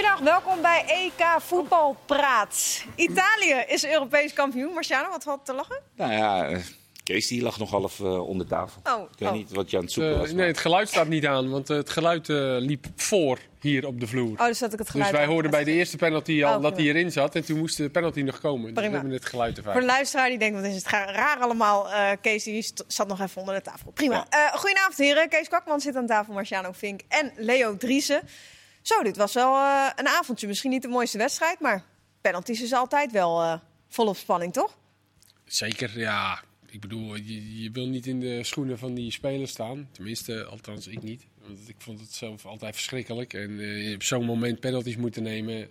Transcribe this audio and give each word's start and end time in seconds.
Goedendag, 0.00 0.42
welkom 0.42 0.62
bij 0.62 0.84
EK 0.86 1.40
Voetbalpraat. 1.40 2.84
Italië 2.94 3.64
is 3.66 3.84
Europees 3.86 4.32
kampioen. 4.32 4.72
Marciano, 4.72 5.08
wat 5.10 5.22
valt 5.22 5.44
te 5.44 5.54
lachen? 5.54 5.80
Nou 5.96 6.12
ja, 6.12 6.48
eh, 6.48 6.58
Kees 7.04 7.26
die 7.26 7.42
lag 7.42 7.58
nog 7.58 7.70
half 7.70 7.98
uh, 7.98 8.28
onder 8.28 8.46
tafel. 8.46 8.80
Oh, 8.84 9.02
ik 9.12 9.18
weet 9.18 9.28
oh. 9.28 9.34
niet 9.34 9.50
wat 9.50 9.70
je 9.70 9.76
aan 9.76 9.82
het 9.82 9.92
zoeken 9.92 10.12
Uh, 10.12 10.18
was. 10.18 10.32
nee, 10.32 10.46
het 10.46 10.58
geluid 10.58 10.88
staat 10.88 11.08
niet 11.08 11.26
aan, 11.26 11.50
want 11.50 11.70
uh, 11.70 11.76
het 11.76 11.90
geluid 11.90 12.28
uh, 12.28 12.36
liep 12.58 12.86
voor 12.96 13.38
hier 13.60 13.86
op 13.86 14.00
de 14.00 14.06
vloer. 14.06 14.40
Oh, 14.40 14.46
dus 14.46 14.58
dat 14.58 14.72
ik 14.72 14.78
het 14.78 14.90
geluid 14.90 15.10
dus 15.10 15.18
wij 15.18 15.28
hoorden 15.28 15.50
bij 15.50 15.64
de 15.64 15.72
eerste 15.72 15.96
penalty 15.96 16.44
al 16.44 16.56
Oh, 16.56 16.62
dat 16.62 16.76
hij 16.76 16.86
erin 16.86 17.12
zat 17.12 17.34
en 17.34 17.44
toen 17.44 17.58
moest 17.58 17.76
de 17.76 17.90
penalty 17.90 18.20
nog 18.20 18.40
komen. 18.40 18.74
Dus 18.74 18.84
we 18.84 18.90
hebben 18.90 19.12
het 19.12 19.24
geluid 19.26 19.56
erbij. 19.56 19.72
Voor 19.72 19.80
de 19.80 19.86
luisteraar 19.86 20.28
die 20.28 20.38
denkt, 20.38 20.56
wat 20.60 20.64
is 20.68 20.74
het 20.74 20.88
ga- 20.88 21.12
raar 21.12 21.38
allemaal. 21.38 21.90
eh, 21.90 22.10
Kees 22.20 22.44
die 22.44 22.66
zat 22.86 23.08
nog 23.08 23.20
even 23.20 23.40
onder 23.40 23.54
de 23.54 23.62
tafel. 23.62 23.90
Prima. 23.90 24.26
Eh, 24.28 24.52
goedenavond 24.52 24.96
heren. 24.96 25.28
Kees 25.28 25.48
Kwakman 25.48 25.80
zit 25.80 25.96
aan 25.96 26.06
tafel, 26.06 26.32
Marciano 26.34 26.72
Vink 26.72 27.00
en 27.08 27.32
Leo 27.36 27.76
Driessen. 27.76 28.20
Zo, 28.82 29.02
dit 29.02 29.16
was 29.16 29.34
wel 29.34 29.54
eh, 29.54 29.90
een 29.96 30.08
avondje. 30.08 30.46
Misschien 30.46 30.70
niet 30.70 30.82
de 30.82 30.88
mooiste 30.88 31.18
wedstrijd, 31.18 31.60
maar 31.60 31.84
penalties 32.20 32.62
is 32.62 32.72
altijd 32.72 33.12
wel 33.12 33.42
eh, 33.42 33.54
volop 33.88 34.16
spanning, 34.16 34.52
toch? 34.52 34.78
Zeker, 35.44 35.98
ja. 35.98 36.42
Ik 36.70 36.80
bedoel, 36.80 37.14
je, 37.16 37.62
je 37.62 37.70
wil 37.70 37.86
niet 37.86 38.06
in 38.06 38.20
de 38.20 38.44
schoenen 38.44 38.78
van 38.78 38.94
die 38.94 39.12
spelers 39.12 39.50
staan. 39.50 39.88
Tenminste, 39.92 40.44
althans 40.44 40.86
ik 40.86 41.02
niet. 41.02 41.26
Want 41.46 41.68
ik 41.68 41.74
vond 41.78 42.00
het 42.00 42.12
zelf 42.12 42.46
altijd 42.46 42.74
verschrikkelijk. 42.74 43.34
En 43.34 43.60
eh, 43.60 43.94
op 43.94 44.02
zo'n 44.02 44.24
moment 44.24 44.60
penalties 44.60 44.96
moeten 44.96 45.22
nemen, 45.22 45.68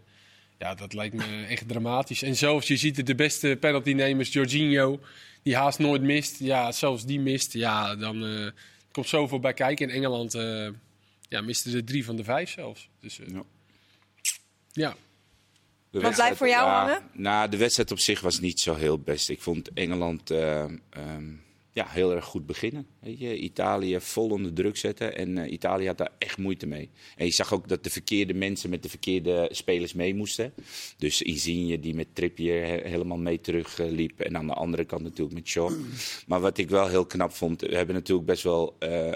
ja, 0.57 0.76
dat 0.76 0.94
lijkt 0.94 1.16
me 1.16 1.46
echt 1.49 1.68
dramatisch. 1.68 2.21
En 2.21 2.35
zelfs, 2.35 2.68
je 2.68 2.77
ziet 2.77 3.05
de 3.05 3.16
beste 3.16 3.57
penaltynemers, 3.60 4.34
Jorginho, 4.34 4.99
die 5.44 5.55
haast 5.55 5.80
nooit 5.80 6.02
mist. 6.02 6.40
Ja, 6.40 6.71
zelfs 6.71 7.05
die 7.05 7.20
mist. 7.20 7.54
Ja, 7.54 7.96
dan 7.96 8.26
eh, 8.26 8.51
komt 8.91 9.07
zoveel 9.07 9.40
bij 9.40 9.54
kijken. 9.54 9.90
In 9.90 9.96
Engeland 9.96 10.34
ja, 11.30 11.41
misten 11.41 11.72
ze 11.72 11.84
drie 11.84 12.05
van 12.05 12.16
de 12.16 12.24
vijf 12.24 12.49
zelfs. 12.49 12.90
Dus 12.99 13.20
eh, 13.20 13.27
Ja. 13.27 13.44
ja. 14.72 14.96
De 15.91 15.99
Wat 16.02 16.13
blijft 16.13 16.38
voor 16.38 16.48
jou 16.48 16.66
ja, 16.68 16.80
hangen? 16.85 17.02
Nou, 17.13 17.49
de 17.49 17.58
wedstrijd 17.58 17.91
op 17.91 17.99
zich 17.99 18.22
was 18.22 18.40
niet 18.40 18.60
zo 18.60 18.76
heel 18.76 18.99
best. 18.99 19.30
Ik 19.30 19.41
vond 19.41 19.74
Engeland 19.74 20.32
eh, 20.32 20.63
ehm, 20.90 21.32
ja, 21.72 21.88
heel 21.88 22.16
erg 22.16 22.26
goed 22.26 22.46
beginnen. 22.46 22.88
Weet 23.00 23.20
je? 23.20 23.38
Italië 23.38 24.00
vol 24.00 24.30
onder 24.30 24.54
druk 24.54 24.77
zetten. 24.77 25.16
En 25.18 25.38
eh, 25.38 25.52
Italië 25.52 25.88
had 25.88 25.98
daar 25.98 26.12
echt 26.18 26.38
moeite 26.38 26.66
mee. 26.66 26.90
En 27.16 27.26
je 27.26 27.32
zag 27.32 27.54
ook 27.54 27.68
dat 27.68 27.84
de 27.84 27.90
verkeerde 27.90 28.34
mensen 28.34 28.70
met 28.70 28.84
de 28.84 28.90
verkeerde 28.90 29.50
spelers 29.52 29.94
mee 29.94 30.16
moesten. 30.16 30.54
Dus 30.98 31.22
Insigne 31.22 31.80
die 31.80 31.96
met 31.96 32.07
Trippier 32.16 32.66
he- 32.66 32.90
helemaal 32.90 33.18
mee 33.18 33.41
terugliep. 33.41 34.20
en 34.20 34.38
aan 34.38 34.48
de 34.48 34.54
andere 34.54 34.85
kant 34.85 35.02
natuurlijk 35.04 35.34
met 35.38 35.48
Shaw. 35.48 35.72
Maar 36.27 36.40
wat 36.40 36.57
ik 36.57 36.70
wel 36.70 36.88
heel 36.88 37.05
knap 37.05 37.32
vond... 37.32 37.62
We 37.62 37.76
hebben 37.76 37.96
natuurlijk 37.96 38.27
best 38.27 38.44
wel... 38.44 38.76
eh, 38.80 39.13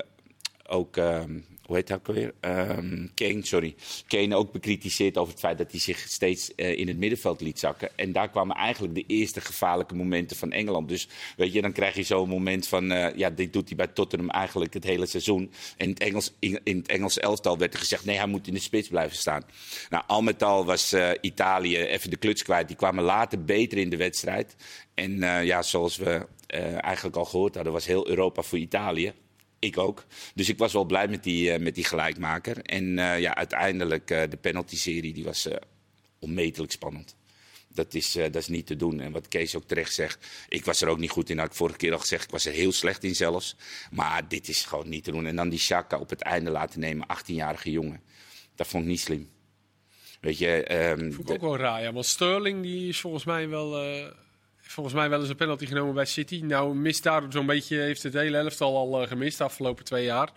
ook, 0.68 0.98
ehm, 0.98 1.40
hoe 1.66 1.76
heet 1.76 1.88
hij 1.88 1.98
ook 1.98 2.08
alweer? 2.08 2.34
Ehm, 2.40 3.08
Kane, 3.14 3.46
sorry. 3.46 3.76
Kane 4.08 4.36
ook 4.36 4.52
bekritiseerd 4.52 5.18
over 5.18 5.32
het 5.32 5.42
feit 5.42 5.58
dat 5.58 5.72
hij 5.72 5.80
zich 5.80 6.00
steeds 6.00 6.56
eh, 6.56 6.78
in 6.78 6.88
het 6.88 6.98
middenveld 6.98 7.42
liet 7.42 7.60
zakken. 7.60 7.90
En 7.96 8.12
daar 8.12 8.30
kwamen 8.30 8.56
eigenlijk 8.56 8.96
de 8.96 9.04
eerste 9.08 9.42
gevaarlijke 9.42 9.96
momenten 9.96 10.38
van 10.38 10.52
Engeland. 10.52 10.90
Dus 10.90 11.08
weet 11.38 11.54
je, 11.54 11.62
dan 11.62 11.72
krijg 11.72 11.96
je 11.96 12.04
zo'n 12.04 12.30
moment 12.30 12.68
van, 12.68 12.92
eh, 12.92 13.16
ja, 13.18 13.30
dit 13.30 13.54
doet 13.54 13.68
hij 13.68 13.78
bij 13.78 13.88
Tottenham 13.88 14.30
eigenlijk 14.30 14.74
het 14.74 14.84
hele 14.84 15.06
seizoen. 15.06 15.52
En 15.78 15.86
in 15.86 15.90
het 15.90 16.00
Engels, 16.00 16.34
in, 16.40 16.60
het 16.64 16.88
Engelse 16.88 17.22
elftal 17.22 17.58
werd 17.58 17.74
er 17.74 17.80
gezegd, 17.80 18.06
nee, 18.06 18.18
hij 18.18 18.28
moet 18.28 18.48
in 18.48 18.54
de 18.54 18.60
spits 18.60 18.88
blijven 18.88 19.18
staan. 19.18 19.44
Nou, 19.90 20.04
al 20.08 20.22
met 20.22 20.44
al 20.44 20.66
was 20.66 20.94
eh, 20.94 21.10
Italië 21.22 21.78
even 21.78 22.10
de 22.10 22.18
kluts 22.18 22.44
kwijt. 22.44 22.68
Die 22.68 22.78
kwamen 22.78 23.04
later 23.04 23.44
beter 23.44 23.78
in 23.78 23.90
de 23.90 23.98
wedstrijd. 23.98 24.56
En 24.94 25.20
ja, 25.46 25.62
zoals 25.62 25.98
we 25.98 26.28
eigenlijk 26.82 27.16
al 27.16 27.26
gehoord 27.26 27.56
hadden, 27.56 27.74
was 27.74 27.86
heel 27.86 28.08
Europa 28.08 28.42
voor 28.42 28.58
Italië. 28.58 29.14
Ik 29.64 29.78
ook. 29.78 30.06
Dus 30.36 30.50
ik 30.50 30.58
was 30.58 30.74
wel 30.74 30.86
blij 30.86 31.08
met 31.08 31.24
die, 31.24 31.52
eh, 31.52 31.60
met 31.60 31.76
die 31.76 31.84
gelijkmaker. 31.84 32.58
En 32.58 33.00
eh, 33.00 33.20
ja, 33.20 33.36
uiteindelijk 33.36 34.10
eh, 34.10 34.30
de 34.30 34.38
penalty-serie 34.38 35.14
die 35.14 35.24
was 35.24 35.48
onmetelijk 36.20 36.72
spannend. 36.72 37.16
Dat 37.68 37.94
is, 37.94 38.12
dat 38.12 38.36
is 38.36 38.48
niet 38.48 38.66
te 38.66 38.76
doen. 38.76 39.00
En 39.00 39.12
wat 39.12 39.28
Kees 39.28 39.56
ook 39.56 39.64
terecht 39.64 39.94
zegt, 39.94 40.28
ik 40.50 40.66
was 40.66 40.82
er 40.82 40.88
ook 40.88 40.98
niet 40.98 41.10
goed 41.10 41.30
in. 41.30 41.38
Had 41.38 41.48
ik 41.48 41.54
vorige 41.54 41.78
keer 41.78 41.92
al 41.92 42.00
gezegd, 42.00 42.24
ik 42.24 42.32
was 42.32 42.46
er 42.46 42.54
heel 42.54 42.72
slecht 42.72 43.04
in 43.04 43.16
zelfs. 43.16 43.56
Maar 43.92 44.28
dit 44.28 44.48
is 44.48 44.64
gewoon 44.66 44.90
niet 44.90 45.04
te 45.04 45.12
doen. 45.12 45.26
En 45.26 45.36
dan 45.36 45.50
die 45.50 45.60
Shaka 45.60 46.00
op 46.00 46.10
het 46.10 46.22
einde 46.22 46.50
laten 46.50 46.80
nemen, 46.80 47.08
18-jarige 47.18 47.72
jongen. 47.72 48.02
Dat 48.56 48.68
vond 48.68 48.84
ik 48.84 48.90
niet 48.90 49.00
slim. 49.00 49.30
Weet 50.22 50.38
je, 50.38 50.64
ehm, 50.64 51.12
Vond 51.12 51.30
ik 51.30 51.36
ook 51.36 51.42
wel 51.42 51.58
raar, 51.58 51.82
ja. 51.82 51.94
Want 51.94 52.06
Sterling 52.06 52.62
die 52.62 52.88
is 52.88 53.00
volgens 53.00 53.24
mij 53.24 53.50
wel, 53.50 53.72
volgens 54.74 54.96
mij 54.96 55.10
wel 55.10 55.20
eens 55.20 55.30
een 55.30 55.36
penalty 55.36 55.66
genomen 55.66 55.94
bij 55.94 56.06
City. 56.06 56.42
Nou, 56.44 56.76
mist 56.76 57.04
daar 57.04 57.24
zo'n 57.30 57.46
beetje, 57.46 57.78
heeft 57.78 58.04
het 58.04 58.14
hele 58.14 58.38
elftal 58.38 58.78
al 58.78 59.02
eh, 59.02 59.08
gemist 59.08 59.38
de 59.38 59.44
afgelopen 59.44 59.86
twee 59.86 60.06
jaar. 60.06 60.30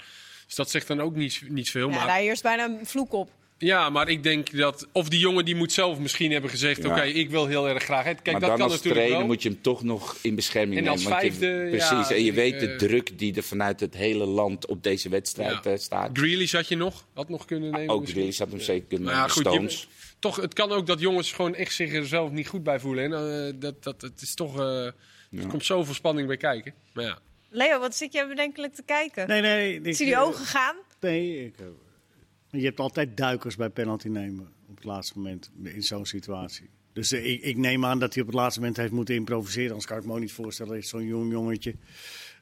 Dus 0.46 0.54
dat 0.54 0.70
zegt 0.70 0.86
dan 0.86 1.00
ook 1.00 1.14
niet, 1.14 1.42
niet 1.48 1.70
veel. 1.70 1.88
Ja, 1.88 1.96
maar, 1.96 2.06
daar 2.06 2.16
heerst 2.16 2.42
bijna 2.42 2.64
een 2.64 2.86
vloek 2.86 3.12
op. 3.12 3.30
ja, 3.58 3.90
maar 3.90 4.08
ik 4.08 4.22
denk 4.22 4.56
dat... 4.56 4.86
Of 4.92 5.08
die 5.08 5.18
jongen 5.18 5.44
die 5.44 5.54
moet 5.54 5.72
zelf 5.72 5.98
misschien 5.98 6.32
hebben 6.32 6.50
gezegd... 6.50 6.82
Ja. 6.82 6.88
Oké, 6.90 7.02
ik 7.02 7.30
wil 7.30 7.46
heel 7.46 7.68
erg 7.68 7.82
graag... 7.82 8.04
Kijk, 8.04 8.24
maar 8.24 8.32
dat 8.32 8.40
dan 8.42 8.50
kan 8.50 8.60
als 8.62 8.72
natuurlijk 8.72 8.94
trainer 8.94 9.18
wel. 9.18 9.26
moet 9.26 9.42
je 9.42 9.48
hem 9.48 9.60
toch 9.60 9.82
nog 9.82 10.16
in 10.22 10.34
bescherming 10.34 10.76
En 10.78 10.84
nemen. 10.84 10.98
als 10.98 11.02
want 11.02 11.22
je- 11.22 11.28
vijfde, 11.32 11.66
precies, 11.70 12.08
ja, 12.08 12.14
en 12.14 12.22
je 12.22 12.28
ik, 12.30 12.34
weet 12.34 12.60
de 12.60 12.70
eh, 12.70 12.76
druk 12.78 13.18
die 13.18 13.34
er 13.36 13.42
vanuit 13.42 13.80
het 13.80 13.94
hele 13.94 14.24
land 14.26 14.66
op 14.66 14.82
deze 14.82 15.08
wedstrijd 15.08 15.64
Ja. 15.64 15.70
eh, 15.70 15.78
staat. 15.78 16.18
Grealish 16.18 16.52
had 16.52 16.68
je 16.68 16.76
nog, 16.76 17.06
had 17.14 17.28
nog 17.28 17.44
kunnen 17.44 17.70
nemen 17.70 17.88
Ook 17.94 18.00
misschien. 18.00 18.18
Grealish 18.20 18.38
had 18.38 18.50
hem 18.50 18.60
zeker 18.60 18.86
kunnen 18.88 19.12
nemen. 19.12 19.30
goed, 19.30 19.52
je- 19.52 19.84
toch, 20.18 20.36
het 20.36 20.54
kan 20.54 20.72
ook 20.72 20.86
dat 20.86 21.00
jongens 21.00 21.32
gewoon 21.32 21.54
echt 21.54 21.74
zich 21.74 21.92
er 21.94 22.06
zelf 22.06 22.30
niet 22.30 22.48
goed 22.48 22.62
bij 22.62 22.80
voelen. 22.80 23.04
En, 23.04 23.46
eh, 23.46 23.52
dat, 23.60 23.82
dat, 23.84 24.00
het 24.02 24.20
is 24.22 24.34
toch... 24.34 24.58
eh, 24.60 24.84
Er 24.84 25.46
komt 25.48 25.64
zoveel 25.64 25.94
spanning 25.94 26.26
bij 26.26 26.36
kijken. 26.36 26.74
Maar 26.94 27.04
ja. 27.04 27.18
Leo, 27.50 27.80
wat 27.80 27.94
zit 27.96 28.12
je 28.12 28.26
bedenkelijk 28.28 28.74
te 28.74 28.82
kijken? 28.82 29.28
Nee, 29.28 29.40
nee. 29.40 29.80
Ik, 29.82 29.94
Zie 29.96 30.06
die 30.06 30.18
ogen 30.18 30.44
gaan? 30.46 30.76
Nee, 31.00 31.44
ik, 31.44 31.54
je 32.50 32.64
hebt 32.64 32.80
altijd 32.80 33.16
duikers 33.16 33.56
bij 33.56 33.70
penalty 33.70 34.08
nemen 34.08 34.48
op 34.68 34.76
het 34.76 34.84
laatste 34.84 35.12
moment 35.16 35.50
in 35.62 35.82
zo'n 35.82 36.06
situatie. 36.06 36.68
Dus 36.92 37.12
eh, 37.12 37.32
ik, 37.32 37.42
ik 37.42 37.56
neem 37.56 37.84
aan 37.84 37.98
dat 37.98 38.12
hij 38.14 38.22
op 38.22 38.28
het 38.28 38.36
laatste 38.36 38.60
moment 38.60 38.76
heeft 38.78 38.92
moeten 38.92 39.14
improviseren. 39.14 39.68
Anders 39.68 39.86
kan 39.86 39.98
ik 39.98 40.04
me 40.04 40.12
ook 40.12 40.20
niet 40.20 40.32
voorstellen 40.32 40.74
dat 40.74 40.84
zo'n 40.84 41.06
jong 41.06 41.32
jongetje 41.32 41.74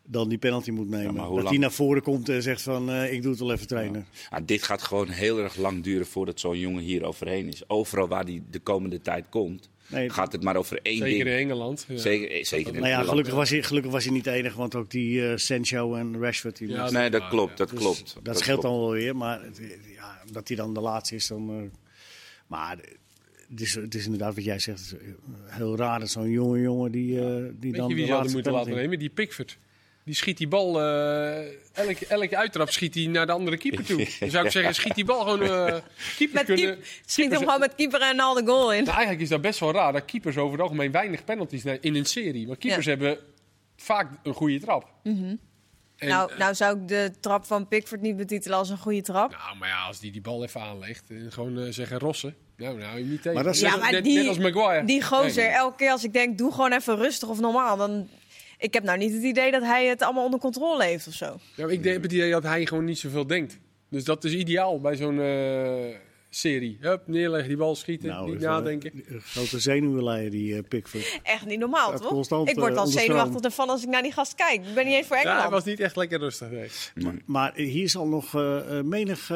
dan 0.07 0.29
die 0.29 0.39
penalty 0.39 0.71
moet 0.71 0.89
nemen. 0.89 1.15
dat 1.15 1.29
lang- 1.31 1.49
hij 1.49 1.59
naar 1.59 1.73
voren 1.73 2.03
komt 2.03 2.29
en 2.29 2.43
zegt 2.43 2.63
van 2.63 2.91
eh, 2.91 3.13
ik 3.13 3.23
doe 3.23 3.31
het 3.31 3.41
wel 3.41 3.53
even 3.53 3.67
trainen. 3.67 4.07
Ah, 4.31 4.47
dit 4.47 4.63
gaat 4.63 4.83
gewoon 4.83 5.09
heel 5.09 5.39
erg 5.39 5.57
lang 5.57 5.83
duren 5.83 6.07
voordat 6.07 6.41
zo'n 6.41 6.59
jongen 6.59 6.83
hier 6.83 7.05
overheen 7.05 7.49
is. 7.49 7.69
Overal 7.69 8.09
waar 8.09 8.25
hij 8.25 8.43
de 8.51 8.59
komende 8.59 9.01
tijd 9.01 9.25
komt, 9.29 9.71
Nee, 9.87 10.11
gaat 10.11 10.33
het 10.33 10.43
maar 10.43 10.57
over 10.57 10.79
één 10.83 10.97
Zeker 10.99 11.19
in 11.19 11.25
ding. 11.25 11.39
Engeland. 11.39 11.85
Ja. 11.89 11.97
Zeker, 11.97 12.31
eh, 12.31 12.45
zeker 12.45 12.75
in 12.75 12.81
Nou 12.81 12.89
ja, 12.93 13.03
gelukkig 13.03 13.35
was, 13.35 13.51
hij, 13.51 13.63
gelukkig 13.63 13.93
was 13.93 14.05
hij 14.05 14.13
niet 14.13 14.25
de 14.25 14.31
enige, 14.31 14.57
want 14.57 14.75
ook 14.75 14.91
die 14.91 15.29
eh 15.29 15.37
Sancho 15.37 15.95
en 15.95 16.21
Rashford. 16.21 16.57
Die 16.57 16.69
Ja, 16.69 16.91
Nee, 16.91 17.11
dat 17.11 17.29
klopt, 17.29 17.51
ja. 17.51 17.57
dat 17.57 17.69
Dus 17.71 17.79
klopt. 17.79 18.17
Dat, 18.23 18.39
scheelt 18.39 18.61
klopt. 18.61 18.75
dan 18.77 18.85
wel 18.85 18.91
weer, 18.93 19.17
maar 19.17 19.43
het- 19.43 19.61
ja, 19.95 20.23
dat 20.33 20.49
hij 20.49 20.57
dan 20.57 20.75
de 20.75 20.81
laatste 20.81 21.15
is, 21.15 21.27
dan. 21.27 21.51
eh, 21.51 21.79
maar 22.47 22.77
het 23.51 23.61
is, 23.61 23.75
het 23.75 23.95
is 23.95 24.05
inderdaad 24.05 24.35
wat 24.35 24.45
jij 24.45 24.59
zegt, 24.59 24.93
eh, 24.93 24.99
heel 25.47 25.77
raar 25.77 26.01
dat 26.01 26.11
zo'n 26.11 26.31
jonge 26.31 26.61
jongen 26.61 26.91
die, 26.93 27.19
eh, 27.21 27.27
die 27.27 27.71
Weet 27.71 27.75
dan 27.81 27.89
je 27.89 27.95
wie 27.95 28.05
de 28.07 28.13
laatste 28.13 28.33
moeten 28.35 28.53
laten 28.53 28.75
nemen? 28.75 28.99
Die 28.99 29.11
Pickford. 29.11 29.59
Die 30.05 30.15
schiet 30.15 30.37
die 30.39 30.49
bal, 30.49 30.81
eh 30.83 31.39
elke, 31.73 32.07
elke 32.09 32.37
uittrap 32.37 32.71
schiet 32.71 32.95
hij 32.95 33.07
naar 33.07 33.27
de 33.27 33.33
andere 33.33 33.57
keeper 33.57 33.85
toe. 33.85 34.09
Dan 34.21 34.31
zou 34.31 34.45
ik 34.45 34.51
zeggen, 34.51 34.75
schiet 34.81 34.95
die 34.95 35.05
bal 35.05 35.21
gewoon... 35.21 35.43
eh 35.43 35.77
keepers 36.17 36.33
Met 36.33 36.45
kunnen, 36.45 36.75
keep, 36.75 36.85
schiet 37.07 37.31
hem 37.31 37.39
gewoon 37.41 37.61
met 37.61 37.75
keeper 37.75 38.01
en 38.03 38.21
al 38.21 38.35
de 38.35 38.47
goal 38.47 38.73
in. 38.73 38.79
Nou, 38.83 38.91
eigenlijk 38.95 39.21
is 39.23 39.29
dat 39.29 39.41
best 39.41 39.61
wel 39.61 39.73
raar 39.73 39.93
dat 39.93 40.05
keepers 40.05 40.37
over 40.37 40.53
het 40.53 40.61
algemeen 40.63 40.91
weinig 40.91 41.25
penalties 41.25 41.63
nemen 41.63 41.83
in 41.83 41.95
een 41.95 42.05
serie. 42.05 42.47
Want 42.47 42.59
keepers 42.59 42.85
Ja. 42.85 42.91
hebben 42.91 43.19
vaak 43.77 44.11
een 44.23 44.35
goede 44.35 44.61
trap. 44.61 44.89
En, 45.03 45.39
nou, 45.99 46.33
eh, 46.33 46.39
nou 46.39 46.55
zou 46.55 46.81
ik 46.81 46.89
de 46.89 47.11
trap 47.21 47.45
van 47.45 47.69
Pickford 47.69 48.01
niet 48.01 48.17
betitelen 48.17 48.59
als 48.59 48.71
een 48.71 48.79
goede 48.79 49.03
trap. 49.03 49.31
nou, 49.31 49.57
maar 49.59 49.69
ja, 49.69 49.83
als 49.87 50.01
die 50.01 50.13
die 50.13 50.21
bal 50.21 50.43
even 50.45 50.61
aanlegt 50.61 51.05
en 51.11 51.33
gewoon 51.33 51.59
eh, 51.59 51.67
zeggen 51.73 51.99
rossen. 51.99 52.35
Nou, 52.57 52.79
nou, 52.79 52.99
je 52.99 53.05
niet 53.05 53.17
tegen. 53.23 53.35
Maar 53.35 53.45
dat 53.45 53.55
is- 53.55 53.61
Ja, 53.61 53.71
net, 53.77 53.81
maar 53.93 54.03
die, 54.03 54.17
net 54.19 54.29
als 54.29 54.39
Maguire. 54.39 54.87
die 54.87 55.03
gozer, 55.03 55.43
Nee. 55.45 55.53
elke 55.53 55.77
keer 55.77 55.91
als 55.91 56.05
ik 56.05 56.13
denk, 56.13 56.39
doe 56.39 56.53
gewoon 56.53 56.73
even 56.73 56.97
rustig 56.97 57.29
of 57.29 57.41
normaal. 57.41 57.77
Dan, 57.77 58.09
ik 58.65 58.75
heb 58.75 58.83
nou 58.83 58.99
niet 58.99 59.13
het 59.13 59.23
idee 59.23 59.51
dat 59.51 59.63
hij 59.63 59.87
het 59.87 60.03
allemaal 60.03 60.25
onder 60.25 60.41
controle 60.41 60.85
heeft 60.85 61.07
of 61.07 61.15
zo. 61.15 61.25
Ja, 61.25 61.65
maar 61.65 61.71
ik 61.71 61.83
denk- 61.83 61.95
heb 61.95 62.03
het 62.03 62.13
idee 62.13 62.31
dat 62.31 62.43
hij 62.43 62.67
gewoon 62.67 62.85
niet 62.85 62.99
zoveel 62.99 63.27
denkt. 63.27 63.59
Dus 63.91 64.05
dat 64.05 64.25
is 64.25 64.33
ideaal 64.33 64.81
bij 64.81 64.97
zo'n 64.97 65.21
eh, 65.21 65.97
serie. 66.31 66.79
Hup, 66.81 67.03
neerleggen, 67.07 67.49
die 67.49 67.57
bal 67.57 67.75
schieten, 67.75 68.09
Nou, 68.09 68.31
niet 68.31 68.41
nadenken. 68.41 69.05
Grote 69.21 69.59
zenuwenleier, 69.59 70.31
die 70.31 70.55
eh, 70.57 70.63
Pickford. 70.69 71.21
Echt 71.23 71.47
niet 71.47 71.59
normaal, 71.59 71.93
toch? 71.99 72.09
constant, 72.09 72.49
ik 72.49 72.55
word 72.59 72.73
eh, 72.73 72.79
al 72.79 72.87
zenuwachtig 72.87 73.41
ervan 73.41 73.69
als 73.69 73.83
ik 73.83 73.89
naar 73.89 74.03
die 74.03 74.13
gast 74.13 74.35
kijk. 74.35 74.67
Ik 74.67 74.75
ben 74.75 74.85
niet 74.87 74.95
eens 74.95 75.07
voor 75.07 75.17
Ja, 75.17 75.23
Engeland. 75.23 75.43
hij 75.43 75.51
was 75.53 75.65
niet 75.65 75.81
echt 75.81 75.97
lekker 75.97 76.19
rustig. 76.19 76.49
Nee. 76.95 77.23
Maar 77.27 77.55
hier 77.55 77.89
zal 77.89 78.07
nog 78.07 78.33
menig 78.85 79.31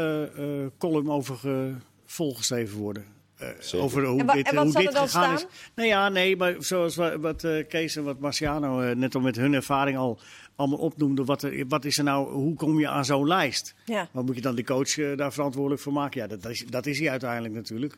column 0.78 1.10
over 1.10 1.36
ge- 1.36 1.74
volgeschreven 2.06 2.78
worden. 2.78 3.04
Eh, 3.38 3.82
over 3.82 4.05
hoe 4.05 4.20
En 4.20 4.26
wa- 4.26 4.32
dit, 4.35 4.49
en 4.49 4.55
wat 4.55 4.64
hoe 4.64 4.73
dit 4.82 4.88
gegaan 4.90 5.08
staan? 5.08 5.35
is. 5.35 5.46
Nee, 5.75 5.87
ja, 5.87 6.08
nee, 6.08 6.37
maar 6.37 6.55
zoals 6.58 6.96
wa- 6.96 7.19
wat 7.19 7.44
eh, 7.44 7.67
Kees 7.69 7.96
en 7.96 8.05
wat 8.05 8.19
Marciano 8.19 8.81
eh, 8.81 8.96
net 8.96 9.14
al 9.14 9.20
met 9.20 9.37
hun 9.37 9.55
ervaring 9.55 9.96
al 9.96 10.19
allemaal 10.56 10.79
opnoemden. 10.79 11.25
Wat, 11.25 11.43
er, 11.43 11.64
wat 11.69 11.85
is 11.85 11.99
er 11.99 12.05
nou, 12.05 12.32
hoe 12.32 12.55
kom 12.55 12.79
je 12.79 12.88
aan 12.88 13.05
zo'n 13.05 13.26
lijst? 13.26 13.75
Ja. 13.85 14.08
Wat 14.12 14.25
moet 14.26 14.35
je 14.35 14.40
dan 14.40 14.55
die 14.55 14.64
coach 14.64 14.94
daar 15.17 15.32
verantwoordelijk 15.32 15.82
voor 15.82 15.93
maken? 15.93 16.20
Ja, 16.20 16.26
dat, 16.26 16.43
dat 16.43 16.50
is, 16.52 16.64
dat 16.67 16.87
is 16.87 16.99
hij 16.99 17.11
uiteindelijk 17.11 17.55
natuurlijk. 17.55 17.96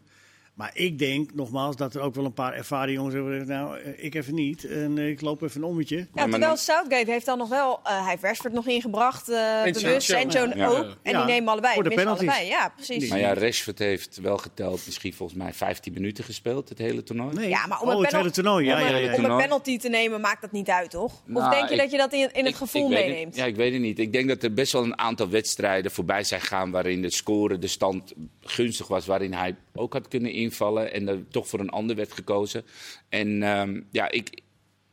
Maar 0.55 0.71
ik 0.75 0.99
denk 0.99 1.35
nogmaals 1.35 1.77
dat 1.77 1.95
er 1.95 2.01
ook 2.01 2.15
wel 2.15 2.25
een 2.25 2.33
paar 2.33 2.53
ervaren 2.53 2.93
jongens 2.93 3.15
hebben. 3.15 3.33
gezegd, 3.33 3.49
Nou, 3.49 3.79
eh, 3.79 4.05
ik 4.05 4.15
even 4.15 4.35
niet. 4.35 4.65
En 4.65 4.99
eh, 4.99 5.09
ik 5.09 5.21
loop 5.21 5.43
even 5.43 5.61
een 5.63 5.67
ommetje. 5.69 6.07
Ja, 6.15 6.27
terwijl 6.29 6.57
Southgate 6.57 7.11
heeft 7.11 7.27
dan 7.27 7.39
nog 7.39 7.49
wel... 7.49 7.81
eh, 7.85 8.01
hij 8.01 8.11
heeft 8.11 8.23
Rashford 8.23 8.53
nog 8.53 8.67
ingebracht, 8.67 9.29
eh 9.29 9.63
En 9.67 9.73
bewust. 9.73 10.07
Sancho. 10.09 10.39
En 10.43 10.49
Joe 10.49 10.57
Ja. 10.57 10.67
ook. 10.69 10.97
En 11.03 11.13
Ja. 11.13 11.25
die 11.25 11.33
nemen 11.35 11.53
allebei. 11.53 11.75
Voor 11.75 11.83
de 11.83 11.91
penalties. 11.95 12.29
allebei. 12.29 12.49
Ja, 12.49 12.73
precies. 12.77 13.09
Maar 13.09 13.19
ja, 13.19 13.35
Rashford 13.35 13.79
heeft 13.79 14.17
wel 14.23 14.37
geteld, 14.39 14.83
misschien 14.87 15.13
volgens 15.15 15.39
mij 15.39 15.53
15 15.53 15.93
minuten 15.93 16.25
gespeeld, 16.25 16.69
het 16.69 16.79
hele 16.79 17.03
toernooi. 17.03 17.35
Nee. 17.35 17.49
Ja, 17.49 17.67
maar 17.67 17.81
om 17.81 17.87
oh, 17.89 17.93
een 17.95 17.99
het 17.99 18.07
penal- 18.09 18.21
hele 18.23 18.35
toernooi. 18.35 18.67
Ja, 18.67 18.79
om, 19.19 19.25
om 19.25 19.31
een 19.31 19.37
penalty 19.37 19.79
te 19.79 19.89
nemen 19.89 20.21
maakt 20.21 20.41
dat 20.41 20.53
niet 20.53 20.69
uit, 20.69 20.91
toch? 20.91 21.13
Of 21.13 21.21
Nou, 21.27 21.51
denk 21.51 21.69
je 21.69 21.75
ik- 21.75 21.81
dat 21.81 21.91
je 21.91 21.97
dat 21.97 22.13
in, 22.13 22.19
in 22.21 22.29
het 22.45 22.47
Ik- 22.49 22.55
gevoel 22.57 22.83
ik 22.85 22.89
weet 22.89 22.99
het- 22.99 23.07
meeneemt? 23.15 23.37
ja, 23.37 23.45
ik 23.45 23.57
weet 23.57 23.73
het 23.73 23.83
niet. 23.83 23.99
Ik 23.99 24.13
denk 24.13 24.29
dat 24.29 24.43
er 24.43 24.55
best 24.55 24.73
wel 24.73 24.83
een 24.85 24.99
aantal 24.99 25.29
wedstrijden 25.29 25.91
voorbij 25.91 26.25
zijn 26.25 26.41
gegaan 26.41 26.71
waarin 26.71 27.03
de 27.03 27.11
score, 27.11 27.59
de 27.59 27.67
stand 27.67 28.13
gunstig 28.41 28.87
was, 28.87 29.07
waarin 29.07 29.33
hij 29.35 29.57
ook 29.75 29.93
had 29.93 30.09
kunnen 30.09 30.33
invallen 30.51 30.93
en 30.93 31.09
er 31.09 31.29
toch 31.29 31.49
voor 31.49 31.61
een 31.61 31.71
ander 31.71 31.97
werd 31.97 32.13
gekozen. 32.13 32.65
En 33.09 33.43
ehm, 33.43 33.81
ja, 33.91 34.11
ik, 34.11 34.41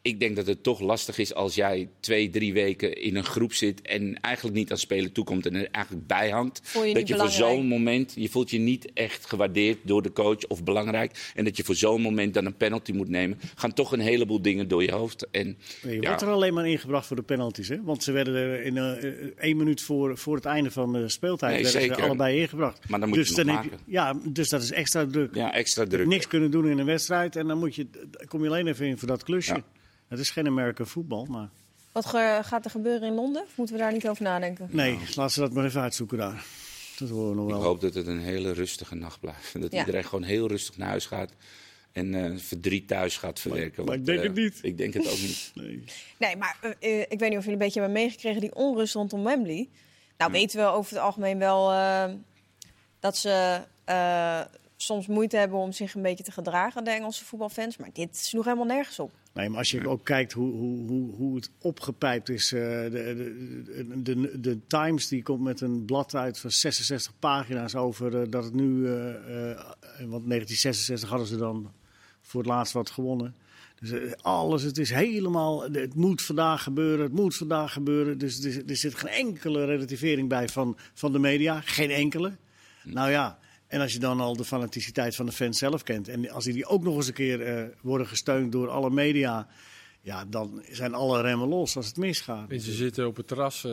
ik 0.07 0.19
denk 0.19 0.35
dat 0.35 0.47
het 0.47 0.63
toch 0.63 0.79
lastig 0.79 1.17
is 1.17 1.33
als 1.33 1.55
jij 1.55 1.89
twee, 1.99 2.29
drie 2.29 2.53
weken 2.53 3.01
in 3.01 3.15
een 3.15 3.23
groep 3.23 3.53
zit 3.53 3.81
en 3.81 4.19
eigenlijk 4.21 4.55
niet 4.55 4.71
aan 4.71 4.77
spelen 4.77 5.11
toekomt 5.11 5.45
en 5.45 5.55
er 5.55 5.67
eigenlijk 5.71 6.07
bij 6.07 6.29
hangt. 6.29 6.59
Voel 6.63 6.83
je 6.83 6.93
dat 6.93 7.07
je 7.07 7.15
voor 7.15 7.29
zo'n 7.29 7.67
moment, 7.67 8.13
je 8.15 8.29
voelt 8.29 8.49
je 8.49 8.57
niet 8.57 8.93
echt 8.93 9.25
gewaardeerd 9.25 9.77
door 9.83 10.01
de 10.01 10.11
coach 10.11 10.47
of 10.47 10.63
belangrijk. 10.63 11.31
En 11.35 11.43
dat 11.43 11.57
je 11.57 11.63
voor 11.63 11.75
zo'n 11.75 12.01
moment 12.01 12.33
dan 12.33 12.45
een 12.45 12.57
penalty 12.57 12.91
moet 12.91 13.09
nemen. 13.09 13.39
Gaan 13.55 13.73
toch 13.73 13.91
een 13.91 13.99
heleboel 13.99 14.41
dingen 14.41 14.67
door 14.67 14.83
je 14.83 14.91
hoofd. 14.91 15.27
En, 15.31 15.57
Je 15.81 15.91
ja, 15.91 16.07
wordt 16.07 16.21
er 16.21 16.27
alleen 16.27 16.53
maar 16.53 16.67
ingebracht 16.67 17.07
voor 17.07 17.15
de 17.15 17.21
penalties. 17.21 17.67
Hè? 17.67 17.83
Want 17.83 18.03
ze 18.03 18.11
werden 18.11 18.35
er 18.35 18.61
in 18.63 18.77
eh, 18.77 19.03
één 19.37 19.57
minuut 19.57 19.81
voor, 19.81 20.17
voor 20.17 20.35
het 20.35 20.45
einde 20.45 20.71
van 20.71 20.93
de 20.93 21.09
speeltijd 21.09 21.53
Nee, 21.53 21.71
werden 21.71 21.95
ze 21.95 22.01
allebei 22.01 22.39
ingebracht. 22.39 22.89
Maar 22.89 22.99
dan 22.99 23.09
moet 23.09 23.17
dus 23.17 23.29
je 23.29 23.35
het 23.35 23.45
maken. 23.45 23.79
ja, 23.85 24.19
dus 24.23 24.49
dat 24.49 24.61
is 24.61 24.71
extra 24.71 25.05
druk. 25.05 25.35
ja, 25.35 25.53
extra 25.53 25.85
druk. 25.85 26.07
Niks 26.07 26.27
kunnen 26.27 26.51
doen 26.51 26.67
in 26.67 26.77
een 26.77 26.85
wedstrijd 26.85 27.35
en 27.35 27.47
dan 27.47 27.57
moet 27.57 27.75
je, 27.75 27.87
dan 27.91 28.27
kom 28.27 28.43
je 28.43 28.49
alleen 28.49 28.67
even 28.67 28.85
in 28.85 28.97
voor 28.97 29.07
dat 29.07 29.23
klusje. 29.23 29.53
Ja. 29.53 29.63
Het 30.07 30.19
is 30.19 30.29
geen 30.29 30.47
American 30.47 30.87
voetbal, 30.87 31.25
maar 31.25 31.49
Wat 31.91 32.05
ge- 32.05 32.39
gaat 32.43 32.65
er 32.65 32.71
gebeuren 32.71 33.07
in 33.07 33.13
Londen? 33.13 33.41
Of 33.43 33.57
moeten 33.57 33.75
we 33.75 33.81
daar 33.81 33.91
niet 33.93 34.07
over 34.07 34.23
nadenken? 34.23 34.67
nee, 34.71 34.99
laten 35.15 35.33
ze 35.33 35.39
dat 35.39 35.53
maar 35.53 35.65
even 35.65 35.81
uitzoeken 35.81 36.17
daar. 36.17 36.45
Dat 36.99 37.09
horen 37.09 37.29
we 37.29 37.35
nog 37.35 37.45
Ik 37.47 37.51
wel. 37.53 37.61
hoop 37.63 37.81
dat 37.81 37.93
het 37.93 38.07
een 38.07 38.19
hele 38.19 38.51
rustige 38.51 38.95
nacht 38.95 39.19
blijft. 39.19 39.61
Dat 39.61 39.71
Ja. 39.71 39.79
iedereen 39.79 40.03
gewoon 40.03 40.23
heel 40.23 40.47
rustig 40.47 40.77
naar 40.77 40.87
huis 40.87 41.05
gaat. 41.05 41.31
En 41.91 42.13
eh, 42.25 42.37
verdriet 42.37 42.87
thuis 42.87 43.17
gaat 43.17 43.39
verwerken. 43.39 43.85
maar 43.85 43.97
Want, 43.97 43.99
ik 43.99 44.05
denk 44.05 44.19
eh, 44.19 44.23
het 44.25 44.35
niet. 44.35 44.59
Ik 44.61 44.77
denk 44.77 44.93
het 44.93 45.07
ook 45.11 45.17
niet. 45.19 45.51
Nee. 45.55 45.83
Nee, 46.19 46.35
maar 46.35 46.57
eh, 46.61 46.71
eh, 46.79 46.99
ik 47.09 47.19
weet 47.19 47.29
niet 47.29 47.37
of 47.37 47.43
jullie 47.45 47.51
een 47.51 47.57
beetje 47.57 47.79
hebben 47.79 47.97
meegekregen 48.01 48.41
die 48.41 48.55
onrust 48.55 48.93
rondom 48.93 49.23
Wembley. 49.23 49.69
Nou, 50.17 50.31
weten 50.31 50.59
we 50.59 50.65
over 50.65 50.91
het 50.93 51.01
algemeen 51.01 51.37
wel 51.39 51.71
eh, 51.71 52.05
dat 52.99 53.17
ze 53.17 53.61
eh, 53.85 54.41
soms 54.77 55.07
moeite 55.07 55.37
hebben 55.37 55.57
om 55.59 55.71
zich 55.71 55.93
een 55.93 56.01
beetje 56.01 56.23
te 56.23 56.31
gedragen, 56.31 56.83
de 56.83 56.89
Engelse 56.91 57.25
voetbalfans. 57.25 57.77
Maar 57.77 57.89
dit 57.93 58.17
sloeg 58.17 58.43
helemaal 58.45 58.65
nergens 58.65 58.99
op. 58.99 59.11
Nee, 59.33 59.49
maar 59.49 59.57
als 59.57 59.71
je 59.71 59.87
ook 59.89 60.03
kijkt 60.05 60.33
hoe, 60.33 60.51
hoe, 60.51 60.87
hoe, 60.87 61.15
hoe 61.15 61.35
het 61.35 61.49
opgepijpt 61.61 62.29
is. 62.29 62.51
eh, 62.53 62.59
de, 62.61 62.91
de, 63.67 64.01
de, 64.03 64.39
de 64.39 64.59
Times 64.67 65.07
die 65.07 65.23
komt 65.23 65.41
met 65.41 65.61
een 65.61 65.85
blad 65.85 66.15
uit 66.15 66.39
van 66.39 66.51
66 66.51 67.13
pagina's 67.19 67.75
over 67.75 68.21
eh, 68.21 68.27
dat 68.29 68.43
het 68.43 68.53
nu. 68.53 68.87
eh, 68.87 68.93
want 69.97 70.27
1966 70.27 71.09
hadden 71.09 71.27
ze 71.27 71.37
dan 71.37 71.71
voor 72.21 72.41
het 72.41 72.49
laatst 72.49 72.73
wat 72.73 72.89
gewonnen. 72.89 73.35
Dus 73.79 74.15
alles, 74.21 74.63
het 74.63 74.77
is 74.77 74.89
helemaal. 74.89 75.61
Het 75.71 75.95
moet 75.95 76.21
vandaag 76.21 76.63
gebeuren, 76.63 77.03
het 77.05 77.13
moet 77.13 77.35
vandaag 77.35 77.73
gebeuren. 77.73 78.17
Dus 78.17 78.43
er, 78.43 78.51
zit- 78.51 78.69
er 78.69 78.75
zit 78.75 78.95
geen 78.95 79.11
enkele 79.11 79.65
relativering 79.65 80.29
bij 80.29 80.49
van, 80.49 80.77
van 80.93 81.11
de 81.11 81.19
media. 81.19 81.61
Geen 81.61 81.89
enkele. 81.91 82.31
Nou 82.83 83.09
ja. 83.09 83.39
En 83.67 83.81
als 83.81 83.93
je 83.93 83.99
dan 83.99 84.19
al 84.19 84.35
de 84.35 84.45
fanaticiteit 84.45 85.15
van 85.15 85.25
de 85.25 85.31
fans 85.31 85.57
zelf 85.57 85.83
kent. 85.83 86.07
En 86.07 86.29
als 86.29 86.43
die 86.43 86.65
ook 86.65 86.83
nog 86.83 86.95
eens 86.95 87.07
een 87.07 87.13
keer 87.13 87.41
eh, 87.41 87.63
worden 87.81 88.07
gesteund 88.07 88.51
door 88.51 88.69
alle 88.69 88.89
media. 88.89 89.47
Ja, 90.01 90.25
dan 90.25 90.63
zijn 90.71 90.93
alle 90.93 91.21
remmen 91.21 91.47
los 91.47 91.75
als 91.75 91.87
het 91.87 91.97
misgaat. 91.97 92.49
Mensen 92.49 92.73
zitten 92.73 93.07
op 93.07 93.15
het 93.15 93.27
terras 93.27 93.63
eh, 93.63 93.71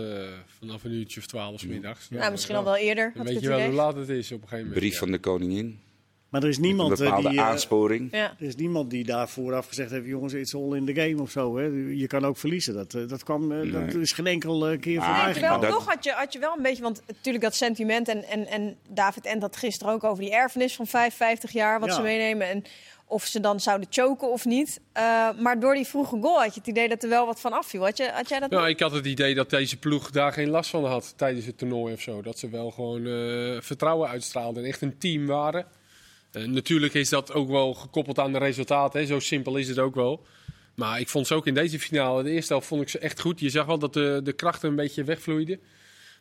vanaf 0.59 0.85
een 0.85 0.93
uurtje 0.93 1.21
of 1.21 1.27
twaalf 1.27 1.67
middags. 1.67 2.11
nou, 2.11 2.31
misschien 2.31 2.57
al 2.57 2.65
wel 2.65 2.77
eerder. 2.77 3.13
Weet 3.15 3.41
je 3.41 3.49
wel 3.49 3.65
hoe 3.65 3.73
laat 3.73 3.95
het 3.95 4.09
is 4.09 4.33
op 4.33 4.43
een 4.43 4.49
gegeven 4.49 4.67
moment. 4.67 4.81
Brief 4.81 4.93
ja. 4.93 4.99
van 4.99 5.11
de 5.11 5.19
koningin. 5.19 5.81
Maar 6.35 6.43
er 6.43 6.49
is 6.49 6.57
Een 6.57 6.63
niemand, 6.63 6.93
eh, 6.93 6.99
bepaalde 7.05 7.29
die, 7.29 7.39
eh, 7.39 7.45
aansporing. 7.47 8.09
Ja. 8.11 8.35
er 8.39 8.47
is 8.47 8.57
niemand 8.57 8.91
die 8.91 9.05
daar 9.05 9.29
vooraf 9.29 9.67
gezegd 9.67 9.91
heeft: 9.91 10.07
jongens, 10.07 10.33
it's 10.33 10.55
all 10.55 10.73
in 10.77 10.85
the 10.85 10.95
game 10.95 11.23
of 11.23 11.31
zo. 11.31 11.57
Hè. 11.57 11.65
Je 11.95 12.07
kan 12.07 12.25
ook 12.25 12.37
verliezen. 12.37 12.75
Dat, 12.75 12.95
eh, 12.95 13.09
dat, 13.09 13.25
kwam, 13.25 13.53
eh, 13.53 13.73
dat 13.73 13.95
is 13.95 14.13
geen 14.13 14.27
enkel 14.27 14.77
keer 14.81 15.01
Ah, 15.01 15.15
voorbij 15.15 15.33
Terwijl 15.33 15.61
dat- 15.61 15.71
toch 15.71 15.87
had 15.87 16.05
je, 16.05 16.11
had 16.13 16.33
je 16.33 16.39
wel 16.39 16.55
een 16.57 16.63
beetje, 16.63 16.83
want 16.83 17.03
natuurlijk 17.07 17.45
dat 17.45 17.55
sentiment 17.55 18.09
en, 18.09 18.25
en, 18.25 18.47
en 18.47 18.77
David 18.89 19.27
en 19.27 19.39
dat 19.39 19.57
gisteren 19.57 19.93
ook 19.93 20.05
over 20.05 20.23
die 20.25 20.33
erfenis 20.35 20.75
van 20.77 20.87
55 20.87 21.53
jaar, 21.53 21.81
wat 21.81 21.89
Ja. 21.89 21.95
ze 21.95 22.03
meenemen 22.03 22.49
en 22.49 22.65
of 23.07 23.25
ze 23.25 23.41
dan 23.41 23.61
zouden 23.61 23.87
choken 23.91 24.31
of 24.31 24.45
niet. 24.45 24.81
Eh, 24.93 25.03
maar 25.39 25.61
door 25.61 25.75
die 25.75 25.87
vroege 25.87 26.19
goal 26.21 26.39
had 26.43 26.55
je 26.55 26.61
het 26.61 26.69
idee 26.69 26.89
dat 26.89 27.03
er 27.03 27.09
wel 27.09 27.27
wat 27.27 27.41
van 27.41 27.53
afviel. 27.53 27.83
Had, 27.85 27.97
je, 27.97 28.11
had 28.15 28.29
jij 28.29 28.41
dat? 28.41 28.51
Nou, 28.51 28.69
ik 28.69 28.81
had 28.81 28.93
het 28.93 29.07
idee 29.07 29.35
dat 29.35 29.51
deze 29.51 29.77
ploeg 29.79 30.11
daar 30.11 30.33
geen 30.33 30.49
last 30.49 30.71
van 30.71 30.85
had 30.87 31.15
tijdens 31.17 31.47
het 31.47 31.59
toernooi 31.59 31.95
of 31.95 32.01
zo. 32.01 32.23
Dat 32.23 32.39
ze 32.39 32.49
wel 32.49 32.71
gewoon 32.71 33.07
eh, 33.07 33.61
vertrouwen 33.61 34.09
uitstraalden 34.09 34.63
en 34.63 34.69
echt 34.69 34.81
een 34.83 34.99
team 34.99 35.27
waren. 35.27 35.67
Eh, 36.35 36.45
natuurlijk 36.45 36.95
is 36.95 37.09
dat 37.09 37.33
ook 37.33 37.49
wel 37.49 37.75
gekoppeld 37.75 38.19
aan 38.19 38.33
de 38.33 38.39
resultaten. 38.39 39.01
Hè. 39.01 39.07
Zo 39.07 39.19
simpel 39.19 39.57
is 39.57 39.69
het 39.69 39.79
ook 39.79 39.95
wel. 39.95 40.27
Maar 40.75 41.01
ik 41.01 41.09
vond 41.09 41.27
ze 41.27 41.35
ook 41.35 41.47
in 41.47 41.55
deze 41.55 41.79
finale, 41.79 42.23
de 42.23 42.31
eerste 42.31 42.53
helft, 42.53 42.69
vond 42.69 42.83
ik 42.83 42.89
ze 42.89 42.99
echt 42.99 43.21
goed. 43.21 43.41
Je 43.41 43.51
zag 43.51 43.67
wel 43.67 43.79
dat 43.79 43.93
de, 43.93 44.21
de 44.25 44.33
krachten 44.33 44.69
een 44.69 44.77
beetje 44.77 45.05
wegvloeiden. 45.05 45.61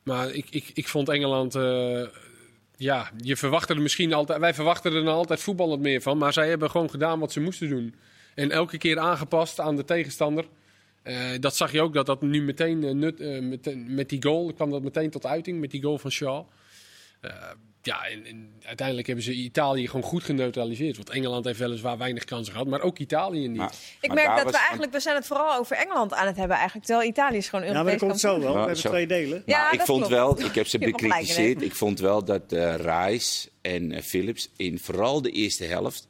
Maar 0.03 0.31
ik, 0.31 0.45
ik, 0.49 0.71
ik 0.73 0.87
vond 0.87 1.09
Engeland... 1.09 1.55
eh, 1.55 2.01
ja, 2.75 3.11
je 3.17 3.35
verwachtte 3.37 3.73
er 3.73 3.81
misschien 3.81 4.13
altijd... 4.13 4.39
Wij 4.39 4.53
verwachten 4.53 4.93
er 4.93 5.03
nou 5.03 5.17
altijd 5.17 5.39
voetballend 5.41 5.81
meer 5.81 6.01
van. 6.01 6.17
Maar 6.17 6.33
zij 6.33 6.49
hebben 6.49 6.69
gewoon 6.71 6.89
gedaan 6.89 7.19
wat 7.19 7.31
ze 7.31 7.39
moesten 7.39 7.69
doen. 7.69 7.95
En 8.35 8.51
elke 8.51 8.77
keer 8.77 8.99
aangepast 8.99 9.59
aan 9.59 9.75
de 9.75 9.85
tegenstander. 9.85 10.45
Eh, 11.03 11.17
dat 11.39 11.55
zag 11.55 11.71
je 11.71 11.81
ook, 11.81 11.93
dat 11.93 12.05
dat 12.05 12.21
nu 12.21 12.41
meteen, 12.41 12.99
nut, 12.99 13.19
meteen- 13.41 13.93
met 13.95 14.09
die 14.09 14.23
goal 14.23 14.53
kwam 14.53 14.69
dat 14.69 14.81
meteen 14.83 15.09
tot 15.09 15.25
uiting, 15.25 15.59
met 15.59 15.71
die 15.71 15.81
goal 15.81 15.97
van 15.97 16.11
Shaw. 16.11 16.45
Ja, 17.85 18.05
en, 18.07 18.25
en 18.25 18.53
uiteindelijk 18.63 19.07
hebben 19.07 19.25
ze 19.25 19.33
Italië 19.33 19.87
gewoon 19.87 20.01
goed 20.03 20.23
geneutraliseerd. 20.23 20.95
Want 20.95 21.09
Engeland 21.09 21.45
heeft 21.45 21.59
weliswaar 21.59 21.97
weinig 21.97 22.23
kansen 22.23 22.53
gehad, 22.53 22.67
maar 22.67 22.81
ook 22.81 22.99
Italië 22.99 23.47
niet. 23.47 23.57
Maar- 23.57 23.73
ik 24.01 24.07
maar 24.07 24.15
merk 24.15 24.35
dat 24.35 24.43
was- 24.43 24.51
we 24.51 24.57
eigenlijk, 24.59 24.91
we 24.91 24.99
zijn 24.99 25.15
het 25.15 25.25
vooral 25.25 25.55
over 25.57 25.75
Engeland 25.77 26.13
aan 26.13 26.27
het 26.27 26.35
hebben 26.37 26.55
eigenlijk. 26.57 26.85
Terwijl 26.87 27.09
Italië 27.09 27.37
is 27.37 27.49
gewoon 27.49 27.65
Ja, 27.65 27.71
maar 27.71 27.77
Europees 27.93 27.99
dat 27.99 28.09
komt 28.09 28.21
zo 28.21 28.39
wel. 28.39 28.51
We 28.53 28.57
hebben 28.59 28.77
zo. 28.77 28.89
twee 28.89 29.07
delen. 29.07 29.43
Ja, 29.45 29.61
maar 29.61 29.71
ik 29.71 29.77
dat 29.77 29.87
vond 29.87 29.99
klopt. 30.07 30.13
wel, 30.15 30.45
ik 30.45 30.55
heb 30.55 30.67
ze 30.67 30.77
bekritiseerd. 30.79 31.61
Ik 31.61 31.75
vond 31.75 31.99
wel 31.99 32.23
dat 32.25 32.51
eh 32.51 32.75
Rice 32.75 33.49
en 33.61 33.91
eh, 33.91 34.01
Phillips 34.01 34.49
in 34.57 34.79
vooral 34.79 35.21
de 35.21 35.31
eerste 35.31 35.63
helft 35.65 36.07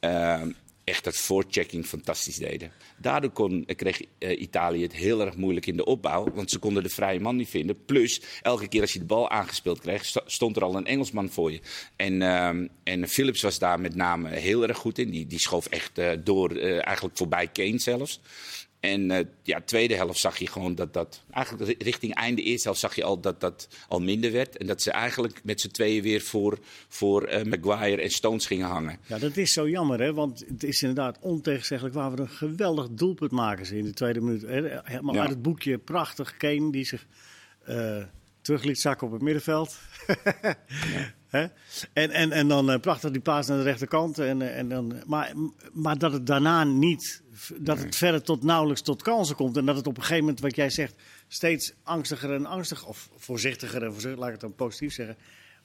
eh, 0.00 0.42
echt 0.86 1.04
dat 1.04 1.16
voorchecking 1.16 1.86
fantastisch 1.86 2.36
deden. 2.36 2.72
Daardoor 2.98 3.30
kon, 3.30 3.66
kreeg 3.76 4.02
eh, 4.18 4.40
Italië 4.40 4.82
het 4.82 4.92
heel 4.92 5.20
erg 5.20 5.36
moeilijk 5.36 5.66
in 5.66 5.76
de 5.76 5.84
opbouw, 5.84 6.26
want 6.34 6.50
ze 6.50 6.58
konden 6.58 6.82
de 6.82 6.88
vrije 6.88 7.20
man 7.20 7.36
niet 7.36 7.48
vinden. 7.48 7.84
Plus, 7.84 8.22
elke 8.42 8.68
keer 8.68 8.80
als 8.80 8.92
je 8.92 8.98
de 8.98 9.04
bal 9.04 9.30
aangespeeld 9.30 9.80
kreeg, 9.80 10.04
stond 10.26 10.56
er 10.56 10.62
al 10.62 10.76
een 10.76 10.86
Engelsman 10.86 11.28
voor 11.28 11.52
je. 11.52 11.60
En, 11.96 12.22
ehm, 12.22 12.66
en 12.82 13.08
Phillips 13.08 13.42
was 13.42 13.58
daar 13.58 13.80
met 13.80 13.94
name 13.94 14.28
heel 14.28 14.62
erg 14.62 14.76
goed 14.76 14.98
in. 14.98 15.10
Die, 15.10 15.26
die 15.26 15.38
schoof 15.38 15.66
echt 15.66 15.98
eh, 15.98 16.10
door, 16.24 16.50
eh, 16.50 16.86
eigenlijk 16.86 17.16
voorbij 17.16 17.48
Kane 17.48 17.78
zelfs. 17.78 18.20
En 18.86 19.10
eh 19.10 19.24
ja, 19.42 19.60
tweede 19.60 19.94
helft 19.94 20.18
zag 20.18 20.38
je 20.38 20.46
gewoon 20.46 20.74
dat 20.74 20.92
dat... 20.94 21.22
Eigenlijk 21.30 21.66
ri- 21.66 21.76
richting 21.78 22.14
einde 22.14 22.42
eerste 22.42 22.64
helft 22.66 22.80
zag 22.80 22.94
je 22.94 23.04
al 23.04 23.20
dat 23.20 23.40
dat 23.40 23.68
al 23.88 24.00
minder 24.00 24.32
werd. 24.32 24.56
En 24.56 24.66
dat 24.66 24.82
ze 24.82 24.90
eigenlijk 24.90 25.40
met 25.44 25.60
z'n 25.60 25.68
tweeën 25.70 26.02
weer 26.02 26.20
voor, 26.20 26.58
voor 26.88 27.22
eh, 27.24 27.44
Maguire 27.44 28.02
en 28.02 28.10
Stones 28.10 28.46
gingen 28.46 28.66
hangen. 28.66 28.98
Ja, 29.06 29.18
dat 29.18 29.36
is 29.36 29.52
zo 29.52 29.68
jammer, 29.68 30.00
hè? 30.00 30.12
want 30.12 30.44
het 30.48 30.64
is 30.64 30.82
inderdaad 30.82 31.18
ontegenzeggelijk 31.20 31.94
waar 31.94 32.12
we 32.14 32.20
een 32.20 32.28
geweldig 32.28 32.88
doelpunt 32.90 33.30
maken 33.30 33.66
ze 33.66 33.76
in 33.78 33.84
de 33.84 33.92
tweede 33.92 34.20
minuut. 34.20 34.42
Helemaal 34.84 35.14
Ja. 35.14 35.20
uit 35.20 35.30
het 35.30 35.42
boekje, 35.42 35.78
prachtig. 35.78 36.36
Kane 36.36 36.70
die 36.72 36.84
zich 36.84 37.06
eh, 37.64 38.02
terug 38.40 38.62
liet 38.62 38.80
zakken 38.80 39.06
op 39.06 39.12
het 39.12 39.22
middenveld. 39.22 39.76
En, 41.92 42.10
en, 42.10 42.32
en 42.32 42.48
dan 42.48 42.80
prachtig 42.80 43.10
die 43.10 43.20
paas 43.20 43.46
naar 43.46 43.56
de 43.56 43.62
rechterkant. 43.62 44.18
En, 44.18 44.54
en 44.54 44.68
dan, 44.68 45.02
maar, 45.06 45.32
maar 45.72 45.98
dat 45.98 46.12
het 46.12 46.26
daarna 46.26 46.64
niet, 46.64 47.22
dat 47.56 47.78
het 47.78 47.96
verder 47.96 48.22
tot 48.22 48.42
nauwelijks 48.42 48.82
tot 48.82 49.02
kansen 49.02 49.36
komt. 49.36 49.56
En 49.56 49.66
dat 49.66 49.76
het 49.76 49.86
op 49.86 49.96
een 49.96 50.02
gegeven 50.02 50.24
moment, 50.24 50.40
wat 50.40 50.56
jij 50.56 50.70
zegt, 50.70 50.94
steeds 51.28 51.72
angstiger 51.82 52.34
en 52.34 52.46
angstig, 52.46 52.86
of 52.86 53.08
voorzichtiger 53.16 53.82
en 53.82 53.92
voorzichtig, 53.92 54.18
laat 54.18 54.26
ik 54.26 54.32
het 54.32 54.42
dan 54.42 54.54
positief 54.54 54.94
zeggen. 54.94 55.16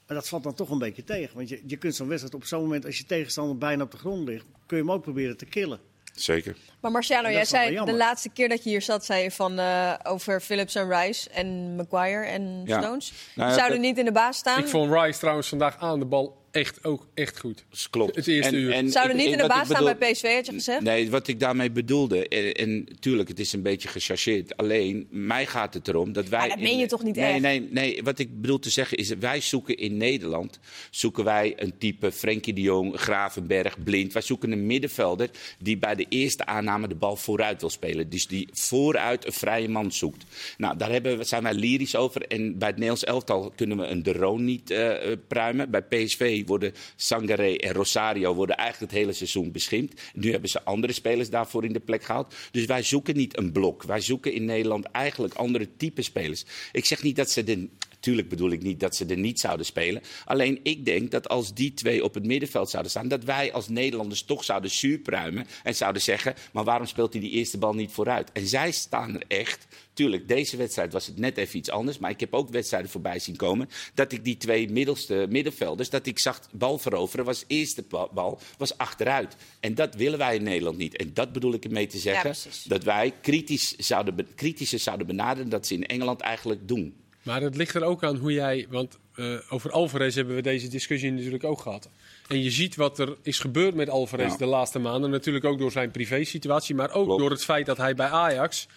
Maar 0.08 0.18
dat 0.18 0.30
valt 0.30 0.44
dan 0.44 0.54
toch 0.54 0.70
een 0.70 0.78
beetje 0.78 1.04
tegen. 1.04 1.36
Want 1.36 1.50
je, 1.50 1.62
je 1.66 1.78
kunt 1.78 1.96
zo'n 1.96 2.08
wedstrijd 2.08 2.36
op 2.36 2.46
zo'n 2.46 2.62
moment, 2.62 2.86
als 2.86 2.98
je 2.98 3.06
tegenstander 3.06 3.58
bijna 3.58 3.84
op 3.84 3.92
de 3.92 3.98
grond 3.98 4.28
ligt, 4.28 4.46
kun 4.66 4.78
je 4.78 4.84
hem 4.84 4.92
ook 4.92 5.02
proberen 5.02 5.38
te 5.38 5.46
killen. 5.46 5.80
Zeker. 6.16 6.56
Maar 6.82 6.92
Marciano, 6.92 7.30
jij 7.30 7.46
zei 7.46 7.86
de 7.86 7.94
laatste 7.94 8.30
keer 8.30 8.50
dat 8.50 8.64
je 8.64 8.70
hier 8.70 8.82
zat, 8.82 9.06
zei 9.06 9.24
je 9.24 9.32
van 9.32 9.60
eh, 9.60 9.94
over 10.04 10.42
Phillips 10.42 10.76
en 10.76 10.90
Rice 10.90 11.30
en 11.30 11.76
Maguire 11.76 12.26
en 12.26 12.62
Ja. 12.66 12.82
Stones. 12.82 13.14
Nou 13.36 13.54
zouden 13.54 13.82
niet 13.82 13.98
in 13.98 14.06
de 14.06 14.12
baas 14.12 14.38
staan. 14.38 14.60
Ik 14.60 14.68
vond 14.68 14.94
Rice 14.94 15.20
trouwens 15.20 15.48
vandaag 15.48 15.78
aan 15.78 16.00
de 16.00 16.06
bal 16.06 16.41
echt 16.52 16.84
ook 16.84 17.08
echt 17.14 17.40
goed. 17.40 17.64
Dat 17.70 17.88
klopt. 17.90 18.16
Het 18.16 18.28
eerste 18.28 18.56
uur. 18.56 18.72
Zouden 18.90 19.18
ik- 19.18 19.24
niet 19.24 19.32
in 19.32 19.38
de 19.38 19.48
baas 19.48 19.66
staan 19.66 19.84
bedoel- 19.84 19.98
bij 20.00 20.12
PSV, 20.12 20.34
had 20.36 20.46
je 20.46 20.52
gezegd? 20.52 20.82
Nee, 20.82 21.10
wat 21.10 21.28
ik 21.28 21.40
daarmee 21.40 21.72
bedoelde, 21.72 22.28
en, 22.28 22.54
en 22.54 22.88
tuurlijk, 23.00 23.30
het 23.30 23.40
is 23.40 23.54
een 23.54 23.62
beetje 23.62 23.88
gechargeerd. 23.88 24.58
Alleen, 24.58 25.08
mij 25.10 25.46
gaat 25.46 25.74
het 25.74 25.88
erom 25.88 26.14
dat 26.14 26.28
wij... 26.30 26.40
Maar 26.40 26.50
dat 26.50 26.60
meen 26.60 26.78
je 26.78 26.86
toch 26.88 27.04
niet 27.04 27.16
nee, 27.16 27.32
echt? 27.34 27.42
Nee, 27.42 27.68
nee, 27.72 28.04
wat 28.04 28.20
ik 28.20 28.42
bedoel 28.42 28.60
te 28.60 28.70
zeggen 28.70 28.98
is, 28.98 29.10
wij 29.10 29.42
zoeken 29.42 29.78
in 29.78 29.98
Nederland, 29.98 30.60
zoeken 30.90 31.24
wij 31.24 31.54
een 31.56 31.74
type 31.78 32.12
Frenkie 32.12 32.54
de 32.54 32.62
Jong, 32.62 33.00
Gravenberg, 33.00 33.84
Blind. 33.84 34.14
Wij 34.14 34.22
zoeken 34.22 34.52
een 34.52 34.66
middenvelder 34.66 35.30
die 35.60 35.78
bij 35.78 35.96
de 35.96 36.06
eerste 36.10 36.46
aanname 36.46 36.88
de 36.88 36.96
bal 36.96 37.16
vooruit 37.16 37.62
wil 37.62 37.70
spelen. 37.70 38.10
Dus 38.10 38.28
die 38.28 38.48
vooruit 38.52 39.26
een 39.26 39.34
vrije 39.34 39.70
man 39.70 39.92
zoekt. 39.92 40.24
Nou, 40.58 40.78
daar 40.78 40.92
hebben, 40.92 41.18
we- 41.18 41.24
zijn 41.24 41.44
wij 41.44 41.54
lyrisch 41.54 41.96
over. 41.96 42.22
En 42.28 42.58
bij 42.58 42.68
het 42.68 42.78
Nederlands 42.78 43.04
elftal 43.04 43.54
kunnen 43.56 43.78
we 43.78 43.86
een 43.86 44.04
De 44.04 44.14
Roon 44.14 44.46
niet 44.46 44.72
eh, 44.72 45.12
eh, 45.12 45.18
pruimen. 45.28 45.70
Bij 45.72 45.82
PSV 45.82 46.41
worden 46.46 46.74
Sangaré 46.96 47.56
en 47.56 47.74
Rosario 47.74 48.34
worden 48.34 48.56
eigenlijk 48.56 48.92
het 48.92 49.02
hele 49.02 49.14
seizoen 49.14 49.52
beschimpt. 49.52 50.02
Nu 50.14 50.32
hebben 50.32 50.50
ze 50.50 50.64
andere 50.64 50.94
spelers 50.94 51.30
daarvoor 51.30 51.66
in 51.66 51.74
de 51.74 51.80
plek 51.80 52.04
gehaald. 52.04 52.36
Dus 52.52 52.66
wij 52.66 52.84
zoeken 52.84 53.16
niet 53.16 53.38
een 53.38 53.52
blok. 53.52 53.84
Wij 53.84 54.02
zoeken 54.02 54.34
in 54.34 54.46
Nederland 54.46 54.86
eigenlijk 54.86 55.34
andere 55.34 55.68
type 55.78 56.02
spelers. 56.02 56.46
Ik 56.72 56.86
zeg 56.86 57.04
niet 57.04 57.16
dat 57.16 57.30
ze 57.30 57.44
de 57.44 57.70
Tuurlijk 58.02 58.30
bedoel 58.30 58.52
ik 58.52 58.64
niet 58.64 58.80
dat 58.80 58.96
ze 58.96 59.06
er 59.06 59.18
niet 59.18 59.40
zouden 59.40 59.66
spelen. 59.66 60.02
Alleen 60.26 60.60
ik 60.64 60.86
denk 60.86 61.12
dat 61.12 61.30
als 61.30 61.54
die 61.54 61.74
twee 61.74 62.04
op 62.04 62.14
het 62.14 62.26
middenveld 62.26 62.70
zouden 62.70 62.92
staan, 62.92 63.08
dat 63.08 63.24
wij 63.24 63.54
als 63.54 63.68
Nederlanders 63.68 64.24
toch 64.24 64.44
zouden 64.44 64.72
zuurpruimen 64.72 65.48
en 65.64 65.76
zouden 65.76 66.02
zeggen: 66.02 66.34
maar 66.52 66.64
waarom 66.64 66.88
speelt 66.88 67.14
hij 67.14 67.22
die 67.22 67.32
eerste 67.32 67.58
bal 67.58 67.74
niet 67.74 67.92
vooruit? 67.92 68.32
En 68.32 68.48
zij 68.48 68.72
staan 68.72 69.16
er 69.16 69.24
echt. 69.28 69.68
Tuurlijk, 69.94 70.28
deze 70.28 70.58
wedstrijd 70.58 70.94
was 70.94 71.06
het 71.08 71.18
net 71.18 71.38
even 71.38 71.58
iets 71.58 71.70
anders. 71.70 71.98
Maar 71.98 72.10
ik 72.10 72.20
heb 72.20 72.34
ook 72.34 72.50
wedstrijden 72.50 72.90
voorbij 72.90 73.20
zien 73.20 73.36
komen. 73.36 73.70
Dat 73.94 74.12
ik 74.12 74.24
die 74.24 74.38
twee 74.38 74.70
middelste 74.70 75.26
middenvelders, 75.30 75.90
dat 75.90 76.06
ik 76.06 76.20
zag 76.20 76.42
bal 76.52 76.78
veroveren, 76.78 77.26
was 77.26 77.44
eerste 77.48 77.84
ba- 77.90 78.08
bal, 78.14 78.40
was 78.58 78.78
achteruit. 78.78 79.36
En 79.60 79.76
dat 79.76 79.96
willen 79.96 80.20
wij 80.20 80.36
in 80.36 80.44
Nederland 80.44 80.78
niet. 80.78 80.96
En 80.96 81.12
dat 81.14 81.32
bedoel 81.34 81.54
ik 81.54 81.66
ermee 81.66 81.88
te 81.88 81.98
zeggen. 81.98 82.36
dat 82.68 82.84
wij 82.84 83.14
kritisch 83.22 83.76
zouden, 83.76 84.28
kritischer 84.36 84.80
zouden 84.80 85.08
benaderen 85.08 85.50
dat 85.50 85.68
ze 85.68 85.74
in 85.74 85.86
Engeland 85.86 86.20
eigenlijk 86.22 86.68
doen. 86.68 86.94
Maar 87.24 87.42
het 87.42 87.56
ligt 87.56 87.76
er 87.76 87.84
ook 87.84 88.04
aan 88.04 88.16
hoe 88.16 88.34
jij. 88.34 88.66
Want 88.70 88.98
eh, 89.16 89.26
over 89.50 89.72
Alvarez 89.72 90.16
hebben 90.16 90.36
we 90.36 90.42
deze 90.42 90.68
discussie 90.68 91.12
natuurlijk 91.12 91.44
ook 91.44 91.62
gehad. 91.62 91.90
En 92.28 92.44
je 92.44 92.50
ziet 92.52 92.76
wat 92.76 93.00
er 93.00 93.16
is 93.22 93.40
gebeurd 93.40 93.76
met 93.76 93.90
Alvarez 93.90 94.32
Ja. 94.32 94.38
de 94.38 94.46
laatste 94.46 94.80
maanden. 94.80 95.10
Natuurlijk 95.10 95.46
ook 95.46 95.60
door 95.60 95.72
zijn 95.72 95.92
privésituatie. 95.92 96.76
Maar 96.76 96.92
ook 96.94 97.06
Klopt. 97.06 97.20
door 97.22 97.30
het 97.32 97.44
feit 97.44 97.66
dat 97.66 97.78
hij 97.78 97.96
bij 97.96 98.08
Ajax 98.08 98.68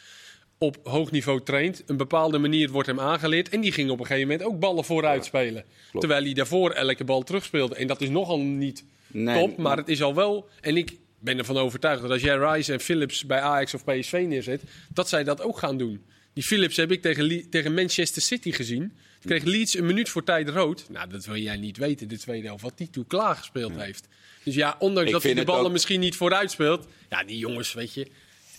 op 0.59 0.77
hoog 0.83 1.11
niveau 1.11 1.43
traint. 1.43 1.83
Een 1.87 1.97
bepaalde 1.97 2.39
manier 2.39 2.71
wordt 2.71 2.89
hem 2.89 3.01
aangeleerd. 3.01 3.49
En 3.49 3.61
die 3.61 3.73
ging 3.73 3.91
op 3.91 4.01
een 4.01 4.07
gegeven 4.07 4.29
moment 4.29 4.47
ook 4.49 4.59
ballen 4.61 4.85
vooruit 4.85 5.25
spelen. 5.25 5.65
Terwijl 5.99 6.23
hij 6.25 6.33
daarvoor 6.33 6.71
elke 6.71 7.05
bal 7.05 7.23
terugspeelde. 7.23 7.75
En 7.75 7.87
dat 7.87 8.01
is 8.01 8.09
nogal 8.09 8.39
niet 8.41 8.85
Nee, 9.07 9.39
top. 9.49 9.57
Maar 9.57 9.77
het 9.77 9.89
is 9.89 10.03
al 10.03 10.15
wel. 10.15 10.49
En 10.61 10.77
ik 10.77 10.97
ben 11.19 11.39
ervan 11.39 11.57
overtuigd 11.57 12.03
dat 12.03 12.11
als 12.11 12.23
jij 12.23 12.37
Rice 12.37 12.73
en 12.73 12.81
Phillips 12.81 13.27
bij 13.27 13.41
Ajax 13.41 13.75
of 13.75 13.85
PSV 13.85 14.25
neerzet. 14.29 14.63
dat 14.95 15.09
zij 15.09 15.25
dat 15.25 15.43
ook 15.43 15.59
gaan 15.59 15.77
doen. 15.77 16.05
Die 16.35 16.43
Phillips 16.45 16.77
heb 16.77 16.93
ik 16.93 17.03
tegen, 17.03 17.25
Le- 17.25 17.49
tegen 17.51 17.75
Manchester 17.75 18.23
City 18.23 18.53
gezien. 18.53 18.81
Toen 19.21 19.31
kreeg 19.31 19.45
Leeds 19.45 19.77
een 19.79 19.87
minuut 19.87 20.09
voor 20.09 20.25
tijd 20.25 20.49
rood. 20.49 20.87
Nou, 20.91 21.09
dat 21.09 21.25
wil 21.25 21.37
jij 21.37 21.57
niet 21.57 21.77
weten, 21.77 22.09
de 22.09 22.19
tweede 22.19 22.47
helft. 22.47 22.63
Wat 22.63 22.79
die 22.79 22.91
toen 22.91 23.07
klaargespeeld 23.07 23.73
heeft. 23.77 24.09
Dus 24.45 24.55
ja, 24.55 24.77
ondanks 24.79 25.09
Ik 25.09 25.15
dat 25.15 25.23
hij 25.23 25.33
de 25.33 25.39
het 25.39 25.47
ballen 25.49 25.65
ook- 25.67 25.73
misschien 25.73 26.01
niet 26.01 26.17
vooruit 26.17 26.51
speelt. 26.51 26.87
Ja, 27.11 27.25
die 27.25 27.39
jongens, 27.39 27.73
weet 27.73 27.95
je. 27.95 28.07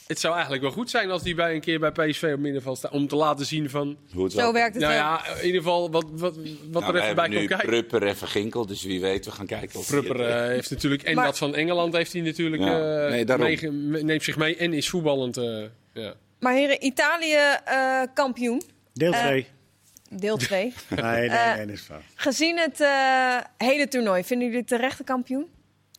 Het 0.08 0.20
zou 0.20 0.34
eigenlijk 0.34 0.64
wel 0.64 0.72
goed 0.72 0.90
zijn 0.90 1.12
als 1.12 1.24
die 1.24 1.36
bij 1.36 1.54
een 1.56 1.62
keer 1.62 1.80
bij 1.80 1.92
PSV 1.92 2.32
op 2.34 2.40
middenveld 2.40 2.78
staan. 2.78 2.92
Om 2.92 3.08
te 3.08 3.16
laten 3.16 3.46
zien 3.46 3.70
van. 3.70 3.98
Hoe 4.12 4.24
het 4.24 4.32
Zo 4.32 4.38
wel- 4.38 4.54
werkt 4.54 4.74
het 4.74 4.84
Nou 4.84 4.94
ja, 4.96 5.28
in 5.40 5.46
ieder 5.46 5.62
geval 5.62 5.92
wat, 5.92 6.06
wat, 6.12 6.36
wat 6.36 6.36
Nou, 6.36 6.46
er 6.46 6.72
we 6.72 6.76
even 6.76 6.92
bij 6.92 7.02
hebben 7.02 7.24
komt 7.24 7.40
nu 7.40 7.48
kijken. 7.48 7.68
Prupper 7.68 8.04
en 8.04 8.16
Verginkel, 8.18 8.66
dus 8.66 8.84
wie 8.84 9.02
weet, 9.02 9.26
we 9.26 9.32
gaan 9.32 9.46
kijken 9.46 9.80
of 9.80 9.88
Prupper 9.88 10.20
het, 10.20 10.30
eh, 10.42 10.48
heeft 10.48 10.70
natuurlijk. 10.70 11.04
En 11.04 11.16
Maar- 11.16 11.26
dat 11.26 11.38
van 11.38 11.56
Engeland 11.56 11.94
heeft 11.96 12.14
hij 12.14 12.22
natuurlijk. 12.22 12.62
Ja, 12.62 13.04
eh, 13.06 13.10
nee, 13.12 13.26
daarom. 13.26 13.46
meege- 13.48 13.72
me- 13.72 14.02
neemt 14.04 14.24
zich 14.24 14.38
mee 14.38 14.56
en 14.56 14.74
is 14.74 14.90
voetballend. 14.90 15.38
eh, 15.38 15.64
ja. 15.94 16.14
Maar 16.40 16.54
heren, 16.54 16.86
Italië 16.86 17.36
eh, 17.66 18.02
kampioen. 18.14 18.62
Deel 18.94 19.12
Eh, 19.14 19.20
2. 19.20 19.48
Deel 20.10 20.38
2. 20.38 20.62
nee, 20.90 21.02
nee, 21.02 21.28
eh, 21.30 21.56
nee, 21.56 21.66
dat 21.66 21.76
is 21.76 21.82
fout. 21.82 22.02
Gezien 22.16 22.58
het 22.58 22.82
eh, 22.82 23.38
hele 23.58 23.88
toernooi, 23.88 24.24
vinden 24.24 24.46
jullie 24.46 24.62
het 24.62 24.70
terechte 24.70 25.04
kampioen? 25.04 25.48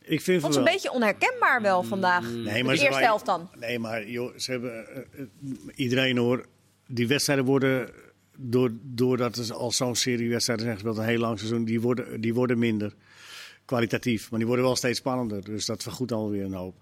Ik 0.07 0.21
vind 0.21 0.52
ze 0.52 0.59
een 0.59 0.64
beetje 0.64 0.93
onherkenbaar 0.93 1.62
wel 1.62 1.83
vandaag. 1.83 2.31
Nee, 2.31 2.64
de 2.64 2.76
ze 2.76 2.85
eerste 2.85 3.02
helft 3.02 3.26
dan. 3.26 3.50
Nee, 3.59 3.78
maar 3.78 4.09
joh, 4.09 4.37
ze 4.37 4.50
hebben 4.50 4.87
eh, 4.95 5.02
eh, 5.21 5.26
iedereen 5.75 6.16
hoor. 6.16 6.47
Die 6.87 7.09
wedstrijden 7.09 7.45
worden 7.45 7.90
door, 8.37 8.71
doordat 8.83 9.37
er 9.37 9.55
al 9.55 9.73
zo'n 9.73 9.95
serie 9.95 10.31
wedstrijden 10.31 10.64
zijn 10.64 10.76
gespeeld, 10.76 10.99
een 10.99 11.05
heel 11.05 11.19
lang 11.19 11.38
seizoen, 11.38 11.64
die 11.64 11.81
worden, 11.81 12.21
die 12.21 12.35
worden 12.35 12.59
minder 12.59 12.95
kwalitatief, 13.64 14.31
maar 14.31 14.38
die 14.38 14.49
worden 14.49 14.64
wel 14.64 14.76
steeds 14.76 14.99
spannender. 14.99 15.45
Dus 15.45 15.66
dat 15.66 15.83
vergoedt 15.83 16.12
alweer 16.12 16.45
een 16.45 16.52
hoop. 16.52 16.76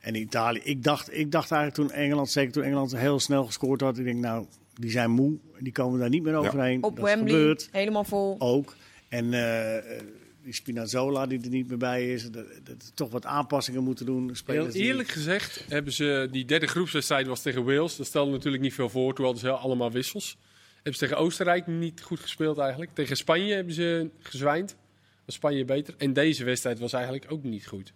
En 0.00 0.14
Italië, 0.14 0.60
ik 0.62 0.82
dacht, 0.82 1.16
ik 1.16 1.32
dacht 1.32 1.50
eigenlijk 1.50 1.90
toen 1.90 1.98
Engeland, 1.98 2.30
zeker 2.30 2.52
toen 2.52 2.62
Engeland 2.62 2.96
heel 2.96 3.20
snel 3.20 3.44
gescoord 3.46 3.80
had, 3.80 3.98
ik 3.98 4.04
denk 4.04 4.18
nou, 4.18 4.46
die 4.74 4.90
zijn 4.90 5.10
moe, 5.10 5.38
die 5.58 5.72
komen 5.72 6.00
daar 6.00 6.08
niet 6.08 6.22
meer 6.22 6.34
overheen. 6.34 6.82
Op 6.82 6.96
dat 6.96 7.04
Wembley, 7.04 7.32
gebeurd 7.32 7.68
helemaal 7.72 8.04
vol. 8.04 8.36
ook. 8.38 8.76
En 9.08 9.32
eh, 9.34 9.76
eh, 9.76 10.02
die 10.42 10.52
Spinazzola 10.54 11.26
die 11.26 11.40
er 11.42 11.48
niet 11.48 11.68
meer 11.68 11.78
bij 11.78 12.12
is, 12.12 12.30
dat, 12.30 12.46
dat 12.64 12.92
toch 12.94 13.10
wat 13.10 13.26
aanpassingen 13.26 13.82
moeten 13.84 14.06
doen. 14.06 14.32
Heel 14.46 14.70
die- 14.70 14.82
eerlijk 14.82 15.08
gezegd 15.08 15.64
hebben 15.68 15.92
ze 15.92 16.28
die 16.30 16.44
derde 16.44 16.66
groepswedstrijd 16.66 17.26
was 17.26 17.42
tegen 17.42 17.64
Wales. 17.64 17.96
Dat 17.96 18.06
stelde 18.06 18.30
natuurlijk 18.30 18.62
niet 18.62 18.74
veel 18.74 18.88
voor. 18.88 19.14
Toen 19.14 19.24
hadden 19.24 19.42
ze 19.42 19.50
allemaal 19.50 19.90
wissels. 19.90 20.36
Hebben 20.74 20.92
ze 20.94 20.98
tegen 20.98 21.16
Oostenrijk 21.16 21.66
niet 21.66 22.02
goed 22.02 22.20
gespeeld 22.20 22.58
eigenlijk. 22.58 22.94
Tegen 22.94 23.16
Spanje 23.16 23.54
hebben 23.54 23.74
ze 23.74 24.10
gezwijnd. 24.18 24.76
Was 25.24 25.34
Spanje 25.34 25.64
beter. 25.64 25.94
En 25.98 26.12
deze 26.12 26.44
wedstrijd 26.44 26.78
was 26.78 26.92
eigenlijk 26.92 27.26
ook 27.28 27.42
niet 27.42 27.66
goed. 27.66 27.92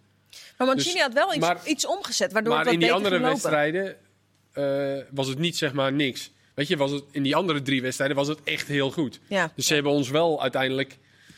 Maar 0.57 0.67
Mancini 0.67 0.93
dus- 0.93 1.01
had 1.01 1.13
wel 1.13 1.29
iets, 1.33 1.39
maar- 1.45 1.67
iets 1.67 1.87
omgezet, 1.87 2.31
waardoor 2.31 2.53
maar 2.53 2.65
het 2.65 2.73
wat 2.73 2.81
in 2.81 2.87
die 2.87 2.93
andere 2.93 3.19
wedstrijden 3.19 3.95
eh, 4.51 4.63
was 5.11 5.27
het 5.27 5.39
niet 5.39 5.57
zeg 5.57 5.73
maar 5.73 5.93
niks. 5.93 6.31
Weet 6.53 6.67
je, 6.67 6.77
was 6.77 6.91
het, 6.91 7.03
in 7.11 7.23
die 7.23 7.35
andere 7.35 7.61
drie 7.61 7.81
wedstrijden 7.81 8.17
was 8.17 8.27
het 8.27 8.39
echt 8.43 8.67
heel 8.67 8.91
goed. 8.91 9.19
Ja. 9.27 9.51
Dus 9.55 9.67
ze 9.67 9.73
hebben 9.73 9.91
ons 9.91 10.09
wel 10.09 10.41
uiteindelijk 10.41 10.97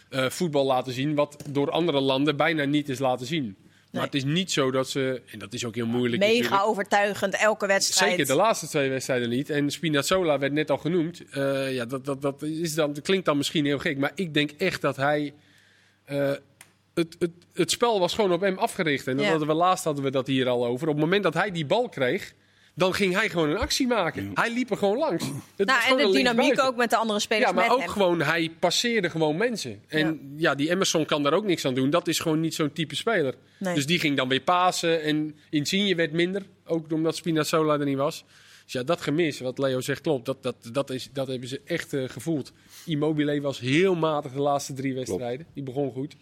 eh, 0.09 0.29
voetbal 0.29 0.65
laten 0.65 0.93
zien 0.93 1.15
wat 1.15 1.43
door 1.49 1.71
andere 1.71 1.99
landen 1.99 2.37
bijna 2.37 2.63
niet 2.63 2.89
is 2.89 2.99
laten 2.99 3.25
zien. 3.25 3.57
Maar 3.91 4.05
het 4.05 4.15
is 4.15 4.23
niet 4.23 4.51
zo 4.51 4.71
dat 4.71 4.89
ze, 4.89 5.21
en 5.31 5.39
dat 5.39 5.53
is 5.53 5.65
ook 5.65 5.75
heel 5.75 5.85
moeilijk 5.85 6.21
Mega 6.21 6.33
natuurlijk. 6.33 6.63
overtuigend, 6.63 7.35
elke 7.35 7.67
wedstrijd. 7.67 8.11
Zeker 8.11 8.25
de 8.25 8.35
laatste 8.35 8.67
twee 8.67 8.89
wedstrijden 8.89 9.29
niet. 9.29 9.49
En 9.49 9.71
Spinazzola 9.71 10.39
werd 10.39 10.53
net 10.53 10.71
al 10.71 10.77
genoemd. 10.77 11.21
Eh, 11.31 11.73
ja, 11.73 11.85
dat, 11.85 12.05
dat, 12.05 12.21
dat, 12.21 12.41
is 12.41 12.73
dan, 12.73 12.93
dat 12.93 13.03
klinkt 13.03 13.25
dan 13.25 13.37
misschien 13.37 13.65
heel 13.65 13.79
gek. 13.79 13.97
Maar 13.97 14.11
ik 14.15 14.33
denk 14.33 14.51
echt 14.51 14.81
dat 14.81 14.95
hij... 14.95 15.33
het, 16.97 17.15
het, 17.19 17.31
het 17.53 17.71
spel 17.71 17.99
was 17.99 18.13
gewoon 18.13 18.31
op 18.31 18.41
hem 18.41 18.57
afgericht. 18.57 19.07
En 19.07 19.15
dat 19.15 19.25
Ja. 19.25 19.29
hadden 19.29 19.47
we, 19.47 19.53
laatst 19.53 19.83
hadden 19.83 20.03
we 20.03 20.11
dat 20.11 20.27
hier 20.27 20.47
al 20.47 20.65
over. 20.65 20.87
Op 20.87 20.93
het 20.93 21.03
moment 21.03 21.23
dat 21.23 21.33
hij 21.33 21.51
die 21.51 21.65
bal 21.65 21.89
kreeg... 21.89 22.33
Dan 22.75 22.93
ging 22.93 23.13
hij 23.13 23.29
gewoon 23.29 23.49
een 23.49 23.57
actie 23.57 23.87
maken. 23.87 24.31
Hij 24.33 24.53
liep 24.53 24.69
er 24.71 24.77
gewoon 24.77 24.97
langs. 24.97 25.23
Het 25.23 25.33
was 25.57 25.65
nou, 25.65 25.77
en 25.79 25.81
gewoon 25.83 25.97
de 25.97 26.03
een 26.03 26.11
dynamiek 26.11 26.61
ook 26.61 26.75
met 26.75 26.89
de 26.89 26.95
andere 26.95 27.19
spelers 27.19 27.45
Ja, 27.49 27.55
maar 27.55 27.63
met 27.63 27.73
ook 27.73 27.79
hem. 27.79 27.89
gewoon, 27.89 28.21
hij 28.21 28.51
passeerde 28.59 29.09
gewoon 29.09 29.37
mensen. 29.37 29.81
En 29.87 30.33
ja. 30.37 30.55
die 30.55 30.69
Emerson 30.69 31.05
kan 31.05 31.23
daar 31.23 31.33
ook 31.33 31.45
niks 31.45 31.65
aan 31.65 31.73
doen. 31.73 31.89
Dat 31.89 32.07
is 32.07 32.19
gewoon 32.19 32.39
niet 32.39 32.55
zo'n 32.55 32.71
type 32.71 32.95
speler. 32.95 33.35
Nee. 33.59 33.75
Dus 33.75 33.85
die 33.85 33.99
ging 33.99 34.17
dan 34.17 34.27
weer 34.27 34.39
pasen. 34.41 35.01
En 35.01 35.35
Insigne 35.49 35.95
werd 35.95 36.11
minder. 36.11 36.43
Ook 36.65 36.91
omdat 36.91 37.15
Spinazzola 37.15 37.79
er 37.79 37.85
niet 37.85 37.97
was. 37.97 38.23
Dus 38.63 38.73
ja, 38.73 38.83
dat 38.83 39.01
gemis, 39.01 39.39
wat 39.39 39.57
Leo 39.57 39.81
zegt, 39.81 40.01
klopt. 40.01 40.25
Dat, 40.25 40.43
dat, 40.43 40.55
dat, 40.71 40.89
is, 40.89 41.09
dat 41.13 41.27
hebben 41.27 41.49
ze 41.49 41.61
echt 41.65 41.93
eh, 41.93 42.03
gevoeld. 42.07 42.51
Immobile 42.85 43.41
was 43.41 43.59
heel 43.59 43.95
matig 43.95 44.31
de 44.31 44.39
laatste 44.41 44.73
drie 44.73 44.93
wedstrijden. 44.93 45.45
Die 45.53 45.63
begon 45.63 45.91
goed. 45.91 46.15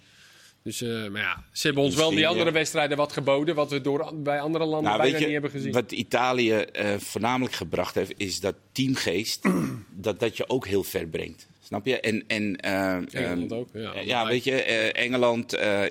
Dus, 0.65 0.81
eh, 0.81 1.07
maar 1.07 1.21
ja, 1.21 1.43
ze 1.51 1.67
hebben 1.67 1.83
ons 1.83 1.95
wel 1.95 2.09
die 2.09 2.27
andere 2.27 2.51
wedstrijden 2.51 2.97
wat 2.97 3.11
geboden. 3.11 3.55
Wat 3.55 3.71
we 3.71 3.81
door, 3.81 4.11
bij 4.15 4.39
andere 4.39 4.65
landen 4.65 4.91
Nou, 4.91 5.01
bijna 5.01 5.17
je, 5.17 5.23
niet 5.23 5.33
hebben 5.33 5.51
gezien. 5.51 5.71
wat 5.71 5.91
Italië 5.91 6.51
eh, 6.51 6.97
voornamelijk 6.97 7.55
gebracht 7.55 7.95
heeft, 7.95 8.13
is 8.17 8.39
dat 8.39 8.55
teamgeest, 8.71 9.49
dat 10.07 10.19
dat 10.19 10.37
je 10.37 10.49
ook 10.49 10.67
heel 10.67 10.83
ver 10.83 11.07
brengt. 11.07 11.47
Snap 11.63 11.85
je? 11.85 11.99
En, 11.99 12.23
en, 12.27 12.55
eh, 12.55 12.93
Engeland 12.93 13.51
ehm, 13.51 13.59
ook, 13.59 13.69
ja. 13.73 13.93
eh, 13.93 14.05
ja, 14.05 14.25
weet 14.25 14.43
je, 14.43 14.61
eh, 14.61 15.03
Engeland, 15.03 15.53
eh, 15.53 15.81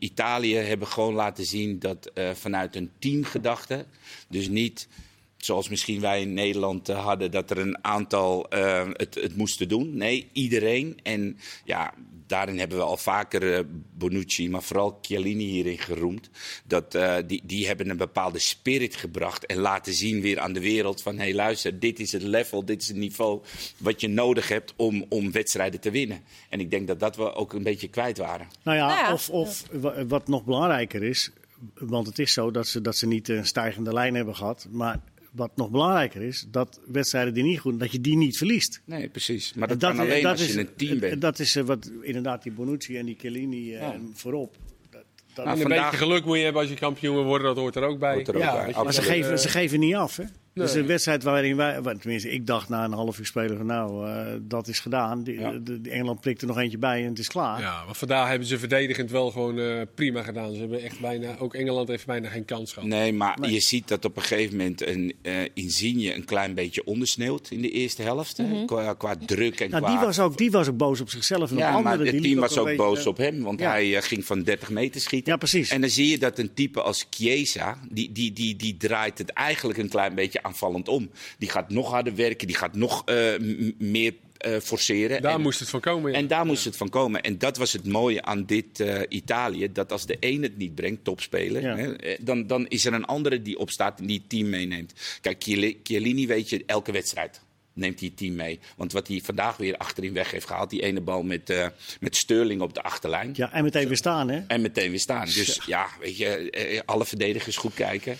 Italië 0.00 0.54
hebben 0.54 0.88
gewoon 0.88 1.14
laten 1.14 1.44
zien 1.44 1.78
dat 1.78 2.10
eh, 2.14 2.30
vanuit 2.34 2.76
een 2.76 2.90
teamgedachte, 2.98 3.84
dus 4.28 4.48
niet 4.48 4.88
zoals 5.38 5.68
misschien 5.68 6.00
wij 6.00 6.20
in 6.20 6.34
Nederland 6.34 6.88
eh, 6.88 7.04
hadden, 7.04 7.30
dat 7.30 7.50
er 7.50 7.58
een 7.58 7.84
aantal 7.84 8.48
eh, 8.50 8.88
het, 8.92 9.14
het 9.14 9.36
moesten 9.36 9.68
doen. 9.68 9.96
Nee, 9.96 10.28
iedereen. 10.32 10.98
En 11.02 11.38
ja, 11.64 11.94
daarin 12.26 12.58
hebben 12.58 12.78
we 12.78 12.84
al 12.84 12.96
vaker 12.96 13.54
eh, 13.54 13.64
Bonucci, 13.94 14.50
maar 14.50 14.62
vooral 14.62 14.98
Chiellini 15.02 15.44
hierin 15.44 15.78
geroemd. 15.78 16.30
Dat, 16.66 16.94
eh, 16.94 17.16
die, 17.26 17.42
die 17.44 17.66
hebben 17.66 17.90
een 17.90 17.96
bepaalde 17.96 18.38
spirit 18.38 18.96
gebracht 18.96 19.46
en 19.46 19.56
laten 19.58 19.92
zien 19.94 20.20
weer 20.20 20.38
aan 20.38 20.52
de 20.52 20.60
wereld 20.60 21.02
van... 21.02 21.16
hé 21.16 21.22
hey, 21.22 21.34
luister, 21.34 21.78
dit 21.78 22.00
is 22.00 22.12
het 22.12 22.22
level, 22.22 22.64
dit 22.64 22.82
is 22.82 22.88
het 22.88 22.96
niveau 22.96 23.40
wat 23.76 24.00
je 24.00 24.08
nodig 24.08 24.48
hebt 24.48 24.72
om, 24.76 25.04
om 25.08 25.32
wedstrijden 25.32 25.80
te 25.80 25.90
winnen. 25.90 26.20
En 26.48 26.60
ik 26.60 26.70
denk 26.70 26.86
dat 26.86 27.00
dat 27.00 27.16
we 27.16 27.32
ook 27.34 27.52
een 27.52 27.62
beetje 27.62 27.88
kwijt 27.88 28.18
waren. 28.18 28.48
Nou 28.62 28.76
ja, 28.76 28.86
Nou 28.86 28.98
ja. 28.98 29.12
of, 29.12 29.30
of 29.30 29.64
wa- 29.72 30.06
wat 30.06 30.28
nog 30.28 30.44
belangrijker 30.44 31.02
is, 31.02 31.30
want 31.74 32.06
het 32.06 32.18
is 32.18 32.32
zo 32.32 32.50
dat 32.50 32.66
ze, 32.66 32.80
dat 32.80 32.96
ze 32.96 33.06
niet 33.06 33.28
een 33.28 33.46
stijgende 33.46 33.92
lijn 33.92 34.14
hebben 34.14 34.36
gehad. 34.36 34.66
Maar 34.70 35.00
wat 35.32 35.50
nog 35.56 35.70
belangrijker 35.70 36.22
is, 36.22 36.46
dat 36.50 36.80
wedstrijden 36.86 37.34
die 37.34 37.42
niet 37.44 37.60
goed, 37.60 37.80
dat 37.80 37.92
je 37.92 38.00
die 38.00 38.16
niet 38.16 38.36
verliest. 38.36 38.80
Nee, 38.84 39.08
precies. 39.08 39.54
Maar 39.54 39.70
En 39.70 39.78
dat, 39.78 39.90
kan 39.90 40.00
alleen 40.00 40.26
als 40.26 40.40
is- 40.40 40.52
je 40.52 40.58
een 40.60 40.74
team 40.76 40.92
en 40.92 40.98
bent. 40.98 41.20
Dat 41.20 41.38
is 41.38 41.56
eh, 41.56 41.64
wat 41.64 41.90
inderdaad 42.02 42.42
die 42.42 42.52
Bonucci 42.52 42.96
en 42.96 43.06
die 43.06 43.16
Chiellini 43.18 43.74
eh, 43.74 43.80
Ja. 43.80 43.96
voorop. 44.14 44.56
Dat, 44.90 45.02
dat- 45.34 45.44
Nou, 45.44 45.48
En 45.48 45.54
een 45.54 45.60
vandaag- 45.60 45.90
beetje 45.90 46.04
geluk 46.06 46.24
moet 46.24 46.36
je 46.36 46.42
hebben 46.42 46.60
als 46.62 46.70
je 46.70 46.76
kampioen 46.76 47.14
wil 47.14 47.24
worden, 47.24 47.46
dat 47.46 47.56
hoort 47.56 47.76
er 47.76 47.82
ook 47.82 47.98
bij. 47.98 48.14
Hoort 48.14 48.28
er 48.28 48.34
ook 48.34 48.40
ja, 48.42 48.64
bij, 48.64 48.74
maar 48.84 48.92
ze 48.94 49.02
geven, 49.02 49.38
ze 49.38 49.48
geven 49.48 49.80
niet 49.80 49.94
af. 49.94 50.16
Hè? 50.16 50.24
Dus 50.58 50.74
een 50.74 50.86
wedstrijd 50.86 51.22
waarin 51.22 51.56
wij, 51.56 51.80
tenminste, 51.82 52.30
ik 52.30 52.46
dacht 52.46 52.68
na 52.68 52.84
een 52.84 52.92
half 52.92 53.18
uur 53.18 53.26
spelen 53.26 53.56
van 53.56 53.66
nou, 53.66 54.08
eh, 54.08 54.26
dat 54.40 54.68
is 54.68 54.80
gedaan. 54.80 55.22
Die, 55.22 55.40
Ja. 55.40 55.52
de, 55.52 55.80
de 55.80 55.90
Engeland 55.90 56.20
prikt 56.20 56.40
er 56.40 56.46
nog 56.46 56.58
eentje 56.58 56.78
bij 56.78 57.02
en 57.02 57.08
het 57.08 57.18
is 57.18 57.28
klaar. 57.28 57.60
Ja, 57.60 57.82
want 57.84 57.96
vandaag 57.96 58.28
hebben 58.28 58.48
ze 58.48 58.58
verdedigend 58.58 59.10
wel 59.10 59.30
gewoon 59.30 59.58
eh, 59.58 59.80
prima 59.94 60.22
gedaan. 60.22 60.52
Ze 60.52 60.60
hebben 60.60 60.82
echt 60.82 61.00
bijna, 61.00 61.36
ook 61.38 61.54
Engeland 61.54 61.88
heeft 61.88 62.06
bijna 62.06 62.28
geen 62.28 62.44
kans 62.44 62.72
gehad. 62.72 62.88
Nee, 62.88 63.12
maar 63.12 63.50
je 63.50 63.60
ziet 63.60 63.88
dat 63.88 64.04
op 64.04 64.16
een 64.16 64.22
gegeven 64.22 64.56
moment 64.56 64.86
een 64.86 65.12
eh 65.22 65.32
Insigne 65.54 66.14
een 66.14 66.24
klein 66.24 66.54
beetje 66.54 66.84
ondersneeuwt 66.84 67.50
in 67.50 67.60
de 67.62 67.70
eerste 67.70 68.02
helft. 68.02 68.36
hè, 68.36 68.64
qua, 68.64 68.94
qua 68.94 69.14
druk 69.26 69.60
en 69.60 69.70
Nou, 69.70 69.82
qua... 69.82 69.90
die 69.92 70.00
was, 70.06 70.18
ook, 70.18 70.36
die 70.36 70.50
was 70.50 70.68
ook 70.68 70.76
boos 70.76 71.00
op 71.00 71.10
zichzelf. 71.10 71.50
En 71.50 71.56
op 71.56 71.62
ja, 71.62 71.80
maar 71.80 71.98
het 71.98 72.22
team 72.22 72.40
was 72.40 72.58
ook 72.58 72.64
beetje, 72.64 72.82
boos 72.82 73.06
op 73.06 73.16
hem, 73.16 73.42
want 73.42 73.60
ja. 73.60 73.70
hij 73.70 74.02
ging 74.02 74.24
van 74.24 74.42
30 74.42 74.70
meter 74.70 75.00
schieten. 75.00 75.32
Ja, 75.32 75.38
precies. 75.38 75.70
En 75.70 75.80
dan 75.80 75.90
zie 75.90 76.08
je 76.10 76.18
dat 76.18 76.38
een 76.38 76.54
type 76.54 76.82
als 76.82 77.06
Chiesa, 77.10 77.78
die, 77.90 78.12
die, 78.12 78.32
die, 78.32 78.56
die 78.56 78.76
draait 78.76 79.18
het 79.18 79.30
eigenlijk 79.30 79.78
een 79.78 79.88
klein 79.88 80.14
beetje 80.14 80.42
aanvallend 80.48 80.88
om. 80.88 81.10
Die 81.38 81.50
gaat 81.50 81.70
nog 81.70 81.90
harder 81.90 82.14
werken, 82.14 82.46
die 82.46 82.56
gaat 82.56 82.74
nog 82.74 83.02
eh, 83.04 83.32
meer 83.78 84.14
eh, 84.38 84.56
forceren. 84.62 85.22
Daar 85.22 85.34
En- 85.34 85.40
moest 85.40 85.60
het 85.60 85.68
van 85.68 85.80
komen. 85.80 86.12
ja. 86.12 86.16
En 86.18 86.26
daar 86.26 86.46
moest 86.46 86.64
het 86.64 86.76
van 86.76 86.88
komen. 86.88 87.22
En 87.22 87.38
dat 87.38 87.56
was 87.56 87.72
het 87.72 87.86
mooie 87.86 88.22
aan 88.22 88.44
dit 88.44 88.80
eh, 88.80 89.00
Italië. 89.08 89.72
Dat 89.72 89.92
als 89.92 90.06
de 90.06 90.16
een 90.20 90.42
het 90.42 90.56
niet 90.56 90.74
brengt, 90.74 91.04
topspeler, 91.04 91.62
Ja. 91.62 91.76
hè, 91.76 92.14
dan, 92.20 92.46
dan 92.46 92.68
is 92.68 92.84
er 92.84 92.92
een 92.92 93.04
andere 93.04 93.42
die 93.42 93.58
opstaat 93.58 94.00
en 94.00 94.06
die 94.06 94.18
het 94.18 94.28
team 94.28 94.48
meeneemt. 94.48 94.92
Kijk, 95.20 95.42
Chiellini 95.82 96.26
weet 96.26 96.48
je, 96.48 96.62
elke 96.66 96.92
wedstrijd 96.92 97.40
neemt 97.72 97.98
hij 98.00 98.08
het 98.08 98.16
team 98.18 98.34
mee. 98.34 98.58
Want 98.76 98.92
wat 98.92 99.08
hij 99.08 99.20
vandaag 99.24 99.56
weer 99.56 99.76
achterin 99.76 100.12
weg 100.12 100.30
heeft 100.30 100.46
gehaald, 100.46 100.70
die 100.70 100.82
ene 100.82 101.00
bal 101.00 101.22
met, 101.22 101.50
eh, 101.50 101.66
met 102.00 102.16
Sterling 102.16 102.60
op 102.60 102.74
de 102.74 102.82
achterlijn. 102.82 103.30
Ja, 103.34 103.52
en 103.52 103.64
meteen 103.64 103.88
weer 103.88 103.96
staan, 103.96 104.28
hè? 104.28 104.42
En 104.48 104.60
meteen 104.60 104.90
weer 104.90 105.00
staan. 105.00 105.24
Dus 105.26 105.60
ja, 105.66 105.86
weet 106.00 106.16
je, 106.16 106.82
alle 106.84 107.04
verdedigers 107.04 107.56
goed 107.56 107.74
kijken. 107.74 108.16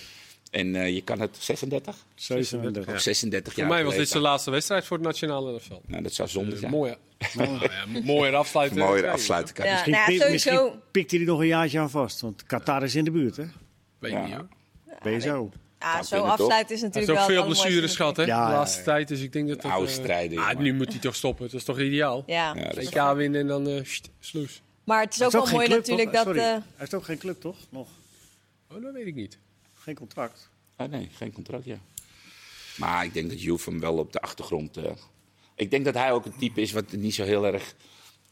En 0.50 0.76
eh, 0.76 0.94
je 0.94 1.02
kan 1.02 1.20
het 1.20 1.36
36? 1.40 1.96
37. 2.14 2.94
Of 2.94 3.00
36 3.00 3.52
Voor 3.52 3.62
jaar. 3.62 3.72
mij 3.72 3.84
was 3.84 3.94
dit 3.94 4.08
zijn 4.08 4.22
laatste 4.22 4.50
wedstrijd 4.50 4.84
voor 4.84 4.96
het 4.96 5.06
nationale 5.06 5.52
elftal. 5.52 5.82
Nou, 5.86 6.02
dat 6.02 6.12
zou 6.12 6.28
zonde 6.28 6.50
Dus 6.50 6.58
zijn. 6.60 6.70
mooie, 6.70 6.98
nou 7.36 7.58
ja, 7.60 8.00
mooier 8.04 8.34
afsluiten. 8.34 8.78
Mooier 8.78 9.08
afsluiten 9.08 9.54
kan. 9.54 9.64
Ja. 9.66 9.72
Misschien, 9.72 9.92
nou 9.92 10.12
ja, 10.12 10.20
sowieso- 10.20 10.50
misschien 10.50 10.80
pikt 10.90 11.10
hij 11.10 11.20
er 11.20 11.26
nog 11.26 11.40
een 11.40 11.46
jaartje 11.46 11.78
aan 11.78 11.90
vast. 11.90 12.20
Want 12.20 12.42
Qatar 12.42 12.82
is 12.82 12.94
in 12.94 13.04
de 13.04 13.10
buurt, 13.10 13.36
hè? 13.36 13.44
Weet 13.98 14.12
Ja. 14.12 14.24
niet 14.24 14.34
hoor. 14.34 14.48
Ben 15.02 15.12
je 15.12 15.20
zo? 15.20 15.50
Ja, 15.80 16.02
Zou 16.02 16.22
zo 16.22 16.28
afsluiten 16.28 16.74
is 16.74 16.80
Hij 16.80 16.88
natuurlijk 16.90 16.94
heeft 17.06 17.08
ook 17.08 17.16
wel 17.16 17.26
veel 17.26 17.36
het 17.54 17.60
blessures 17.62 17.96
gehad 17.96 18.16
hè, 18.16 18.22
Ja, 18.24 18.46
de 18.46 18.52
laatste 18.52 18.78
ja. 18.78 18.84
tijd. 18.84 19.08
Dus 19.08 19.20
ik 19.20 19.32
denk 19.32 19.48
dat 19.48 19.62
dat... 19.62 19.70
Oude 19.72 19.88
eh, 19.90 19.94
strijden, 19.94 20.38
ah, 20.38 20.58
nu 20.58 20.74
moet 20.74 20.88
hij 20.88 20.98
toch 21.00 21.14
stoppen. 21.14 21.44
Dat 21.44 21.54
is 21.54 21.64
toch 21.64 21.80
ideaal? 21.80 22.22
Ja. 22.26 22.54
EK 22.56 23.14
winnen 23.16 23.40
en 23.40 23.46
dan 23.46 23.68
eh 23.68 23.80
sloes. 24.20 24.62
Maar 24.84 25.00
het 25.02 25.12
is 25.12 25.18
Hij 25.18 25.26
ook 25.26 25.32
wel 25.32 25.46
mooi 25.52 25.68
natuurlijk 25.68 26.12
dat... 26.12 26.26
Eh, 26.26 26.34
Hij 26.42 26.62
heeft 26.76 26.94
ook 26.94 27.04
geen 27.04 27.18
club, 27.18 27.40
toch? 27.40 27.56
Nog 27.70 27.88
Oh, 28.72 28.82
dat 28.82 28.92
weet 28.92 29.06
ik 29.06 29.14
niet. 29.14 29.38
Geen 29.88 29.96
contract. 29.96 30.48
Ah, 30.76 30.90
nee, 30.90 31.08
geen 31.12 31.32
contract, 31.32 31.64
ja. 31.64 31.78
Maar 32.76 33.04
ik 33.04 33.14
denk 33.14 33.28
dat 33.30 33.42
Juve 33.42 33.70
hem 33.70 33.80
wel 33.80 33.98
op 33.98 34.12
de 34.12 34.20
achtergrond... 34.20 34.76
eh, 34.76 34.90
ik 35.54 35.70
denk 35.70 35.84
dat 35.84 35.94
hij 35.94 36.12
ook 36.12 36.24
een 36.24 36.36
type 36.38 36.60
is 36.60 36.72
wat 36.72 36.92
er 36.92 36.98
niet 36.98 37.14
zo 37.14 37.24
heel 37.24 37.46
erg 37.46 37.74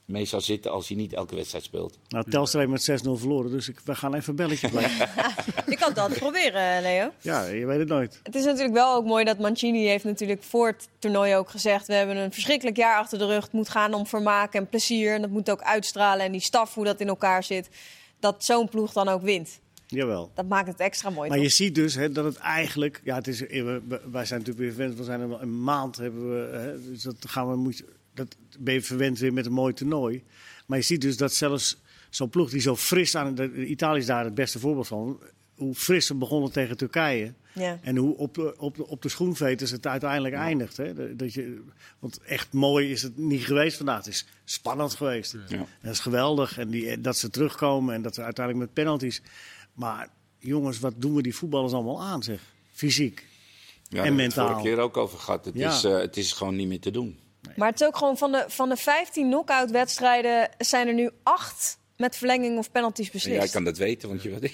mee 0.04 0.25
zal 0.25 0.40
zitten 0.40 0.70
als 0.70 0.88
hij 0.88 0.96
niet 0.96 1.12
elke 1.12 1.34
wedstrijd 1.34 1.64
speelt. 1.64 1.98
Nou, 2.08 2.30
Telstra 2.30 2.60
heeft 2.60 2.86
met 2.88 3.02
6-0 3.06 3.10
verloren, 3.10 3.50
dus 3.50 3.68
ik, 3.68 3.80
we 3.84 3.94
gaan 3.94 4.14
even 4.14 4.30
een 4.30 4.36
belletje 4.36 4.68
plegen. 4.78 5.08
je 5.72 5.76
kan 5.76 5.88
het 5.88 5.98
altijd 5.98 6.18
proberen, 6.18 6.82
Leo. 6.82 7.12
ja, 7.20 7.44
je 7.44 7.66
weet 7.66 7.78
het 7.78 7.88
nooit. 7.88 8.20
Het 8.22 8.34
is 8.34 8.44
natuurlijk 8.44 8.75
wel 8.75 8.94
ook 8.94 9.04
mooi 9.04 9.25
dat 9.25 9.38
Mancini 9.38 9.86
heeft 9.86 10.04
natuurlijk 10.04 10.42
voor 10.42 10.66
het 10.66 10.88
toernooi 10.98 11.34
ook 11.34 11.50
gezegd... 11.50 11.86
we 11.86 11.94
hebben 11.94 12.16
een 12.16 12.32
verschrikkelijk 12.32 12.76
jaar 12.76 12.98
achter 12.98 13.18
de 13.18 13.26
rug. 13.26 13.44
Het 13.44 13.52
moet 13.52 13.68
gaan 13.68 13.94
om 13.94 14.06
vermaak 14.06 14.54
en 14.54 14.68
plezier. 14.68 15.14
En 15.14 15.20
dat 15.20 15.30
moet 15.30 15.50
ook 15.50 15.62
uitstralen. 15.62 16.25
En 16.26 16.32
die 16.32 16.40
staf, 16.40 16.75
hoe 16.75 16.84
dat 16.84 17.00
in 17.00 17.08
elkaar 17.08 17.44
zit. 17.44 17.68
Dat 18.20 18.44
zo'n 18.44 18.68
ploeg 18.68 18.92
dan 18.92 19.08
ook 19.08 19.22
wint. 19.22 19.60
Jawel. 19.86 20.30
Dat 20.34 20.48
maakt 20.48 20.68
het 20.68 20.80
extra 20.80 21.10
mooi, 21.10 21.28
Maar 21.28 21.38
toch? 21.38 21.46
je 21.46 21.52
ziet 21.52 21.74
dus 21.74 21.94
hè, 21.94 22.12
dat 22.12 22.24
het 22.24 22.36
eigenlijk... 22.36 23.00
Ja, 23.04 23.14
het 23.14 23.26
is, 23.28 23.46
eh, 23.46 23.64
wij 24.10 24.24
zijn 24.24 24.40
natuurlijk 24.40 24.58
weer 24.58 24.72
verwend. 24.72 24.96
We 24.98 25.04
zijn 25.04 25.20
er 25.20 25.28
wel 25.28 25.42
een 25.42 25.62
maand 25.62 25.96
hebben 25.96 26.30
we... 26.30 26.56
Hè, 26.56 26.90
dus 26.90 27.02
dat 27.02 27.16
gaan 27.20 27.50
we, 27.50 27.56
moet, 27.56 27.84
dat 28.14 28.36
ben 28.58 28.74
je 28.74 28.82
verwend 28.82 29.18
weer 29.18 29.32
met 29.32 29.46
een 29.46 29.52
mooi 29.52 29.72
toernooi. 29.74 30.24
Maar 30.66 30.78
je 30.78 30.84
ziet 30.84 31.00
dus 31.00 31.16
dat 31.16 31.32
zelfs 31.32 31.80
zo'n 32.10 32.28
ploeg 32.28 32.50
die 32.50 32.60
zo 32.60 32.76
fris 32.76 33.14
aan... 33.16 33.34
De, 33.34 33.66
Italië 33.66 33.98
is 33.98 34.06
daar 34.06 34.24
het 34.24 34.34
beste 34.34 34.58
voorbeeld 34.58 34.86
van. 34.86 35.20
Hoe 35.54 35.74
fris 35.74 36.06
ze 36.06 36.14
begonnen 36.14 36.52
tegen 36.52 36.76
Turkije. 36.76 37.32
Ja. 37.52 37.78
En 37.82 37.96
hoe 37.96 38.16
op 38.16 38.34
de, 38.34 38.54
op 38.58 38.76
de, 38.76 38.86
op 38.86 39.02
de 39.02 39.08
schoenveters 39.08 39.70
het 39.70 39.86
uiteindelijk 39.86 40.34
eindigt. 40.34 40.76
Hè? 40.76 40.94
Dat- 40.94 41.18
Dat 41.18 41.34
je, 41.34 41.62
want 41.99 42.18
echt 42.20 42.52
mooi 42.52 42.90
is 42.90 43.02
het 43.02 43.16
niet 43.16 43.44
geweest 43.44 43.76
vandaag. 43.76 43.96
Het 43.96 44.06
is 44.06 44.26
spannend 44.44 44.94
geweest. 44.94 45.36
Ja. 45.49 45.56
En 45.56 45.66
dat 45.82 45.92
is 45.92 46.00
geweldig. 46.00 46.58
En 46.58 46.70
die, 46.70 47.00
dat 47.00 47.16
ze 47.16 47.30
terugkomen 47.30 47.94
en 47.94 48.02
dat 48.02 48.14
ze 48.14 48.22
uiteindelijk 48.22 48.66
met 48.66 48.84
penalties. 48.84 49.22
Maar 49.76 50.08
jongens, 50.39 50.78
wat 50.78 50.93
doen 50.97 51.15
we 51.15 51.23
die 51.23 51.34
voetballers 51.34 51.73
allemaal 51.73 52.02
aan, 52.02 52.23
zeg? 52.23 52.41
Fysiek. 52.73 53.19
Ja, 53.19 53.25
En 53.25 53.97
daar 53.97 54.04
hebben 54.04 54.17
we 54.17 54.23
het 54.23 54.34
mentaal. 54.36 54.47
vorige 54.54 54.69
keer 54.75 54.78
ook 54.84 54.97
over 54.97 55.19
gehad. 55.19 55.45
Het, 55.45 55.54
Ja. 55.54 55.73
is, 55.73 55.84
eh, 55.84 55.99
het 55.99 56.17
is 56.17 56.32
gewoon 56.32 56.56
niet 56.56 56.69
meer 56.69 56.80
te 56.80 56.91
doen. 56.91 57.19
Maar 57.56 57.69
het 57.71 57.80
is 57.80 57.86
ook 57.86 57.97
gewoon 57.97 58.17
van 58.19 58.32
de, 58.32 58.45
van 58.49 58.69
de 58.69 58.76
15 58.76 59.26
knock-out 59.28 59.71
wedstrijden... 59.71 60.49
zijn 60.58 60.89
er 60.89 60.95
nu 60.95 61.10
acht 61.23 61.78
met 61.97 62.17
verlenging 62.17 62.58
of 62.58 62.71
penalties 62.71 63.06
En 63.06 63.12
beslist. 63.12 63.36
jij 63.36 63.49
kan 63.49 63.65
dat 63.65 63.76
weten, 63.78 64.08
want 64.08 64.23
je, 64.23 64.50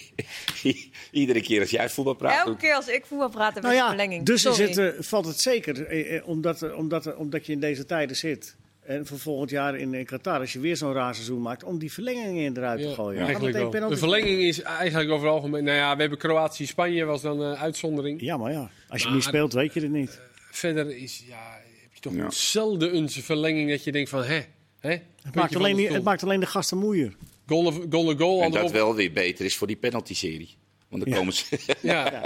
iedere 1.11 1.41
keer 1.41 1.61
als 1.61 1.71
jij 1.71 1.91
voetbal 1.91 2.15
praat... 2.15 2.47
Elke 2.47 2.59
keer 2.59 2.75
als 2.75 2.89
ik 2.89 3.07
voetbal 3.07 3.29
praat, 3.29 3.55
heb 3.55 3.63
Nou 3.63 3.75
ik 3.75 3.81
ja, 3.81 3.89
verlenging. 3.89 4.25
dus 4.27 4.45
is 4.45 4.57
Sorry. 4.57 4.69
het, 4.73 4.95
eh, 4.97 5.03
valt 5.03 5.27
het 5.27 5.41
zeker. 5.41 5.87
eh, 5.87 6.17
eh, 6.17 6.29
omdat, 6.29 6.75
omdat, 6.75 7.17
omdat 7.17 7.47
je 7.47 7.53
in 7.53 7.61
deze 7.61 7.87
tijden 7.87 8.17
zit. 8.17 8.57
En 8.83 9.07
voor 9.07 9.18
volgend 9.18 9.51
jaar 9.51 9.77
in, 9.79 9.95
in 9.95 10.05
Qatar, 10.05 10.40
als 10.40 10.53
je 10.53 10.59
weer 10.61 10.77
zo'n 10.77 10.92
raar 10.92 11.14
seizoen 11.14 11.42
maakt, 11.42 11.64
om 11.64 11.79
die 11.79 11.92
verlengingen 11.92 12.57
eruit 12.57 12.81
te 12.81 12.88
Ja, 12.88 12.95
gooien. 12.95 13.18
ja. 13.21 13.25
Eigenlijk 13.27 13.73
wel. 13.73 13.88
De 13.88 13.97
verlenging 13.97 14.40
is 14.40 14.62
eigenlijk 14.62 15.11
over 15.11 15.27
het 15.27 15.35
algemeen... 15.37 15.64
Nou 15.64 15.77
ja, 15.77 15.95
we 15.95 16.01
hebben 16.01 16.18
Kroatië-Spanje, 16.18 17.05
was 17.05 17.23
dan 17.23 17.40
een 17.40 17.57
uitzondering. 17.57 18.21
Ja, 18.21 18.37
maar 18.37 18.53
ja, 18.53 18.71
als 18.88 19.01
je 19.01 19.07
Maar- 19.07 19.16
niet 19.16 19.25
speelt, 19.25 19.53
weet 19.53 19.75
je 19.75 19.81
het 19.81 19.90
niet. 19.90 20.21
Verder 20.51 20.97
is, 20.97 21.23
ja, 21.29 21.61
heb 21.83 21.90
je 21.95 22.01
toch 22.01 22.14
Ja. 22.14 22.31
zelden 22.31 22.97
een 22.97 23.11
verlenging 23.11 23.71
dat 23.71 23.85
je 23.85 23.92
denkt 23.92 24.11
van, 24.11 24.23
hè? 24.25 24.40
hè? 24.81 24.90
Het 25.23 25.35
maakt, 25.35 25.57
alleen, 25.57 25.77
niet- 25.77 25.88
het 25.88 26.03
maakt 26.05 26.23
alleen 26.23 26.40
de 26.40 26.47
gasten 26.47 26.79
moeier. 26.79 27.12
Goal, 27.47 27.73
goal, 27.90 28.16
goal, 28.16 28.42
en 28.42 28.51
dat 28.51 28.71
wel 28.71 28.95
weer 28.95 29.12
beter 29.12 29.45
is 29.45 29.57
voor 29.57 29.66
die 29.66 29.77
penalty-serie. 29.77 30.57
Want 30.88 31.03
dan 31.05 31.12
Ja. 31.12 31.18
komen 31.18 31.33
ze... 31.33 31.45
Ja. 31.81 32.23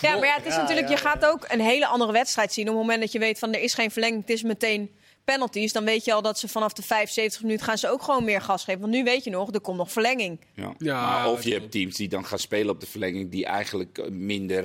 Ja, 0.00 0.16
maar 0.16 0.26
ja, 0.26 0.34
het 0.36 0.46
is 0.46 0.54
Ja, 0.54 0.60
natuurlijk, 0.60 0.88
ja, 0.88 0.94
je 0.94 1.00
gaat 1.00 1.24
ook 1.26 1.44
een 1.48 1.60
hele 1.60 1.86
andere 1.86 2.12
wedstrijd 2.12 2.52
zien. 2.52 2.64
Op 2.68 2.70
het 2.74 2.80
moment 2.80 3.00
dat 3.00 3.12
je 3.12 3.18
weet 3.18 3.38
van 3.38 3.54
er 3.54 3.60
is 3.62 3.74
geen 3.74 3.90
verlenging, 3.90 4.20
het 4.20 4.30
is 4.30 4.42
meteen 4.42 4.90
penalties. 5.32 5.72
Dan 5.72 5.84
weet 5.84 6.04
je 6.04 6.12
al 6.12 6.22
dat 6.22 6.38
ze 6.38 6.48
vanaf 6.48 6.72
de 6.72 6.82
75 6.82 7.42
minuten 7.42 7.66
gaan 7.66 7.78
ze 7.78 7.90
ook 7.90 8.02
gewoon 8.02 8.24
meer 8.24 8.40
gas 8.40 8.64
geven. 8.64 8.80
Want 8.80 8.92
nu 8.92 9.04
weet 9.04 9.24
je 9.24 9.30
nog, 9.30 9.52
er 9.54 9.60
komt 9.60 9.76
nog 9.76 9.92
verlenging. 9.92 10.40
Ja. 10.54 10.74
Ja, 10.78 11.00
maar 11.00 11.30
of 11.30 11.44
je 11.44 11.52
hebt 11.52 11.70
teams 11.70 11.96
die 11.96 12.08
dan 12.08 12.24
gaan 12.24 12.38
spelen 12.38 12.74
op 12.74 12.80
de 12.80 12.86
verlenging 12.86 13.30
die 13.30 13.44
eigenlijk 13.44 13.98
eh, 13.98 14.10
minder... 14.10 14.64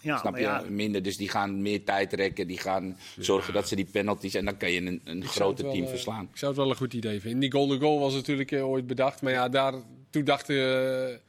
Ja, 0.00 0.18
snap 0.18 0.32
maar 0.32 0.40
je? 0.40 0.46
ja. 0.46 0.64
Minder. 0.68 1.02
Dus 1.02 1.16
die 1.16 1.28
gaan 1.28 1.62
meer 1.62 1.84
tijd 1.84 2.12
rekken. 2.12 2.46
Die 2.46 2.58
gaan 2.58 2.98
zorgen 3.18 3.52
dat 3.52 3.68
ze 3.68 3.76
die 3.76 3.88
penalties... 3.92 4.34
En 4.34 4.44
dan 4.44 4.56
kan 4.56 4.70
je 4.70 4.80
een, 4.80 5.00
een 5.04 5.24
groter 5.24 5.64
wel, 5.64 5.72
team 5.72 5.84
eh, 5.84 5.90
verslaan. 5.90 6.28
Ik 6.32 6.38
zou 6.38 6.52
het 6.52 6.60
wel 6.60 6.70
een 6.70 6.76
goed 6.76 6.94
idee 6.94 7.20
vinden. 7.20 7.40
Die 7.40 7.52
golden 7.52 7.80
goal 7.80 7.98
was 7.98 8.14
natuurlijk 8.14 8.52
eh, 8.52 8.68
ooit 8.68 8.86
bedacht. 8.86 9.22
Maar 9.22 9.32
ja, 9.32 9.48
daar, 9.48 9.74
toen 10.10 10.24
dachten 10.24 11.20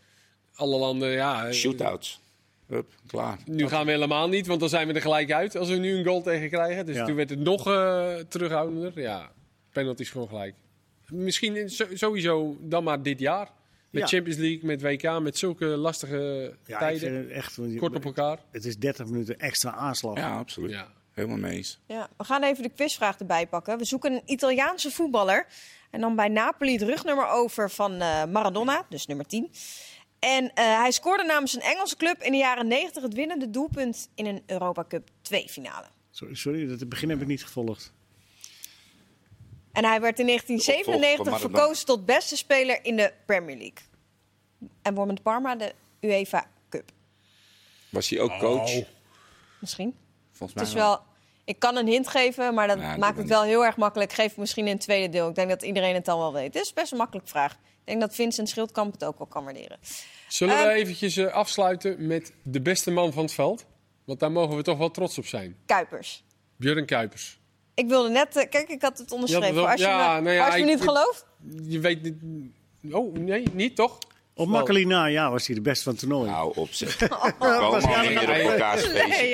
alle 0.56 0.78
landen, 0.78 1.10
ja... 1.10 1.52
Shootouts. 1.52 2.20
Hup, 2.70 2.92
klaar. 3.08 3.38
Nu 3.46 3.68
gaan 3.68 3.86
we 3.86 3.92
helemaal 3.92 4.28
niet, 4.30 4.48
want 4.48 4.60
dan 4.60 4.70
zijn 4.70 4.88
we 4.88 4.94
er 4.94 5.02
gelijk 5.02 5.32
uit 5.32 5.56
als 5.56 5.70
we 5.70 5.76
nu 5.76 5.98
een 5.98 6.06
goal 6.06 6.22
tegen 6.22 6.50
krijgen. 6.50 6.86
Dus 6.86 6.96
Ja. 6.96 7.06
toen 7.06 7.16
werd 7.16 7.30
het 7.30 7.40
nog 7.40 7.68
eh, 7.68 8.16
terughoudender. 8.16 9.02
Ja, 9.02 9.32
penalties 9.72 10.10
gewoon 10.10 10.28
gelijk. 10.28 10.56
Misschien 11.08 11.70
sowieso 11.94 12.58
dan 12.62 12.84
maar 12.84 13.02
dit 13.04 13.20
jaar. 13.20 13.50
Met 13.90 14.02
Ja. 14.02 14.08
Champions 14.08 14.40
League, 14.40 14.66
met 14.66 14.82
WK, 14.82 15.20
met 15.22 15.38
zulke 15.38 15.66
lastige 15.66 16.54
Ja, 16.66 16.78
tijden. 16.80 17.30
echt. 17.30 17.58
Kort 17.78 17.96
op 17.96 18.06
elkaar. 18.06 18.40
Het 18.52 18.66
is 18.66 18.78
30 18.78 19.06
minuten 19.06 19.40
extra 19.40 19.72
aanslag. 19.72 20.18
Ja, 20.18 20.38
absoluut. 20.38 20.72
Ja. 20.72 20.88
Helemaal 21.12 21.38
mee 21.38 21.56
eens. 21.58 21.80
Ja, 21.88 22.10
we 22.18 22.24
gaan 22.24 22.44
even 22.44 22.64
de 22.64 22.70
quizvraag 22.70 23.18
erbij 23.20 23.48
pakken. 23.48 23.78
We 23.78 23.86
zoeken 23.86 24.12
een 24.14 24.22
Italiaanse 24.26 24.92
voetballer. 24.92 25.46
En 25.92 26.02
dan 26.02 26.16
bij 26.16 26.28
Napoli 26.28 26.72
het 26.74 26.82
rugnummer 26.82 27.28
over 27.28 27.70
van 27.72 27.92
eh, 28.02 28.26
Maradona, 28.26 28.86
dus 28.90 29.06
nummer 29.06 29.26
10. 29.26 29.50
En 30.20 30.54
eh, 30.54 30.80
hij 30.80 30.92
scoorde 30.92 31.24
namens 31.24 31.56
een 31.56 31.62
Engelse 31.62 31.96
club 31.96 32.22
in 32.22 32.32
de 32.32 32.38
jaren 32.38 32.68
90 32.68 33.04
het 33.04 33.14
winnende 33.14 33.50
doelpunt 33.50 34.10
in 34.16 34.26
een 34.26 34.44
Europa 34.46 34.86
Cup 34.88 35.10
2 35.22 35.50
finale. 35.50 35.86
Sorry, 36.12 36.36
sorry, 36.36 36.68
dat 36.68 36.80
het 36.80 36.90
begin 36.90 37.10
heb 37.10 37.22
ik 37.22 37.28
niet 37.28 37.44
gevolgd. 37.44 37.94
En 39.72 39.86
hij 39.86 40.02
werd 40.02 40.20
in 40.20 40.26
De 40.26 40.32
opvolger 40.34 40.54
1997 40.54 41.18
van 41.18 41.32
Maradona. 41.32 41.58
verkozen 41.58 41.86
tot 41.86 42.06
beste 42.06 42.38
speler 42.38 42.80
in 42.86 42.96
de 42.96 43.14
Premier 43.26 43.58
League. 43.58 43.88
En 44.82 44.94
won 44.94 45.08
met 45.08 45.24
Parma 45.24 45.56
de 45.56 45.74
UEFA 46.00 46.50
Cup. 46.70 46.92
Was 47.90 48.10
hij 48.10 48.20
ook 48.20 48.40
coach? 48.40 48.76
Oh. 48.76 48.86
Misschien. 49.60 49.96
Volgens 50.32 50.60
Het 50.60 50.74
mij 50.74 50.82
is 50.84 50.88
wel... 50.88 51.08
Ik 51.44 51.60
kan 51.60 51.76
een 51.76 51.88
hint 51.88 52.08
geven, 52.08 52.54
maar 52.54 52.68
dat 52.68 52.80
Ja, 52.80 52.98
maakt 52.98 53.18
het 53.18 53.28
wel 53.28 53.44
heel 53.44 53.66
erg 53.66 53.78
makkelijk. 53.78 54.10
Ik 54.10 54.16
geef 54.16 54.28
het 54.30 54.38
misschien 54.38 54.66
in 54.66 54.74
het 54.74 54.82
tweede 54.82 55.10
deel. 55.10 55.30
Ik 55.30 55.36
denk 55.36 55.50
dat 55.50 55.64
iedereen 55.64 55.94
het 55.94 56.08
al 56.08 56.20
wel 56.20 56.34
weet. 56.34 56.54
Het 56.54 56.64
is 56.64 56.74
best 56.74 56.92
een 56.92 56.98
makkelijke 56.98 57.30
vraag. 57.30 57.58
Ik 57.90 57.96
denk 57.96 58.08
dat 58.10 58.16
Vincent 58.16 58.50
Schildkamp 58.50 58.92
het 58.94 59.04
ook 59.04 59.18
wel 59.18 59.28
kan 59.28 59.44
waarderen. 59.44 59.78
Zullen 60.28 60.56
we 60.58 60.62
Ehm, 60.64 60.70
eventjes 60.76 61.18
eh, 61.18 61.34
afsluiten 61.34 62.08
met 62.08 62.32
de 62.44 62.62
beste 62.62 62.92
man 62.92 63.14
van 63.14 63.24
het 63.24 63.34
veld? 63.34 63.66
Want 64.06 64.20
daar 64.20 64.32
mogen 64.32 64.56
we 64.56 64.62
toch 64.64 64.78
wel 64.78 64.92
trots 64.92 65.18
op 65.18 65.26
zijn. 65.26 65.56
Kuipers. 65.66 66.24
Björn 66.56 66.86
Kuipers. 66.86 67.40
Ik 67.74 67.88
wilde 67.88 68.10
net... 68.10 68.36
eh, 68.36 68.50
kijk, 68.50 68.70
ik 68.70 68.82
had 68.82 68.98
het 68.98 69.12
onderschreven. 69.12 69.62
Ja, 69.62 69.72
als 69.72 69.80
je, 69.82 69.88
ja, 69.88 70.16
me, 70.16 70.22
nou 70.22 70.36
ja, 70.36 70.46
als 70.46 70.56
je 70.56 70.64
me 70.64 70.72
ik- 70.72 70.76
niet 70.78 70.88
gelooft... 70.88 71.26
Je 71.64 71.80
weet 71.80 72.02
niet... 72.04 72.16
Oh, 72.94 73.14
nee, 73.16 73.44
niet 73.54 73.76
toch? 73.76 73.98
Op 74.40 74.48
Makkeli 74.48 74.86
na, 74.86 75.06
ja, 75.06 75.32
was 75.32 75.46
hij 75.48 75.56
de 75.56 75.62
beste 75.62 75.84
van 75.84 75.92
het 75.92 76.02
toernooi. 76.02 76.30
Nou, 76.30 76.52
op 76.56 76.70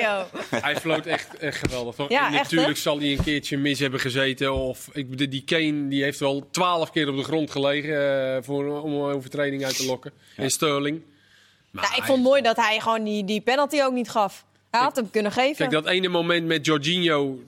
joh. 0.01 0.21
Hij 0.65 0.75
floot 0.75 1.05
echt, 1.05 1.37
echt 1.37 1.57
geweldig. 1.57 1.95
toch? 1.95 2.09
Ja, 2.09 2.27
En 2.27 2.33
echt, 2.33 2.43
natuurlijk 2.43 2.75
hè? 2.75 2.81
zal 2.81 2.99
hij 2.99 3.11
een 3.11 3.23
keertje 3.23 3.57
mis 3.57 3.79
hebben 3.79 3.99
gezeten. 3.99 4.53
Of 4.53 4.89
ik, 4.93 5.31
die 5.31 5.43
Kane 5.43 5.87
die 5.87 6.03
heeft 6.03 6.19
wel 6.19 6.47
twaalf 6.51 6.91
keer 6.91 7.09
op 7.09 7.15
de 7.15 7.23
grond 7.23 7.51
gelegen 7.51 8.35
eh, 8.35 8.43
voor, 8.43 8.81
om 8.81 8.93
een 8.93 9.15
overtreding 9.15 9.65
uit 9.65 9.77
te 9.77 9.85
lokken. 9.85 10.11
En 10.35 10.49
Sterling. 10.49 11.01
Maar 11.71 11.83
Nou, 11.83 11.95
ik 11.95 12.03
vond 12.03 12.17
het 12.17 12.27
mooi 12.27 12.41
dat 12.41 12.55
hij 12.55 12.79
gewoon 12.79 13.03
die, 13.03 13.23
die 13.25 13.41
penalty 13.41 13.81
ook 13.81 13.93
niet 13.93 14.09
gaf. 14.09 14.45
Hij 14.71 14.81
had 14.81 14.95
hem 14.95 15.09
kunnen 15.09 15.31
geven. 15.31 15.55
Kijk, 15.55 15.71
dat 15.71 15.87
ene 15.87 16.07
moment 16.07 16.45
met 16.45 16.65
Jorginho, 16.65 17.39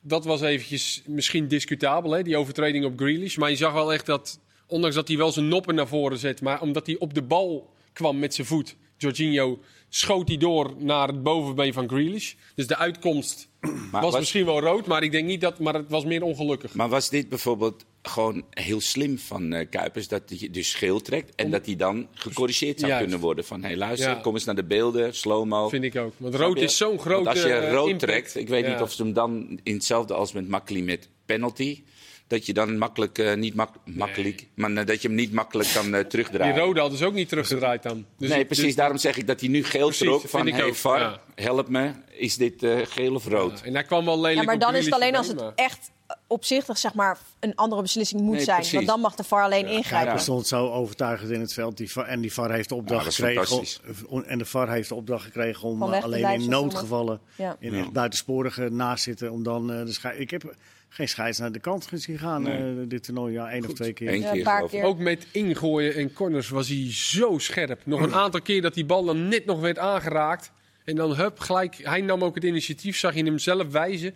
dat 0.00 0.24
was 0.24 0.40
eventjes 0.40 1.02
misschien 1.06 1.48
discutabel, 1.48 2.10
hè? 2.10 2.22
die 2.22 2.36
overtreding 2.36 2.84
op 2.84 2.92
Grealish. 2.98 3.36
Maar 3.36 3.50
je 3.50 3.56
zag 3.56 3.72
wel 3.72 3.92
echt 3.92 4.06
dat, 4.06 4.38
ondanks 4.66 4.96
dat 4.96 5.08
hij 5.08 5.16
wel 5.16 5.32
zijn 5.32 5.48
noppen 5.48 5.74
naar 5.74 5.88
voren 5.88 6.18
zet, 6.18 6.40
maar 6.42 6.60
omdat 6.60 6.86
hij 6.86 6.96
op 6.98 7.14
de 7.14 7.22
bal 7.22 7.70
kwam 7.92 8.18
met 8.18 8.34
zijn 8.34 8.46
voet, 8.46 8.76
Jorginho, 8.96 9.58
schoot 9.88 10.28
hij 10.28 10.36
door 10.36 10.74
naar 10.78 11.08
het 11.08 11.22
bovenbeen 11.22 11.72
van 11.72 11.88
Grealish. 11.88 12.32
Dus 12.54 12.66
de 12.66 12.76
uitkomst 12.76 13.48
Maar 13.60 14.00
was, 14.02 14.10
was- 14.10 14.18
misschien 14.18 14.44
wel 14.44 14.60
rood, 14.60 14.86
maar 14.86 15.02
ik 15.02 15.12
denk 15.12 15.26
niet 15.26 15.40
dat, 15.40 15.58
maar 15.58 15.74
het 15.74 15.90
was 15.90 16.04
meer 16.04 16.22
ongelukkig. 16.22 16.74
Maar 16.74 16.88
was 16.88 17.08
dit 17.10 17.28
bijvoorbeeld 17.28 17.84
gewoon 18.02 18.44
heel 18.50 18.80
slim 18.80 19.18
van 19.18 19.52
eh, 19.52 19.66
Kuipers 19.70 20.08
dat 20.08 20.22
hij 20.26 20.48
dus 20.50 20.74
geel 20.74 21.00
trekt 21.00 21.34
en 21.34 21.50
dat 21.50 21.66
hij 21.66 21.76
dan 21.76 22.06
gecorrigeerd 22.14 22.78
zou 22.78 22.90
Juist. 22.90 23.04
kunnen 23.06 23.24
worden? 23.24 23.44
Van 23.44 23.62
hé, 23.64 23.76
luister, 23.76 24.08
Ja. 24.10 24.14
kom 24.14 24.34
eens 24.34 24.44
naar 24.44 24.54
de 24.54 24.64
beelden, 24.64 25.14
slow-mo. 25.14 25.68
Vind 25.68 25.84
ik 25.84 25.96
ook. 25.96 26.12
Want 26.16 26.34
rood 26.34 26.60
is 26.60 26.76
zo'n 26.76 26.88
Want 26.88 27.00
grote 27.00 27.28
als 27.28 27.42
je 27.42 27.52
eh, 27.52 27.72
rood 27.72 27.98
trekt, 27.98 28.36
ik 28.36 28.48
weet 28.48 28.64
Ja. 28.64 28.72
niet 28.72 28.80
of 28.82 28.92
ze 28.92 29.02
hem 29.02 29.12
dan 29.12 29.60
in 29.62 29.74
hetzelfde 29.74 30.14
als 30.14 30.32
met 30.32 30.48
Makkeli 30.48 30.82
met 30.82 31.08
penalty, 31.26 31.82
dat 32.26 32.46
je 32.46 32.52
dan 32.52 32.78
makkelijk, 32.78 33.18
eh, 33.18 33.34
niet 33.34 33.54
mak 33.54 33.70
makkelijk, 33.84 34.46
maar 34.54 34.70
eh, 34.76 34.86
dat 34.86 35.02
je 35.02 35.08
hem 35.08 35.16
niet 35.16 35.32
makkelijk 35.32 35.68
kan 35.74 35.86
eh, 35.86 35.92
Die 35.92 36.06
terugdraaien. 36.06 36.56
rode 36.58 36.80
hadden 36.80 36.98
ze 36.98 37.06
ook 37.06 37.14
niet 37.14 37.28
teruggedraaid 37.28 37.82
dan. 37.82 38.04
Dus 38.18 38.28
nee, 38.30 38.44
precies. 38.44 38.64
dus- 38.64 38.74
daarom 38.74 38.98
zeg 38.98 39.16
ik 39.16 39.26
dat 39.26 39.40
hij 39.40 39.48
nu 39.48 39.64
geel 39.64 39.86
Precies, 39.86 40.06
trok 40.06 40.28
van, 40.28 40.48
hey 40.48 40.64
ook, 40.64 40.74
VAR, 40.74 41.00
ja. 41.00 41.20
help 41.34 41.68
me. 41.68 41.90
Is 42.10 42.36
dit 42.36 42.62
eh, 42.62 42.78
geel 42.84 43.14
of 43.14 43.26
rood? 43.28 43.60
En 43.62 43.74
hij 43.74 43.84
kwam 43.84 44.04
wel 44.04 44.16
lelijk 44.20 44.38
ja, 44.38 44.44
maar 44.44 44.58
dan 44.58 44.74
is 44.74 44.84
het 44.84 44.94
alleen 44.94 45.16
als 45.16 45.26
het 45.28 45.42
echt 45.54 45.90
opzichtig 46.26 46.78
zeg 46.78 46.94
maar, 46.94 47.18
een 47.40 47.54
andere 47.54 47.82
beslissing 47.82 48.20
moet 48.20 48.34
Nee, 48.34 48.44
zijn. 48.44 48.56
precies. 48.56 48.74
Want 48.74 48.86
dan 48.86 49.00
mag 49.00 49.14
de 49.14 49.24
VAR 49.24 49.42
alleen 49.42 49.66
ingrijpen. 49.66 50.10
Hij 50.10 50.18
stond 50.20 50.46
zo 50.46 50.70
overtuigend 50.70 51.30
in 51.30 51.40
het 51.40 51.52
veld. 51.52 51.76
Die 51.76 51.90
VAR, 51.92 52.04
en 52.06 52.20
die 52.20 52.32
VAR 52.32 52.50
heeft 52.52 52.68
de 52.68 52.74
opdracht 52.74 53.16
Ja, 53.16 53.34
dat 53.34 53.60
is 53.62 53.80
gekregen. 53.84 54.08
om- 54.08 54.22
En 54.22 54.38
de 54.38 54.44
VAR 54.44 54.70
heeft 54.70 54.88
de 54.88 54.94
opdracht 54.94 55.24
gekregen 55.24 55.68
om 55.68 55.82
alleen 55.82 56.40
in 56.40 56.48
noodgevallen, 56.50 57.20
Ja. 57.36 57.56
in 57.60 57.72
Ja. 57.72 57.78
echt 57.78 57.92
buitensporige 57.92 58.68
naast 58.70 59.02
zitten. 59.04 59.32
Om 59.32 59.42
dan 59.42 59.72
eh, 59.72 59.84
de 59.84 60.14
Ik 60.18 60.30
heb 60.30 60.54
geen 60.88 61.08
scheids 61.08 61.38
naar 61.38 61.52
de 61.52 61.58
kant 61.58 61.86
gezien 61.86 62.18
gaan 62.18 62.42
Nee. 62.42 62.80
eh, 62.82 62.88
dit 62.88 63.02
toernooi. 63.02 63.32
Ja, 63.32 63.50
één 63.50 63.64
of 63.66 63.72
twee 63.72 63.92
keer. 63.92 64.12
Eén 64.14 64.30
keer 64.32 64.62
keer. 64.70 64.84
Ook 64.84 64.98
met 64.98 65.26
ingooien 65.32 65.94
en 65.94 66.12
corners 66.12 66.48
was 66.48 66.68
hij 66.68 66.92
zo 66.92 67.38
scherp. 67.38 67.80
Nog 67.86 68.00
een 68.00 68.14
aantal 68.14 68.42
keer 68.42 68.62
dat 68.62 68.74
die 68.74 68.84
bal 68.84 69.04
dan 69.04 69.28
net 69.28 69.44
nog 69.44 69.60
werd 69.60 69.78
aangeraakt. 69.78 70.52
En 70.84 70.96
dan 70.96 71.14
hup, 71.16 71.38
gelijk. 71.38 71.76
Hij 71.82 72.00
nam 72.00 72.24
ook 72.24 72.34
het 72.34 72.44
initiatief, 72.44 72.96
zag 72.96 73.14
je 73.14 73.24
hem 73.24 73.38
zelf 73.38 73.70
wijzen. 73.70 74.14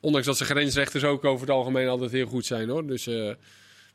Ondanks 0.00 0.26
dat 0.26 0.36
zijn 0.36 0.48
grensrechters 0.48 1.04
ook 1.04 1.24
over 1.24 1.46
het 1.46 1.56
algemeen 1.56 1.88
altijd 1.88 2.12
heel 2.12 2.26
goed 2.26 2.46
zijn 2.46 2.68
hoor. 2.68 2.86
Dus, 2.86 3.06
eh, 3.06 3.32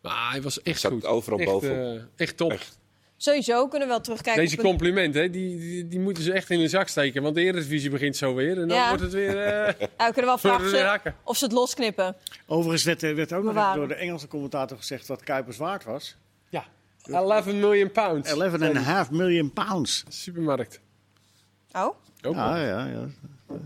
maar 0.02 0.30
hij 0.32 0.42
was 0.42 0.62
echt 0.62 0.80
Zat 0.80 0.92
goed. 0.92 1.06
overal 1.06 1.40
echt, 1.40 1.50
bovenop. 1.52 1.98
eh, 1.98 2.04
echt 2.16 2.38
top. 2.38 2.52
Echt. 2.52 2.80
Sowieso 3.22 3.68
kunnen 3.68 3.88
we 3.88 3.94
wel 3.94 4.04
terugkijken 4.04 4.44
Deze 4.44 4.58
complimenten, 4.58 5.22
hè, 5.22 5.30
die, 5.30 5.58
die, 5.60 5.88
die 5.88 6.00
moeten 6.00 6.24
ze 6.24 6.32
echt 6.34 6.50
in 6.50 6.60
de 6.60 6.68
zak 6.68 6.88
steken. 6.88 7.22
Want 7.24 7.36
de 7.36 7.42
Eredivisie 7.42 7.90
begint 7.90 8.16
zo 8.18 8.34
weer. 8.36 8.62
En 8.62 8.68
dan 8.68 8.78
Ja. 8.78 8.88
wordt 8.88 9.02
het 9.04 9.12
weer... 9.14 9.38
eh, 9.44 9.74
Ja, 9.98 10.06
we 10.08 10.12
kunnen 10.14 10.26
wel 10.26 10.38
vragen 10.48 10.64
of 10.66 10.70
ze, 10.70 10.78
hakken. 10.84 11.16
of 11.24 11.38
ze 11.38 11.44
het 11.44 11.54
losknippen. 11.54 12.16
Overigens 12.48 12.84
werd, 12.84 13.04
er- 13.04 13.16
werd 13.16 13.34
ook 13.34 13.44
nog 13.44 13.74
door 13.76 13.88
de 13.88 13.94
Engelse 13.96 14.28
commentator 14.28 14.78
gezegd 14.78 15.08
wat 15.08 15.24
Kuipers 15.24 15.58
waard 15.58 15.84
was. 15.84 16.16
Ja, 16.50 16.64
11 17.04 17.46
miljoen 17.46 17.92
pounds. 17.92 18.34
11,5 19.06 19.12
million 19.12 19.54
pounds. 19.54 20.04
Supermarkt. 20.10 20.80
Oh, 21.72 21.82
Ook 21.82 21.96
nog. 22.22 22.36
Ja, 22.36 22.58
ja, 22.66 22.86
ja. 22.86 23.06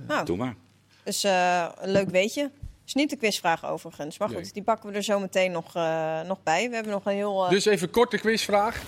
nou, 0.08 0.26
Doe 0.26 0.38
maar. 0.38 0.56
dus 1.04 1.24
eh, 1.24 1.68
een 1.82 1.92
leuk 1.92 2.10
weetje. 2.10 2.52
is 2.86 2.94
niet 2.94 3.10
de 3.10 3.16
quizvraag 3.16 3.66
overigens. 3.66 4.18
Maar 4.18 4.28
goed, 4.30 4.38
Nee. 4.42 4.50
die 4.54 4.64
pakken 4.64 4.90
we 4.90 4.96
er 4.96 5.04
zo 5.04 5.20
meteen 5.20 5.52
nog, 5.52 5.76
eh, 5.76 6.22
nog 6.22 6.44
bij. 6.44 6.70
We 6.70 6.76
hebben 6.76 6.94
nog 6.94 7.06
een 7.06 7.14
heel... 7.14 7.44
eh, 7.44 7.50
Dus 7.50 7.66
even 7.66 7.90
korte 7.90 8.18
quizvraag. 8.18 8.82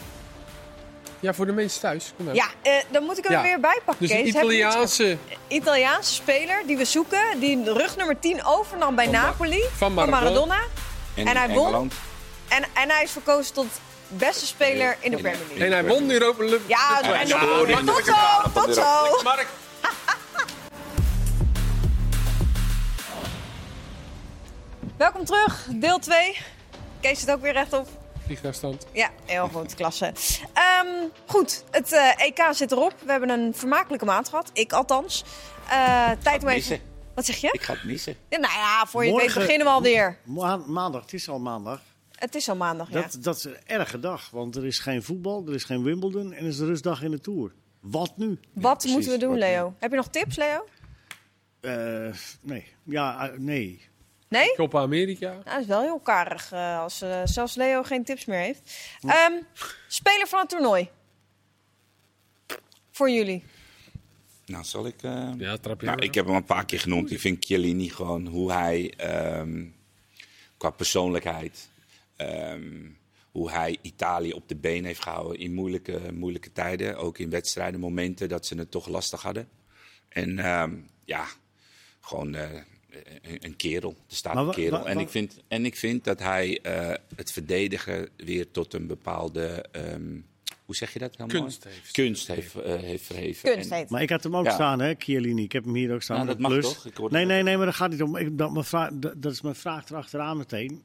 Ja, 1.20 1.34
voor 1.34 1.46
de 1.46 1.52
mensen 1.52 1.82
thuis. 1.82 2.14
Kom 2.16 2.26
maar. 2.26 2.36
Ja, 2.36 2.48
eh, 2.62 2.74
dan 2.90 3.04
moet 3.04 3.18
ik 3.18 3.24
hem 3.24 3.32
Ja. 3.34 3.38
er 3.38 3.44
weer 3.44 3.60
bij 3.60 3.80
pakken, 3.86 4.08
Dus 4.08 4.18
een 4.18 4.28
Italiaanse 4.28 5.18
Italiaanse 5.48 6.14
speler 6.14 6.64
die 6.66 6.78
we 6.78 6.86
zoeken, 6.86 7.40
die 7.40 7.74
rug 7.74 7.96
nummer 7.98 8.20
10 8.20 8.46
overnam 8.46 8.96
bij 8.96 9.04
Van 9.06 9.14
Napoli. 9.14 9.64
van 9.76 9.94
Maradona. 9.94 10.60
En, 11.16 11.28
En 11.28 11.38
hij 11.38 11.48
won. 11.50 11.66
Engeland. 11.66 11.94
En, 12.48 12.64
en 12.74 12.90
hij 12.90 13.04
is 13.04 13.12
verkozen 13.12 13.54
tot 13.54 13.66
beste 14.08 14.46
speler 14.46 14.98
in 15.00 15.12
de 15.12 15.18
Premier 15.18 15.40
League. 15.48 15.66
En 15.66 15.72
hij 15.72 15.86
won 15.86 16.08
de 16.08 16.14
Europa 16.14 16.44
League. 16.44 16.68
Ja, 16.68 17.00
Ja, 17.04 17.20
en 17.20 17.28
ja, 17.28 17.40
tot 17.86 18.06
zo, 18.06 18.14
tot 18.62 18.76
zo. 18.76 19.22
Mark. 19.24 19.48
Welkom 24.98 25.26
terug, 25.26 25.68
deel 25.72 26.00
2. 26.00 26.38
Kees 27.02 27.20
zit 27.20 27.32
ook 27.32 27.42
weer 27.42 27.54
rechtop. 27.54 27.88
Vliegtuigstand. 28.28 28.86
Ja, 28.94 29.10
heel 29.26 29.48
goed, 29.48 29.76
klasse. 29.76 30.14
Ehm, 30.54 30.88
goed, 31.26 31.64
het 31.72 31.92
eh, 31.92 32.26
EK 32.26 32.48
zit 32.52 32.72
erop. 32.72 32.94
We 33.06 33.12
hebben 33.12 33.30
een 33.30 33.54
vermakelijke 33.56 34.06
maand 34.06 34.30
gehad. 34.30 34.50
Ik 34.54 34.74
althans. 34.74 35.24
Eh, 35.70 36.12
tijd 36.24 36.44
om 36.44 36.50
even... 36.50 36.80
Wat 37.16 37.26
zeg 37.26 37.36
je? 37.38 37.50
Ik 37.52 37.62
ga 37.62 37.74
het 37.74 37.84
missen. 37.84 38.16
Ja, 38.30 38.38
nou 38.38 38.54
ja, 38.54 38.86
voor 38.86 39.06
je 39.06 39.08
het 39.10 39.18
weet 39.18 39.26
Morgen- 39.26 39.42
beginnen 39.42 39.68
we 39.68 39.74
alweer. 39.74 40.18
Ma- 40.24 40.58
maandag, 40.58 41.02
het 41.02 41.14
is 41.14 41.30
al 41.30 41.40
maandag. 41.40 41.82
Het 42.16 42.36
is 42.36 42.50
al 42.50 42.56
maandag, 42.56 42.90
ja. 42.92 43.02
Dat, 43.02 43.18
dat 43.20 43.36
is 43.38 43.44
een 43.44 43.58
erge 43.66 44.00
dag, 44.00 44.30
want 44.30 44.56
er 44.56 44.66
is 44.66 44.80
geen 44.80 45.04
voetbal, 45.04 45.44
er 45.48 45.54
is 45.54 45.64
geen 45.64 45.84
Wimbledon 45.84 46.34
en 46.34 46.42
er 46.44 46.48
is 46.50 46.58
de 46.58 46.66
rustdag 46.66 47.04
in 47.04 47.12
de 47.12 47.20
Tour. 47.20 47.52
Wat 47.80 48.18
nu? 48.18 48.40
Wat 48.54 48.86
moeten 48.86 49.12
we 49.12 49.18
doen, 49.18 49.38
Leo? 49.38 49.74
Heb 49.80 49.90
je 49.92 49.96
nog 49.98 50.08
tips, 50.08 50.36
Leo? 50.36 50.66
Eh, 51.60 52.14
nee. 52.42 52.74
Ja, 52.84 53.32
nee. 53.38 53.90
Nee? 54.30 54.54
Copa 54.56 54.82
America. 54.82 55.30
Nou, 55.32 55.44
dat 55.44 55.60
is 55.60 55.66
wel 55.66 55.82
heel 55.82 56.00
karig 56.00 56.52
eh, 56.52 56.80
als 56.80 57.02
eh, 57.02 57.22
zelfs 57.26 57.56
Leo 57.56 57.84
geen 57.84 58.04
tips 58.04 58.26
meer 58.26 58.40
heeft. 58.40 58.78
Ehm, 59.02 59.34
speler 59.88 60.28
van 60.28 60.40
het 60.40 60.50
toernooi. 60.50 60.90
Voor 62.92 63.10
jullie. 63.10 63.44
Nou, 64.46 64.64
zal 64.64 64.86
ik... 64.88 65.04
eh, 65.04 65.30
Ja, 65.38 65.58
trap 65.58 65.80
je 65.82 65.86
nou, 65.88 66.00
ik 66.02 66.14
heb 66.16 66.26
hem 66.26 66.36
een 66.36 66.44
paar 66.44 66.66
keer 66.66 66.80
genoemd. 66.80 67.12
Ik 67.12 67.20
vind 67.20 67.46
Chiellini 67.46 67.90
gewoon 67.90 68.28
hoe 68.28 68.52
hij 68.52 68.94
ehm, 68.98 69.66
qua 70.58 70.70
persoonlijkheid, 70.70 71.70
ehm, 72.16 72.86
hoe 73.32 73.52
hij 73.52 73.78
Italië 73.82 74.32
op 74.32 74.48
de 74.48 74.56
been 74.56 74.86
heeft 74.86 75.02
gehouden 75.02 75.40
in 75.40 75.54
moeilijke, 75.54 76.00
moeilijke 76.14 76.52
tijden. 76.52 76.98
Ook 76.98 77.18
in 77.18 77.30
wedstrijden, 77.30 77.80
momenten 77.80 78.30
dat 78.30 78.46
ze 78.46 78.56
het 78.58 78.72
toch 78.72 78.88
lastig 78.88 79.22
hadden. 79.22 79.50
En 80.10 80.40
ehm, 80.40 80.76
ja, 81.06 81.26
gewoon 82.02 82.36
eh, 82.36 82.50
een, 83.22 83.38
een 83.46 83.56
kerel. 83.56 83.96
Er 84.10 84.16
staat 84.16 84.34
Maar 84.34 84.44
een 84.48 84.52
kerel. 84.54 84.88
en, 84.88 85.00
ik 85.00 85.10
vind, 85.10 85.40
en 85.48 85.66
ik 85.66 85.76
vind 85.76 86.04
dat 86.04 86.20
hij 86.20 86.60
eh, 86.62 86.94
het 87.16 87.32
verdedigen 87.32 88.10
weer 88.18 88.52
tot 88.52 88.74
een 88.74 88.88
bepaalde... 88.88 89.66
ehm, 89.72 90.16
hoe 90.66 90.76
zeg 90.76 90.94
je 90.94 91.00
dat? 91.00 91.18
Heel 91.18 91.26
mooi? 91.28 91.40
Kunst 91.42 91.64
heeft. 91.64 91.92
Kunst 91.92 92.28
heeft, 92.28 92.56
eh, 92.56 92.76
heeft 92.76 93.04
verheven. 93.04 93.52
Kunst 93.54 93.72
En-. 93.72 93.86
Maar 93.90 94.02
ik 94.02 94.10
had 94.10 94.24
hem 94.24 94.36
ook 94.36 94.46
Ja. 94.46 94.52
staan, 94.52 94.80
hè, 94.80 94.94
Chiellini. 94.98 95.44
Ik 95.44 95.52
heb 95.52 95.64
hem 95.64 95.76
hier 95.76 95.94
ook 95.94 96.02
staan. 96.02 96.18
Met 96.18 96.28
dat 96.28 96.40
mag 96.40 96.52
plus. 96.52 96.86
toch? 96.94 97.10
Nee, 97.12 97.26
nee, 97.26 97.44
nee, 97.44 97.58
maar 97.58 97.66
dat 97.66 97.76
gaat 97.76 97.92
niet 97.92 98.02
om. 98.02 98.16
Ik, 98.18 98.38
dat, 98.38 98.52
mijn 98.52 98.66
vraag, 98.66 98.90
dat, 98.94 99.22
dat 99.22 99.32
is 99.32 99.42
mijn 99.42 99.56
vraag 99.56 99.90
erachteraan 99.90 100.38
meteen. 100.38 100.84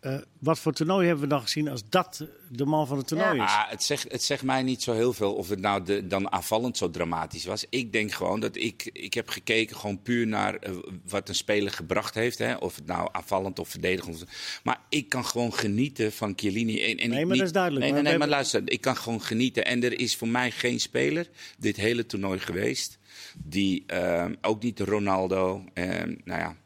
Eh, 0.00 0.18
wat 0.38 0.58
voor 0.58 0.72
toernooi 0.72 1.06
hebben 1.06 1.24
we 1.24 1.30
dan 1.30 1.40
gezien 1.42 1.68
als 1.68 1.82
dat 1.88 2.26
de 2.50 2.64
man 2.64 2.86
van 2.86 2.96
het 2.98 3.06
toernooi 3.06 3.36
Ja. 3.36 3.44
is? 3.44 3.50
Ah, 3.50 3.70
het, 3.70 3.82
zegt, 3.82 4.12
het 4.12 4.22
zegt 4.22 4.42
mij 4.42 4.62
niet 4.62 4.82
zo 4.82 4.92
heel 4.92 5.12
veel 5.12 5.34
of 5.34 5.48
het 5.48 5.60
nou 5.60 5.84
de, 5.84 6.06
dan 6.06 6.32
aanvallend 6.32 6.76
zo 6.76 6.90
dramatisch 6.90 7.44
was. 7.44 7.64
Ik 7.70 7.92
denk 7.92 8.12
gewoon 8.12 8.40
dat 8.40 8.56
ik, 8.56 8.90
ik 8.92 9.14
heb 9.14 9.28
gekeken 9.28 9.76
gewoon 9.76 10.02
puur 10.02 10.26
naar 10.26 10.54
eh, 10.54 10.72
wat 11.08 11.28
een 11.28 11.34
speler 11.34 11.72
gebracht 11.72 12.14
heeft. 12.14 12.38
Hè? 12.38 12.54
Of 12.54 12.74
het 12.76 12.86
nou 12.86 13.08
aanvallend 13.12 13.58
of 13.58 13.68
verdedigend. 13.68 14.24
Maar 14.62 14.80
ik 14.88 15.08
kan 15.08 15.24
gewoon 15.24 15.52
genieten 15.54 16.12
van 16.12 16.32
Chiellini. 16.36 16.82
En, 16.84 16.96
en 16.96 17.08
Nee, 17.10 17.18
maar 17.18 17.26
niet- 17.28 17.36
dat 17.38 17.46
is 17.46 17.52
duidelijk. 17.52 17.84
Nee, 17.84 17.92
Maar 17.94 18.02
nee, 18.02 18.18
maar 18.18 18.28
luister. 18.28 18.62
Ik 18.64 18.80
kan 18.80 18.96
gewoon 18.96 19.22
genieten. 19.22 19.64
En 19.64 19.82
er 19.84 19.98
is 20.00 20.16
voor 20.16 20.28
mij 20.28 20.50
geen 20.50 20.80
speler 20.80 21.28
dit 21.58 21.76
hele 21.76 22.06
toernooi 22.06 22.38
geweest. 22.38 22.98
Die 23.44 23.84
ehm, 23.86 24.34
ook 24.40 24.62
niet 24.62 24.80
Ronaldo. 24.80 25.64
ehm, 25.74 26.14
nou 26.24 26.40
ja. 26.40 26.56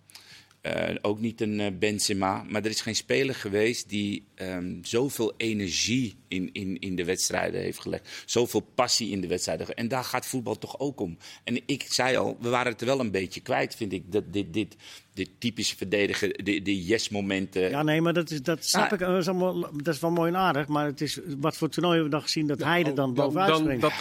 Eh, 0.64 0.94
ook 1.03 1.20
niet 1.20 1.40
een 1.40 1.61
eh, 1.61 1.66
Benzema. 1.79 2.44
Maar 2.48 2.64
er 2.64 2.70
is 2.70 2.81
geen 2.81 2.96
speler 2.96 3.35
geweest 3.35 3.88
die 3.88 4.24
ehm, 4.35 4.72
zoveel 4.83 5.35
energie 5.37 6.14
in, 6.29 6.50
in, 6.53 6.79
in 6.79 6.96
de 6.96 7.05
wedstrijden 7.05 7.61
heeft 7.61 7.81
gelegd. 7.81 8.22
Zoveel 8.27 8.61
passie 8.74 9.11
in 9.11 9.20
de 9.20 9.27
wedstrijden. 9.27 9.74
En 9.74 9.88
daar 9.88 10.05
gaat 10.05 10.27
voetbal 10.27 10.59
toch 10.59 10.79
ook 10.79 11.00
om. 11.00 11.18
En 11.44 11.61
ik 11.66 11.87
zei 11.88 12.16
al, 12.16 12.37
we 12.40 12.48
waren 12.48 12.72
het 12.72 12.81
er 12.81 12.87
wel 12.87 13.00
een 13.00 13.11
beetje 13.11 13.40
kwijt, 13.40 13.74
vind 13.74 13.92
ik. 13.92 14.12
Dat, 14.12 14.33
dit, 14.33 14.53
dit, 14.53 14.77
dit 15.14 15.29
typische 15.38 15.77
verdedigen, 15.77 16.44
die, 16.44 16.62
die 16.62 16.85
yes-momenten. 16.85 17.70
Ja, 17.70 17.83
nee, 17.83 18.00
maar 18.00 18.12
dat 18.14 18.31
is, 18.31 18.42
dat 18.42 18.64
snap 18.64 18.87
Ah. 18.87 18.92
ik. 18.92 18.98
Dat 18.98 19.18
is, 19.18 19.29
allemaal, 19.29 19.61
dat 19.61 19.94
is 19.94 20.00
wel 20.00 20.11
mooi 20.11 20.33
en 20.33 20.37
aardig. 20.38 20.66
Maar 20.68 20.87
het 20.87 21.00
is, 21.00 21.18
wat 21.38 21.57
voor 21.57 21.68
toernooi 21.68 21.94
hebben 21.94 22.11
we 22.12 22.16
dan 22.18 22.27
gezien 22.27 22.46
dat 22.46 22.62
hij 22.62 22.85
er 22.85 22.94
dan 22.94 23.14
bovenuit 23.14 23.48
dan, 23.48 23.59
springt? 23.61 23.81
dat, 23.83 23.92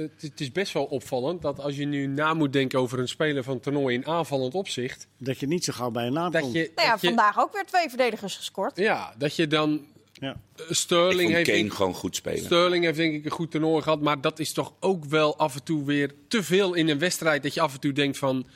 het, 0.00 0.22
het 0.22 0.40
is 0.40 0.52
best 0.52 0.72
wel 0.72 0.84
opvallend 0.84 1.42
dat 1.42 1.60
als 1.60 1.76
je 1.76 1.84
nu 1.86 2.06
na 2.06 2.34
moet 2.34 2.52
denken 2.52 2.78
over 2.78 2.98
een 2.98 3.08
speler 3.08 3.42
van 3.44 3.60
toernooi 3.60 3.94
in 3.94 4.06
aanvallend 4.06 4.54
opzicht, 4.54 5.06
Dat 5.18 5.38
je 5.38 5.46
niet 5.46 5.64
zo 5.64 5.72
gauw 5.72 5.90
bij 5.90 6.06
een 6.06 6.12
naam 6.12 6.30
dat 6.32 6.40
komt. 6.42 6.54
je, 6.54 6.70
Nou 6.74 6.86
ja, 6.86 6.92
dat 6.92 7.00
je, 7.00 7.06
vandaag 7.06 7.38
ook 7.38 7.52
weer 7.52 7.64
twee 7.66 7.88
verdedigers 7.88 8.36
gescoord. 8.36 8.76
ja, 8.76 9.14
dat 9.18 9.36
je 9.36 9.46
dan 9.46 9.86
Ja. 10.12 10.40
eh, 10.56 10.64
Ik 10.68 10.74
Sterling 10.76 11.20
vond 11.20 11.34
heeft 11.34 11.48
Kane 11.48 11.60
denk- 11.60 11.72
gewoon 11.74 11.94
goed 11.94 12.16
spelen. 12.16 12.44
Sterling 12.44 12.84
heeft 12.84 12.96
denk 12.96 13.14
ik 13.14 13.24
een 13.24 13.30
goed 13.30 13.50
toernooi 13.50 13.82
gehad, 13.82 14.00
maar 14.00 14.20
dat 14.20 14.38
is 14.38 14.52
toch 14.52 14.72
ook 14.80 15.04
wel 15.04 15.36
af 15.38 15.54
en 15.54 15.62
toe 15.62 15.84
weer 15.84 16.14
te 16.28 16.42
veel 16.42 16.74
in 16.74 16.88
een 16.88 16.98
wedstrijd 16.98 17.42
dat 17.42 17.54
je 17.54 17.60
af 17.60 17.74
en 17.74 17.80
toe 17.80 17.92
denkt 17.92 18.18
van. 18.18 18.46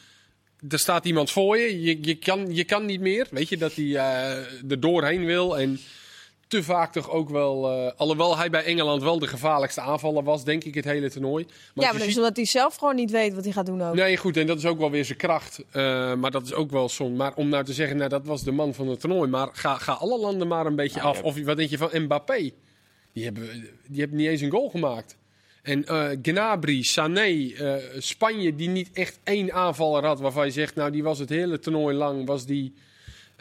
Er 0.68 0.78
staat 0.78 1.04
iemand 1.04 1.30
voor 1.30 1.58
je, 1.58 1.80
je, 1.82 1.98
je, 2.00 2.14
kan, 2.14 2.54
je 2.54 2.64
kan 2.64 2.86
niet 2.86 3.00
meer. 3.00 3.26
Weet 3.30 3.48
je, 3.48 3.56
dat 3.56 3.74
hij 3.74 3.84
eh, 3.84 4.70
er 4.70 4.80
doorheen 4.80 5.24
wil. 5.24 5.58
En 5.58 5.78
te 6.48 6.62
vaak 6.62 6.92
toch 6.92 7.10
ook 7.10 7.28
wel. 7.28 7.70
eh, 7.70 7.92
alhoewel 7.96 8.36
hij 8.36 8.50
bij 8.50 8.64
Engeland 8.64 9.02
wel 9.02 9.18
de 9.18 9.26
gevaarlijkste 9.26 9.80
aanvaller 9.80 10.22
was, 10.22 10.44
denk 10.44 10.64
ik, 10.64 10.74
het 10.74 10.84
hele 10.84 11.10
toernooi. 11.10 11.44
ja, 11.44 11.52
als 11.74 11.84
maar 11.84 11.98
dat 11.98 12.08
is 12.08 12.16
omdat 12.16 12.36
hij 12.36 12.44
zelf 12.44 12.76
gewoon 12.76 12.94
niet 12.94 13.10
weet 13.10 13.34
wat 13.34 13.44
hij 13.44 13.52
gaat 13.52 13.66
doen 13.66 13.82
ook. 13.82 13.94
Nee, 13.94 14.16
goed, 14.16 14.36
en 14.36 14.46
dat 14.46 14.58
is 14.58 14.66
ook 14.66 14.78
wel 14.78 14.90
weer 14.90 15.04
zijn 15.04 15.18
kracht. 15.18 15.64
Eh, 15.70 16.14
maar 16.14 16.30
dat 16.30 16.44
is 16.44 16.54
ook 16.54 16.70
wel 16.70 16.88
soms. 16.88 17.16
Maar 17.16 17.32
om 17.34 17.48
nou 17.48 17.64
te 17.64 17.72
zeggen, 17.72 17.96
nou, 17.96 18.08
dat 18.08 18.26
was 18.26 18.42
de 18.42 18.52
man 18.52 18.74
van 18.74 18.88
het 18.88 19.00
toernooi. 19.00 19.30
Maar 19.30 19.48
ga, 19.52 19.74
ga 19.78 19.92
alle 19.92 20.18
landen 20.18 20.48
maar 20.48 20.66
een 20.66 20.76
beetje 20.76 21.00
af. 21.00 21.16
ja. 21.16 21.22
Of 21.22 21.44
wat 21.44 21.56
denk 21.56 21.70
je 21.70 21.78
van 21.78 21.90
Mbappé? 22.02 22.50
Die 23.12 23.24
hebben, 23.24 23.68
die 23.88 24.00
hebben 24.00 24.18
niet 24.18 24.28
eens 24.28 24.40
een 24.40 24.50
goal 24.50 24.68
gemaakt. 24.68 25.16
En 25.62 25.84
eh 25.84 26.08
Gnabry, 26.22 26.82
Sané, 26.82 27.52
eh, 27.52 27.74
Spanje, 27.98 28.54
die 28.54 28.68
niet 28.68 28.90
echt 28.92 29.18
één 29.24 29.52
aanvaller 29.52 30.04
had 30.04 30.20
waarvan 30.20 30.46
je 30.46 30.52
zegt, 30.52 30.74
nou, 30.74 30.90
die 30.90 31.02
was 31.02 31.18
het 31.18 31.28
hele 31.28 31.58
toernooi 31.58 31.96
lang, 31.96 32.26
was 32.26 32.46
die. 32.46 32.74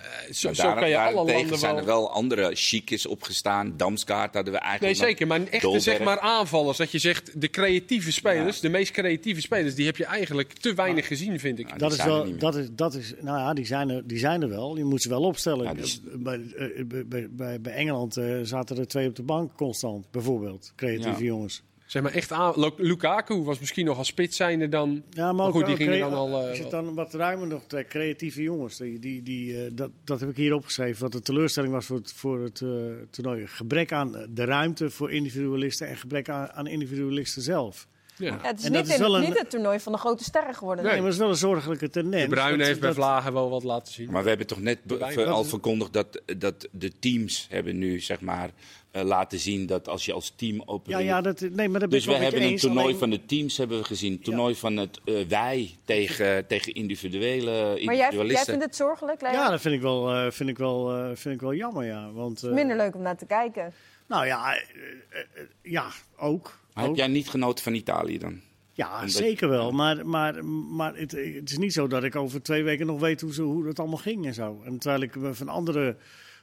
Eh, 0.04 0.34
zo, 0.34 0.48
Maar 0.48 0.56
zo 0.56 0.74
kan 0.74 0.90
je 0.90 0.98
alle 0.98 1.06
daarentegen 1.14 1.40
landen 1.40 1.60
zijn 1.60 1.78
er 1.78 1.86
wel 1.86 2.12
andere 2.12 2.52
chicjes 2.54 3.06
opgestaan. 3.06 3.74
Damskaart 3.78 4.34
hadden 4.34 4.54
we 4.54 4.60
Nee, 4.60 4.70
eigenlijk 4.70 5.00
nog. 5.00 5.08
zeker. 5.10 5.28
Maar 5.28 5.40
echte 5.40 5.60
Dolberg. 5.60 5.84
zeg 5.84 6.00
maar 6.00 6.20
aanvallers. 6.20 6.78
Dat 6.78 6.92
je 6.92 6.98
zegt, 7.00 7.42
de 7.42 7.50
creatieve 7.50 8.12
spelers, 8.12 8.60
de 8.60 8.70
meest 8.70 8.92
creatieve 8.92 9.42
spelers, 9.42 9.76
die 9.76 9.86
heb 9.86 9.98
je 9.98 10.06
eigenlijk 10.06 10.54
te 10.54 10.74
weinig 10.74 11.08
gezien, 11.08 11.40
vind 11.40 11.60
ik. 11.60 11.70
Ja, 11.70 11.76
Dat 11.78 11.92
is 11.92 12.04
wel, 12.04 12.38
dat 12.38 12.56
is, 12.56 12.68
dat 12.72 12.94
is, 12.94 13.14
nou 13.22 13.38
ja, 13.40 13.54
die 13.54 13.66
zijn 13.66 13.90
er, 13.90 14.08
die 14.08 14.18
zijn 14.20 14.42
er 14.42 14.50
wel. 14.50 14.78
Je 14.78 14.84
moet 14.84 15.02
ze 15.02 15.10
wel 15.10 15.22
opstellen. 15.22 15.64
Ja, 15.66 15.74
dus- 15.74 16.02
bij, 16.16 16.42
eh, 16.58 16.86
bij, 16.86 17.28
bij, 17.30 17.62
bij, 17.62 17.74
Engeland 17.74 18.18
eh, 18.18 18.40
zaten 18.44 18.78
er 18.78 18.88
twee 18.88 19.08
op 19.08 19.16
de 19.16 19.24
bank 19.24 19.56
constant, 19.58 20.12
bijvoorbeeld. 20.12 20.74
Creatieve 20.76 21.20
Ja. 21.20 21.26
jongens. 21.26 21.62
Zeg 21.94 22.02
maar 22.02 22.12
echt 22.12 22.32
aan. 22.32 22.72
Lukaku 22.78 23.44
was 23.44 23.60
misschien 23.60 23.86
nog 23.86 23.98
als 23.98 24.08
spits 24.08 24.38
zijnde 24.38 24.70
dan. 24.70 25.04
Ja, 25.10 25.26
maar, 25.26 25.36
Maar 25.36 25.46
ook, 25.46 25.52
goed, 25.52 25.66
die 25.66 25.76
gingen 25.76 26.00
dan 26.00 26.14
al, 26.14 26.42
eh, 26.42 26.50
er 26.50 26.56
zit 26.56 26.72
dan 26.72 26.94
wat 26.94 27.14
ruimer 27.14 27.48
nog 27.48 27.64
twee 27.68 27.86
creatieve 27.86 28.42
jongens. 28.42 28.78
Die, 28.78 29.00
die, 29.00 29.24
die, 29.24 29.64
eh, 29.64 29.72
dat, 29.74 29.92
dat 30.04 30.20
heb 30.20 30.30
ik 30.30 30.36
hier 30.36 30.54
opgeschreven. 30.54 31.02
Wat 31.02 31.12
de 31.12 31.22
teleurstelling 31.22 31.74
was 31.74 31.86
voor 31.86 31.98
het, 31.98 32.14
voor 32.14 32.44
het 32.44 32.62
eh, 32.62 32.70
toernooi. 33.10 33.48
Gebrek 33.48 33.92
aan 33.92 34.28
de 34.30 34.44
ruimte 34.44 34.90
voor 34.90 35.12
individualisten 35.12 35.88
en 35.88 35.98
gebrek 35.98 36.30
aan, 36.30 36.52
aan 36.52 36.68
individualisten 36.68 37.42
zelf. 37.42 37.88
Ja. 38.24 38.40
Ja, 38.42 38.48
het 38.48 38.60
is, 38.60 38.66
En 38.66 38.72
niet, 38.72 38.80
dat 38.80 38.90
is 38.90 38.96
in- 38.96 39.02
wel 39.02 39.16
een- 39.16 39.22
niet 39.24 39.38
het 39.40 39.50
toernooi 39.50 39.80
van 39.80 39.92
de 39.92 39.98
grote 39.98 40.24
sterren 40.24 40.54
geworden. 40.56 40.84
Nee. 40.84 40.94
Nee, 40.94 41.02
maar 41.02 41.12
dat 41.12 41.20
is 41.20 41.26
wel 41.26 41.34
een 41.34 41.40
zorgelijke 41.54 41.90
tendens. 41.90 42.30
De 42.30 42.36
Dat- 42.36 42.46
heeft 42.50 42.80
bij 42.80 42.88
dat- 42.88 42.96
Vlagen 42.98 43.34
wel 43.34 43.50
wat 43.50 43.64
laten 43.64 43.94
zien. 43.94 44.12
Maar 44.12 44.24
we 44.24 44.30
hebben 44.30 44.48
toch 44.48 44.62
net 44.62 44.80
al 45.28 45.44
verkondigd 45.44 45.94
dat, 45.94 46.22
dat 46.38 46.68
de 46.72 46.92
teams 47.00 47.48
hebben 47.50 47.78
nu 47.78 48.00
zeg 48.00 48.22
maar 48.22 48.50
eh, 48.92 49.04
laten 49.04 49.40
zien 49.40 49.66
dat 49.66 49.88
als 49.90 50.06
je 50.06 50.14
als 50.14 50.34
team 50.36 50.56
Ja, 50.56 50.62
opereert. 50.66 51.04
ja, 51.04 51.22
dat, 51.22 51.40
nee, 51.40 51.50
maar 51.70 51.80
dat 51.80 51.90
ben 51.90 51.90
dus 51.90 52.06
we 52.06 52.14
hebben 52.14 52.42
een 52.42 52.58
toernooi 52.58 52.86
alleen- 52.86 52.98
van 52.98 53.10
de 53.10 53.26
teams 53.26 53.58
hebben 53.58 53.78
we 53.78 53.84
gezien. 53.84 54.20
Toernooi 54.22 54.56
van 54.56 54.78
het 54.78 55.00
eh, 55.06 55.16
wij 55.28 55.76
tegen, 55.86 56.48
tegen 56.48 56.74
individuele 56.74 57.52
Maar 57.52 57.62
jij, 57.62 57.84
jij 57.84 57.94
individualisten. 57.94 58.46
vindt 58.46 58.64
het 58.64 58.76
zorgelijk, 58.76 59.22
Leo? 59.22 59.32
Ja, 59.32 59.50
dat 59.50 59.62
vind 59.62 59.76
ik 59.76 59.82
wel, 59.82 60.10
eh, 60.14 60.32
vind 60.32 60.50
ik 60.50 60.58
wel, 60.58 60.92
eh, 60.96 61.06
vind 61.14 61.36
ik 61.36 61.42
wel 61.42 61.54
jammer, 61.54 61.86
ja. 61.86 62.12
Want, 62.12 62.44
eh, 62.44 62.52
Minder 62.52 62.78
leuk 62.78 62.96
om 62.96 63.02
naar 63.02 63.18
te 63.18 63.26
kijken. 63.26 63.74
Nou 64.08 64.26
ja, 64.26 64.56
eh, 64.56 64.62
eh, 65.10 65.20
eh, 65.34 65.44
ja, 65.62 65.88
ook. 66.18 66.60
Maar 66.74 66.84
heb 66.86 66.96
jij 66.96 67.08
niet 67.08 67.30
genoten 67.30 67.64
van 67.64 67.74
Italië 67.74 68.18
dan? 68.18 68.42
Ja, 68.74 68.96
Omdat- 68.96 69.12
zeker 69.12 69.50
wel. 69.50 69.72
Maar, 69.72 70.08
maar, 70.08 70.46
maar 70.46 70.96
het, 70.96 71.12
het 71.12 71.50
is 71.52 71.58
niet 71.58 71.74
zo 71.74 71.88
dat 71.88 72.04
ik 72.04 72.16
over 72.16 72.42
twee 72.42 72.64
weken 72.64 72.86
nog 72.86 73.00
weet 73.00 73.22
hoe, 73.22 73.34
ze, 73.34 73.42
hoe 73.42 73.64
dat 73.66 73.80
allemaal 73.80 73.98
ging 73.98 74.26
en 74.26 74.34
zo. 74.34 74.62
En 74.66 74.78
terwijl 74.78 75.02
ik 75.02 75.14
van 75.32 75.48
andere 75.50 75.96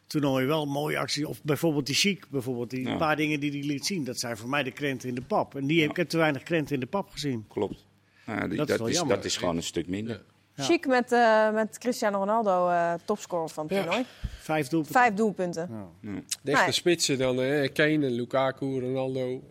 toernooien 0.07 0.49
wel 0.49 0.67
mooie 0.67 0.99
acties... 0.99 1.25
Of 1.25 1.43
bijvoorbeeld 1.43 1.87
die 1.87 1.95
Chic, 1.95 2.27
bijvoorbeeld. 2.31 2.71
Die 2.71 2.87
Ja. 2.89 2.97
paar 2.97 3.17
dingen 3.17 3.41
die 3.41 3.51
hij 3.51 3.63
liet 3.63 3.87
zien. 3.87 4.05
Dat 4.05 4.19
zijn 4.19 4.37
voor 4.37 4.49
mij 4.49 4.63
de 4.63 4.71
krenten 4.71 5.09
in 5.09 5.15
de 5.15 5.23
pap. 5.23 5.55
En 5.55 5.67
die 5.67 5.81
heb 5.83 5.99
ik 5.99 6.09
te 6.09 6.17
weinig 6.17 6.43
krenten 6.43 6.75
in 6.75 6.81
de 6.81 6.87
pap 6.87 7.11
gezien. 7.11 7.45
Klopt. 7.49 7.87
Ja, 8.27 8.47
die- 8.49 8.49
Dat 8.49 8.51
is 8.51 8.67
dat, 8.67 8.79
wel 8.79 8.87
is, 8.89 8.95
jammer. 8.95 9.17
dat 9.17 9.25
is 9.25 9.37
gewoon 9.37 9.57
een 9.57 9.63
stuk 9.63 9.87
minder. 9.87 10.23
Ja. 10.61 10.67
Chic 10.67 10.87
met, 10.87 11.13
eh, 11.13 11.51
met 11.53 11.79
Cristiano 11.79 12.19
Ronaldo, 12.19 12.69
eh 12.69 12.93
topscorer 13.05 13.49
van 13.49 13.67
het 13.67 13.75
Ja. 13.75 13.83
toernooi. 13.83 14.05
Vijf 14.41 14.69
doelpunten. 14.69 15.01
Vijf 15.01 15.15
doelpunten. 15.15 15.69
Ja. 16.01 16.11
De 16.43 16.53
echte 16.53 16.73
spitsen 16.73 17.19
dan, 17.19 17.41
eh, 17.41 17.73
Kane, 17.73 18.07
en 18.07 18.11
Lukaku, 18.13 18.81
Ronaldo, 18.81 19.43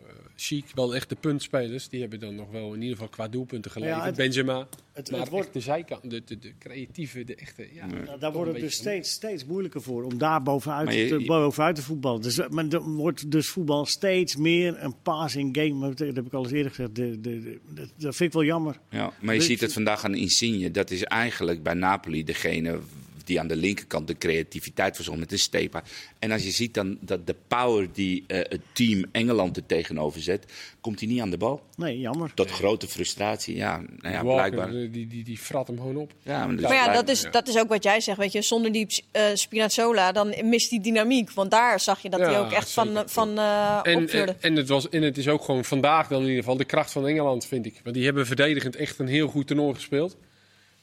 Chic, 0.42 0.64
wel 0.74 0.86
de 0.86 0.94
echte 0.96 1.16
puntspelers. 1.16 1.88
Die 1.88 2.00
hebben 2.00 2.20
dan 2.20 2.34
nog 2.34 2.50
wel 2.50 2.72
in 2.74 2.80
ieder 2.80 2.96
geval 2.96 3.08
qua 3.10 3.28
doelpunten 3.28 3.70
geleverd. 3.70 3.98
Ja, 3.98 4.04
het- 4.06 4.16
Benzema. 4.16 4.68
Het, 4.92 5.10
maar 5.10 5.20
het 5.20 5.28
wordt, 5.28 5.44
echt 5.44 5.54
de 5.54 5.60
zijkant, 5.60 6.10
de, 6.10 6.22
de, 6.24 6.38
de 6.38 6.52
creatieve, 6.58 7.24
de 7.24 7.34
echte. 7.34 7.68
Ja, 7.74 7.86
nou, 7.86 8.18
daar 8.18 8.32
wordt 8.32 8.52
het 8.52 8.60
dus 8.60 8.74
steeds, 8.74 9.10
steeds 9.10 9.44
moeilijker 9.44 9.82
voor 9.82 10.02
om 10.04 10.18
daar 10.18 10.42
bovenuit, 10.42 10.94
je- 10.94 11.06
te, 11.08 11.24
bovenuit 11.26 11.74
te 11.76 11.82
voetballen. 11.82 12.22
Dus, 12.22 12.48
maar 12.48 12.68
dan 12.68 12.94
wordt 12.94 13.30
dus 13.30 13.48
voetbal 13.48 13.86
steeds 13.86 14.36
meer 14.36 14.82
een 14.82 14.94
passing 15.02 15.56
game. 15.56 15.94
Dat 15.94 15.98
heb 16.14 16.26
ik 16.26 16.32
al 16.32 16.42
eens 16.42 16.52
eerder 16.52 16.70
gezegd. 16.72 16.94
De, 16.94 17.20
de, 17.20 17.40
de- 17.40 17.58
dat, 17.74 17.88
dat 17.96 18.16
vind 18.16 18.28
ik 18.28 18.32
wel 18.32 18.44
jammer. 18.44 18.78
Ja, 18.90 19.12
maar 19.20 19.34
je 19.34 19.40
Dus- 19.40 19.48
ziet 19.48 19.60
het 19.60 19.72
vandaag 19.72 20.04
aan 20.04 20.14
Insigne. 20.14 20.70
Dat 20.70 20.90
is 20.90 21.02
eigenlijk 21.04 21.62
bij 21.62 21.74
Napoli 21.74 22.24
degene 22.24 22.78
die 23.26 23.40
aan 23.40 23.46
de 23.48 23.56
linkerkant 23.56 24.06
de 24.06 24.18
creativiteit 24.18 24.94
verzond 24.96 25.18
met 25.18 25.28
de 25.30 25.36
stepa. 25.36 25.82
En 26.18 26.30
als 26.32 26.42
je 26.44 26.50
ziet 26.50 26.74
dan 26.74 26.98
dat 27.00 27.26
de 27.26 27.34
power 27.48 27.88
die 27.92 28.24
eh, 28.26 28.38
het 28.38 28.60
team 28.72 29.04
Engeland 29.12 29.56
er 29.56 29.66
tegenover 29.66 30.20
zet, 30.20 30.44
komt 30.80 31.00
hij 31.00 31.08
niet 31.08 31.20
aan 31.20 31.30
de 31.30 31.36
bal. 31.36 31.62
Nee, 31.76 31.98
jammer. 31.98 32.34
Tot 32.34 32.50
grote 32.50 32.88
frustratie. 32.88 33.56
Ja, 33.56 33.76
nou 33.76 34.14
ja, 34.14 34.24
Walker, 34.24 34.50
blijkbaar. 34.50 34.82
eh, 34.82 34.92
die, 34.92 35.06
die, 35.06 35.24
die 35.24 35.38
frat 35.38 35.66
hem 35.66 35.76
gewoon 35.76 35.96
op. 35.96 36.12
Ja, 36.22 36.46
maar, 36.46 36.56
dus 36.56 36.62
Maar 36.64 36.72
ja, 36.74 36.82
blijkbaar- 36.82 36.94
dat 37.06 37.08
is, 37.16 37.26
dat 37.30 37.48
is 37.48 37.58
ook 37.58 37.68
wat 37.68 37.82
jij 37.82 38.00
zegt, 38.00 38.18
weet 38.18 38.32
je. 38.32 38.42
Zonder 38.42 38.72
die 38.72 38.86
eh, 39.12 39.22
Spinazzola, 39.34 40.12
dan 40.12 40.34
mist 40.44 40.70
die 40.70 40.80
dynamiek. 40.80 41.30
Want 41.30 41.50
daar 41.50 41.80
zag 41.80 42.02
je 42.02 42.10
dat 42.10 42.20
hij 42.20 42.32
Ja, 42.32 42.38
ook 42.38 42.52
echt 42.52 42.70
van, 42.70 42.86
zeker. 42.86 43.08
van 43.08 43.38
eh 43.38 43.80
En, 43.82 44.08
en, 44.08 44.36
en, 44.40 44.56
het 44.56 44.68
was, 44.68 44.88
en 44.88 45.02
het 45.02 45.18
is 45.18 45.28
ook 45.28 45.42
gewoon 45.44 45.64
vandaag 45.64 46.08
dan 46.08 46.20
in 46.20 46.26
ieder 46.28 46.42
geval 46.42 46.56
de 46.56 46.64
kracht 46.64 46.92
van 46.92 47.06
Engeland, 47.06 47.46
vind 47.46 47.66
ik. 47.66 47.80
Want 47.82 47.94
die 47.96 48.04
hebben 48.04 48.26
verdedigend 48.26 48.76
echt 48.76 48.98
een 48.98 49.08
heel 49.08 49.28
goed 49.28 49.46
toernooi 49.46 49.74
gespeeld. 49.74 50.16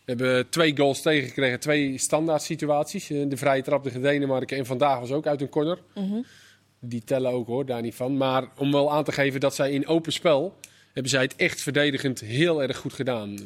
We 0.07 0.13
hebben 0.13 0.49
twee 0.49 0.77
goals 0.77 1.01
tegengekregen, 1.01 1.59
twee 1.59 1.97
standaard 1.97 2.41
situaties. 2.41 3.09
Eh, 3.09 3.29
De 3.29 3.37
vrije 3.37 3.61
trap 3.61 3.83
tegen 3.83 4.01
Denemarken 4.01 4.57
en 4.57 4.65
vandaag 4.65 4.99
was 4.99 5.11
ook 5.11 5.27
uit 5.27 5.41
een 5.41 5.49
corner. 5.49 5.79
Mhm. 5.95 6.21
Die 6.79 7.03
tellen 7.03 7.31
ook 7.31 7.47
hoor, 7.47 7.65
daar 7.65 7.81
niet 7.81 7.95
van. 7.95 8.17
Maar 8.17 8.47
om 8.57 8.71
wel 8.71 8.91
aan 8.91 9.03
te 9.03 9.11
geven 9.11 9.39
dat 9.39 9.55
zij 9.55 9.71
in 9.71 9.87
open 9.87 10.11
spel... 10.13 10.55
hebben 10.97 11.11
zij 11.11 11.21
het 11.21 11.35
echt 11.35 11.61
verdedigend 11.61 12.19
heel 12.19 12.61
erg 12.61 12.77
goed 12.77 12.93
gedaan. 12.93 13.37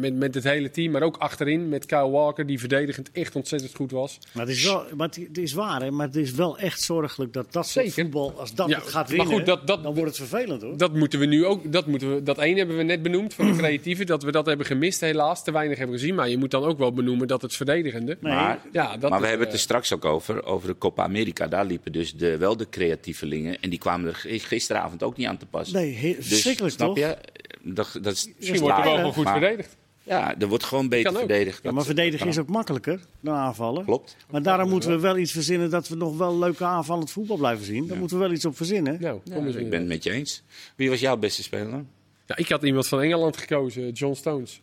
Met, 0.00 0.14
met 0.14 0.34
het 0.34 0.44
hele 0.44 0.70
team, 0.70 0.92
maar 0.92 1.02
ook 1.02 1.16
achterin 1.16 1.68
met 1.68 1.86
Kyle 1.86 2.10
Walker... 2.10 2.46
die 2.46 2.58
verdedigend 2.58 3.10
echt 3.12 3.34
ontzettend 3.36 3.74
goed 3.74 3.90
was. 3.90 4.18
Maar 4.32 4.46
het 4.46 4.56
is, 4.56 4.64
wel, 4.64 4.84
maar 4.96 5.08
het, 5.08 5.38
is 5.38 5.52
waar, 5.52 5.82
hè? 5.82 5.90
maar 5.90 6.06
het 6.06 6.16
is 6.16 6.30
wel 6.32 6.58
echt 6.58 6.80
zorgelijk 6.82 7.32
dat 7.32 7.52
dat 7.52 7.66
soort 7.68 7.86
Zeker. 7.86 8.02
voetbal, 8.02 8.32
als 8.38 8.54
dat 8.54 8.68
Ja, 8.68 8.78
het 8.78 8.88
gaat 8.88 9.08
maar 9.08 9.16
winnen, 9.16 9.36
goed, 9.36 9.46
dat- 9.46 9.66
dat- 9.66 9.82
dan 9.82 9.94
wordt 9.94 10.16
het 10.18 10.28
vervelend 10.28 10.62
hoor. 10.62 10.76
Dat 10.76 10.94
moeten 10.94 11.18
we 11.18 11.26
nu 11.26 11.44
ook. 11.44 11.72
Dat, 11.72 11.86
moeten 11.86 12.14
we, 12.14 12.22
dat 12.22 12.38
één 12.38 12.56
hebben 12.56 12.76
we 12.76 12.82
net 12.82 13.02
benoemd 13.02 13.34
van 13.34 13.46
de 13.46 13.56
creatieve. 13.62 14.04
Dat 14.04 14.22
we 14.22 14.32
dat 14.32 14.46
hebben 14.46 14.66
gemist, 14.66 15.00
helaas. 15.00 15.44
Te 15.44 15.52
weinig 15.52 15.78
hebben 15.78 15.98
gezien. 15.98 16.14
Maar 16.14 16.28
je 16.28 16.38
moet 16.38 16.50
dan 16.50 16.64
ook 16.64 16.78
wel 16.78 16.92
benoemen 16.92 17.26
dat 17.28 17.42
het 17.42 17.54
verdedigende. 17.56 18.16
Nee, 18.20 18.32
Maar, 18.34 18.58
Ja, 18.72 18.96
dat 18.96 19.10
maar 19.10 19.20
we 19.20 19.26
hebben 19.26 19.46
het 19.46 19.54
er 19.54 19.60
eh, 19.60 19.64
straks 19.64 19.92
ook 19.92 20.04
over, 20.04 20.44
over 20.44 20.68
de 20.68 20.78
Copa 20.78 21.02
America. 21.02 21.46
Daar 21.46 21.64
liepen 21.66 21.92
dus 21.92 22.12
de, 22.14 22.36
wel 22.36 22.56
de 22.56 22.68
creatievelingen. 22.70 23.60
En 23.60 23.70
die 23.70 23.78
kwamen 23.78 24.08
er 24.08 24.40
gisteravond 24.40 25.02
ook 25.02 25.16
niet 25.16 25.26
aan 25.26 25.36
te 25.38 25.46
pas. 25.46 25.70
nee 25.70 26.16
Dus, 26.16 26.26
verschrikkelijk 26.26 26.74
toch? 26.74 26.97
Je? 26.98 27.16
Dat, 27.62 27.98
dat 28.02 28.12
is 28.12 28.28
Misschien 28.38 28.60
wordt 28.60 28.76
er 28.76 28.82
wel 28.82 28.92
Ja, 28.92 28.98
gewoon 28.98 29.12
goed 29.12 29.24
maar- 29.24 29.38
verdedigd. 29.38 29.76
Ja, 30.02 30.34
er 30.38 30.46
wordt 30.46 30.64
gewoon 30.64 30.88
beter 30.88 31.12
verdedigd. 31.12 31.60
Ja, 31.62 31.70
maar 31.72 31.84
verdedigen 31.84 32.28
is 32.28 32.38
ook 32.38 32.48
makkelijker 32.48 33.00
dan 33.20 33.34
aanvallen. 33.34 33.84
Klopt. 33.84 34.16
Maar 34.30 34.42
daarom 34.42 34.68
moeten 34.68 34.90
we 34.90 34.98
wel 35.00 35.16
iets 35.18 35.32
verzinnen 35.32 35.70
dat 35.70 35.88
we 35.88 35.96
nog 35.96 36.16
wel 36.16 36.38
leuke 36.38 36.64
aanvallend 36.64 37.10
voetbal 37.10 37.36
blijven 37.36 37.64
zien. 37.64 37.86
Daar 37.86 37.96
moeten 37.98 38.16
we 38.18 38.22
wel 38.22 38.32
iets 38.32 38.44
op 38.44 38.56
verzinnen. 38.56 38.96
Nou, 39.00 39.20
kom 39.34 39.46
eens 39.46 39.56
Ik 39.56 39.70
ben 39.70 39.78
het 39.78 39.88
met 39.88 40.02
je 40.04 40.10
eens. 40.10 40.42
Wie 40.76 40.90
was 40.90 41.00
jouw 41.00 41.16
beste 41.16 41.42
speler? 41.42 41.70
dan? 41.70 41.88
Ja, 42.26 42.36
ik 42.36 42.48
had 42.48 42.62
iemand 42.62 42.88
van 42.88 43.00
Engeland 43.00 43.36
gekozen, 43.36 43.90
John 43.90 44.14
Stones. 44.14 44.60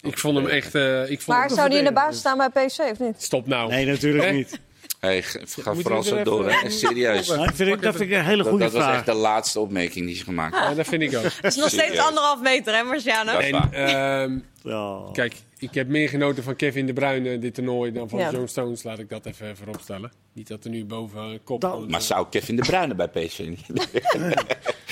Ik 0.00 0.18
vond 0.18 0.36
hem 0.36 0.46
echt. 0.46 0.74
eh, 0.74 1.10
ik 1.10 1.20
vond 1.20 1.36
Maar 1.38 1.46
hem- 1.46 1.56
zou 1.56 1.68
die 1.68 1.78
in 1.78 1.84
de 1.84 1.92
basis 1.92 2.18
staan 2.20 2.38
bij 2.38 2.66
PSV 2.66 2.78
of 2.78 2.98
niet? 2.98 3.22
Stop 3.22 3.46
nou. 3.46 3.70
Nee, 3.70 3.86
natuurlijk 3.86 4.32
niet. 4.32 4.60
Hey, 5.04 5.22
g- 5.22 5.30
ga 5.32 5.38
Moeten 5.72 5.82
vooral 5.82 6.02
zo 6.02 6.22
door. 6.22 6.48
even- 6.48 6.60
Hè? 6.62 6.70
Serieus. 6.70 7.28
Nou, 7.28 7.46
dat, 7.46 7.54
vind 7.54 7.68
ik, 7.74 7.82
dat 7.82 7.96
vind 7.96 8.10
ik 8.10 8.16
een 8.16 8.24
hele 8.24 8.36
Dat, 8.42 8.46
goede 8.48 8.64
dat 8.64 8.72
was 8.72 8.82
vraag. 8.82 8.96
echt 8.96 9.06
de 9.06 9.12
laatste 9.14 9.60
opmerking 9.60 10.06
die 10.06 10.14
is 10.14 10.22
gemaakt. 10.22 10.56
Ja, 10.56 10.74
dat 10.74 10.86
vind 10.86 11.02
ik 11.02 11.16
ook. 11.16 11.22
Het 11.22 11.34
is 11.44 11.56
nog 11.56 11.68
steeds 11.68 11.98
anderhalf 11.98 12.40
meter, 12.40 12.74
hè 12.76 12.82
Marciano? 12.82 13.32
Dat 13.32 13.40
is 13.42 13.46
En, 13.50 13.52
waar. 13.52 14.28
Ja. 14.64 15.00
kijk, 15.12 15.34
ik 15.58 15.74
heb 15.74 15.88
meer 15.88 16.08
genoten 16.08 16.42
van 16.42 16.56
Kevin 16.56 16.86
De 16.86 16.92
Bruyne 16.92 17.38
dit 17.38 17.54
toernooi 17.54 17.92
dan 17.92 18.08
van 18.08 18.18
Ja. 18.18 18.30
John 18.30 18.46
Stones. 18.46 18.82
Laat 18.82 18.98
ik 18.98 19.08
dat 19.08 19.26
even 19.26 19.56
voorop 19.56 19.80
stellen. 19.80 20.12
Niet 20.32 20.48
dat 20.48 20.64
er 20.64 20.70
nu 20.70 20.84
boven 20.84 21.20
een 21.22 21.42
kop. 21.44 21.60
Van- 21.60 21.90
Maar 21.90 22.02
zou 22.02 22.26
Kevin 22.30 22.56
de 22.56 22.62
Bruyne 22.62 22.94
bij 22.94 23.08
PSV 23.08 23.38
niet? 23.38 23.66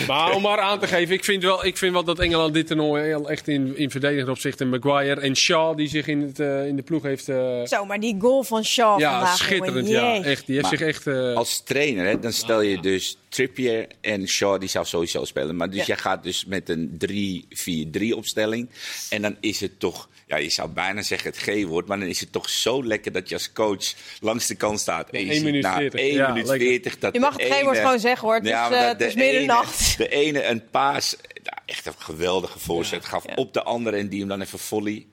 Maar 0.06 0.34
om 0.34 0.42
maar 0.42 0.58
aan 0.60 0.78
te 0.78 0.86
geven, 0.86 1.14
ik 1.14 1.24
vind 1.24 1.42
wel, 1.42 1.64
ik 1.66 1.76
vind 1.76 1.92
wel 1.92 2.04
dat 2.04 2.18
Engeland 2.18 2.54
dit 2.54 2.66
toernooi 2.66 3.02
heel 3.04 3.30
echt 3.30 3.48
in, 3.48 3.76
in 3.76 3.90
verdedigend 3.90 4.28
opzicht. 4.28 4.60
En 4.60 4.68
Maguire 4.68 5.20
en 5.20 5.36
Shaw, 5.36 5.76
die 5.76 5.88
zich 5.88 6.06
in, 6.06 6.20
het, 6.22 6.40
eh, 6.40 6.66
in 6.66 6.76
de 6.76 6.82
ploeg 6.82 7.02
heeft. 7.02 7.28
eh, 7.28 7.64
Zo, 7.64 7.84
maar 7.84 8.00
die 8.00 8.16
goal 8.20 8.42
van 8.42 8.64
Shaw 8.64 9.00
ja, 9.00 9.10
vandaag, 9.18 9.36
schitterend. 9.36 9.88
jongen, 9.88 10.02
Ja, 10.08 10.14
jee. 10.14 10.22
echt. 10.24 10.46
Die 10.46 10.54
heeft 10.56 10.68
Maar 10.68 10.78
zich 10.78 10.86
echt. 10.88 11.06
eh, 11.06 11.34
Als 11.34 11.60
trainer, 11.62 12.06
hè, 12.06 12.18
dan 12.18 12.32
stel 12.32 12.60
je 12.60 12.80
dus 12.80 13.18
Trippier 13.32 13.86
en 14.00 14.28
Shaw 14.28 14.60
die 14.60 14.68
zou 14.68 14.84
sowieso 14.86 15.24
spelen. 15.24 15.56
Maar 15.56 15.68
dus 15.70 15.78
Ja. 15.78 15.84
jij 15.84 15.96
gaat 15.96 16.22
dus 16.22 16.44
met 16.44 16.68
een 16.68 16.96
3-4-3 16.98 18.16
opstelling. 18.16 18.68
En 19.10 19.22
dan 19.22 19.36
is 19.40 19.60
het 19.60 19.78
toch, 19.80 20.08
ja, 20.26 20.36
je 20.36 20.50
zou 20.50 20.68
bijna 20.68 21.02
zeggen 21.02 21.30
het 21.30 21.38
G-woord. 21.38 21.86
Maar 21.86 21.98
dan 21.98 22.08
is 22.08 22.20
het 22.20 22.32
toch 22.32 22.48
zo 22.50 22.84
lekker 22.84 23.12
dat 23.12 23.28
je 23.28 23.34
als 23.34 23.52
coach 23.52 23.84
langs 24.20 24.46
de 24.46 24.54
kant 24.54 24.80
staat. 24.80 25.10
En 25.10 25.20
je 25.20 25.24
één 25.26 25.34
ziet 25.34 25.44
minuut 25.44 25.62
na 25.62 25.76
40. 25.76 26.00
1 26.00 26.12
Ja, 26.14 26.28
minuut 26.28 26.46
lekker. 26.46 26.66
40 26.66 26.98
dat 26.98 27.14
Je 27.14 27.20
mag 27.20 27.32
het 27.32 27.42
geen 27.42 27.62
woord 27.64 27.76
ene- 27.76 27.84
gewoon 27.84 28.00
zeggen 28.00 28.26
hoor. 28.28 28.36
Het 28.36 28.46
Ja, 28.46 28.64
is, 28.64 28.70
dat 28.70 28.88
het 28.88 29.00
is 29.00 29.12
de 29.14 29.18
middernacht. 29.18 29.80
ene- 29.98 30.08
De 30.08 30.14
ene 30.16 30.44
een 30.44 30.68
paas, 30.70 31.16
nou, 31.42 31.56
echt 31.66 31.86
een 31.86 31.92
geweldige 31.98 32.58
voorzet 32.58 33.04
gaf 33.04 33.24
op 33.34 33.52
de 33.54 33.62
andere. 33.62 33.96
En 33.96 34.08
die 34.08 34.18
hem 34.20 34.28
dan 34.28 34.40
even 34.40 34.58
volley 34.58 34.92
in 34.92 35.06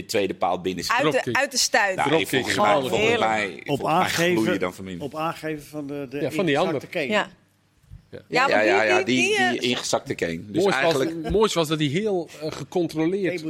het 0.00 0.08
tweede 0.08 0.34
paal 0.34 0.60
binnen 0.60 0.84
Uit 0.88 1.12
de, 1.24 1.32
uit 1.32 1.50
de 1.50 1.58
stuit. 1.58 1.96
nou, 1.96 2.08
Dropkick, 2.08 2.28
volgens 2.28 2.56
mij, 2.56 2.72
volgens 2.80 3.18
mij, 3.18 3.62
Op 3.66 3.78
volgens 3.78 4.16
mij 4.16 4.30
je 4.30 4.36
aangeven, 4.36 4.60
dan 4.60 4.74
van 4.74 5.00
op 5.00 5.14
aangeven 5.16 5.66
van 5.66 5.86
de, 5.86 6.06
de 6.10 6.20
Ja, 6.20 6.30
van 6.30 6.46
die 6.46 6.54
ingezakte 6.54 6.74
ander. 6.74 6.88
Kane. 6.88 7.06
Ja. 7.06 7.30
Ja. 8.12 8.18
Ja, 8.28 8.48
Ja, 8.48 8.56
maar 8.56 8.64
ja, 8.66 8.78
die, 8.80 8.88
ja, 8.88 8.96
die, 9.02 9.04
die, 9.04 9.38
die, 9.38 9.50
die 9.50 9.60
eh, 9.60 9.70
ingezakte 9.70 10.14
Kane. 10.14 10.40
Dus 10.46 10.62
Moois 10.62 10.74
eigenlijk... 10.74 11.22
was, 11.22 11.32
moois 11.32 11.54
was 11.54 11.68
dat 11.68 11.78
hij 11.78 11.88
heel 11.88 12.28
eh, 12.40 12.52
gecontroleerd 12.52 13.42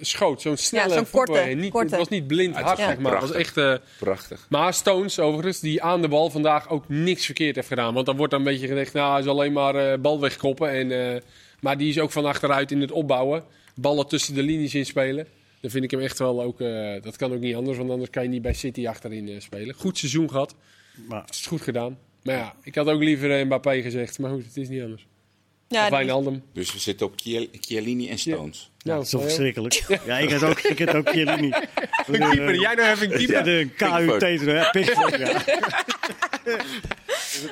schoot. 0.00 0.40
Zo'n 0.42 0.56
snelle 0.56 0.94
zo'n 0.94 1.10
korte. 1.10 1.32
Het 1.32 1.90
was 1.90 2.08
niet 2.08 2.26
blind 2.26 2.56
hard, 2.56 2.78
zeg 2.78 2.98
maar. 2.98 3.12
Het 3.12 3.20
was 3.20 3.32
echt... 3.32 3.56
eh, 3.56 3.74
Prachtig. 3.98 4.46
maar 4.48 4.74
Stones, 4.74 5.18
overigens, 5.18 5.60
die 5.60 5.82
aan 5.82 6.00
de 6.02 6.08
bal 6.08 6.30
vandaag 6.30 6.68
ook 6.68 6.88
niks 6.88 7.24
verkeerd 7.24 7.54
heeft 7.54 7.68
gedaan. 7.68 7.94
Want 7.94 8.06
dan 8.06 8.16
wordt 8.16 8.30
dan 8.32 8.40
een 8.40 8.46
beetje 8.52 8.66
gezegd, 8.68 8.92
nou, 8.92 9.10
hij 9.12 9.20
is 9.20 9.26
alleen 9.26 9.52
maar 9.52 9.74
eh, 9.74 9.98
bal 9.98 10.20
wegkoppen. 10.20 10.70
En, 10.70 11.14
eh, 11.14 11.20
maar 11.60 11.78
die 11.78 11.88
is 11.88 11.98
ook 11.98 12.10
van 12.10 12.24
achteruit 12.24 12.70
in 12.70 12.80
het 12.80 12.92
opbouwen. 12.92 13.44
Ballen 13.74 14.06
tussen 14.06 14.34
de 14.34 14.42
linies 14.42 14.74
inspelen. 14.74 15.26
Dan 15.60 15.70
vind 15.70 15.84
ik 15.84 15.90
hem 15.90 16.00
echt 16.00 16.18
wel 16.18 16.42
ook... 16.42 16.60
eh, 16.60 16.92
dat 17.02 17.16
kan 17.16 17.32
ook 17.32 17.40
niet 17.40 17.54
anders, 17.54 17.78
want 17.78 17.90
anders 17.90 18.10
kan 18.10 18.22
je 18.22 18.28
niet 18.28 18.42
bij 18.42 18.54
City 18.54 18.88
achterin 18.88 19.28
eh, 19.28 19.40
spelen. 19.40 19.74
Goed 19.74 19.98
seizoen 19.98 20.30
gehad. 20.30 20.54
Maar 21.08 21.20
Het 21.20 21.30
is 21.34 21.46
goed 21.46 21.62
gedaan. 21.62 21.98
Maar 22.24 22.34
ja, 22.36 22.54
ik 22.62 22.74
had 22.74 22.86
ook 22.86 23.02
liever 23.02 23.38
eh, 23.38 23.44
Mbappé 23.44 23.82
gezegd. 23.82 24.18
Maar 24.18 24.30
goed, 24.30 24.44
het 24.44 24.56
is 24.56 24.68
niet 24.68 24.82
anders. 24.82 25.06
ja, 25.68 25.78
of 25.82 25.88
die- 25.88 25.96
Wijnaldum. 25.96 26.42
Dus 26.52 26.72
we 26.72 26.78
zitten 26.78 27.06
op 27.06 27.12
Chiel- 27.16 27.48
Chiellini 27.60 28.08
en 28.08 28.18
Stones. 28.18 28.70
Nou, 28.82 28.96
dat 28.96 29.04
is 29.04 29.10
toch 29.10 29.22
verschrikkelijk. 29.22 29.84
Ja, 30.06 30.18
ik 30.18 30.30
had 30.30 30.42
ook, 30.42 30.60
ik 30.60 30.78
had 30.78 30.94
ook 30.94 31.08
Chiellini. 31.08 31.52
Een 32.06 32.18
keeper. 32.30 32.60
Jij 32.60 32.74
nou 32.74 32.88
even 32.90 33.12
een 33.12 33.18
keeper. 33.18 33.44
De 33.44 33.68
KUT, 33.76 34.40
hè, 34.40 34.70
Pickford, 34.70 35.18
ja. 35.18 35.42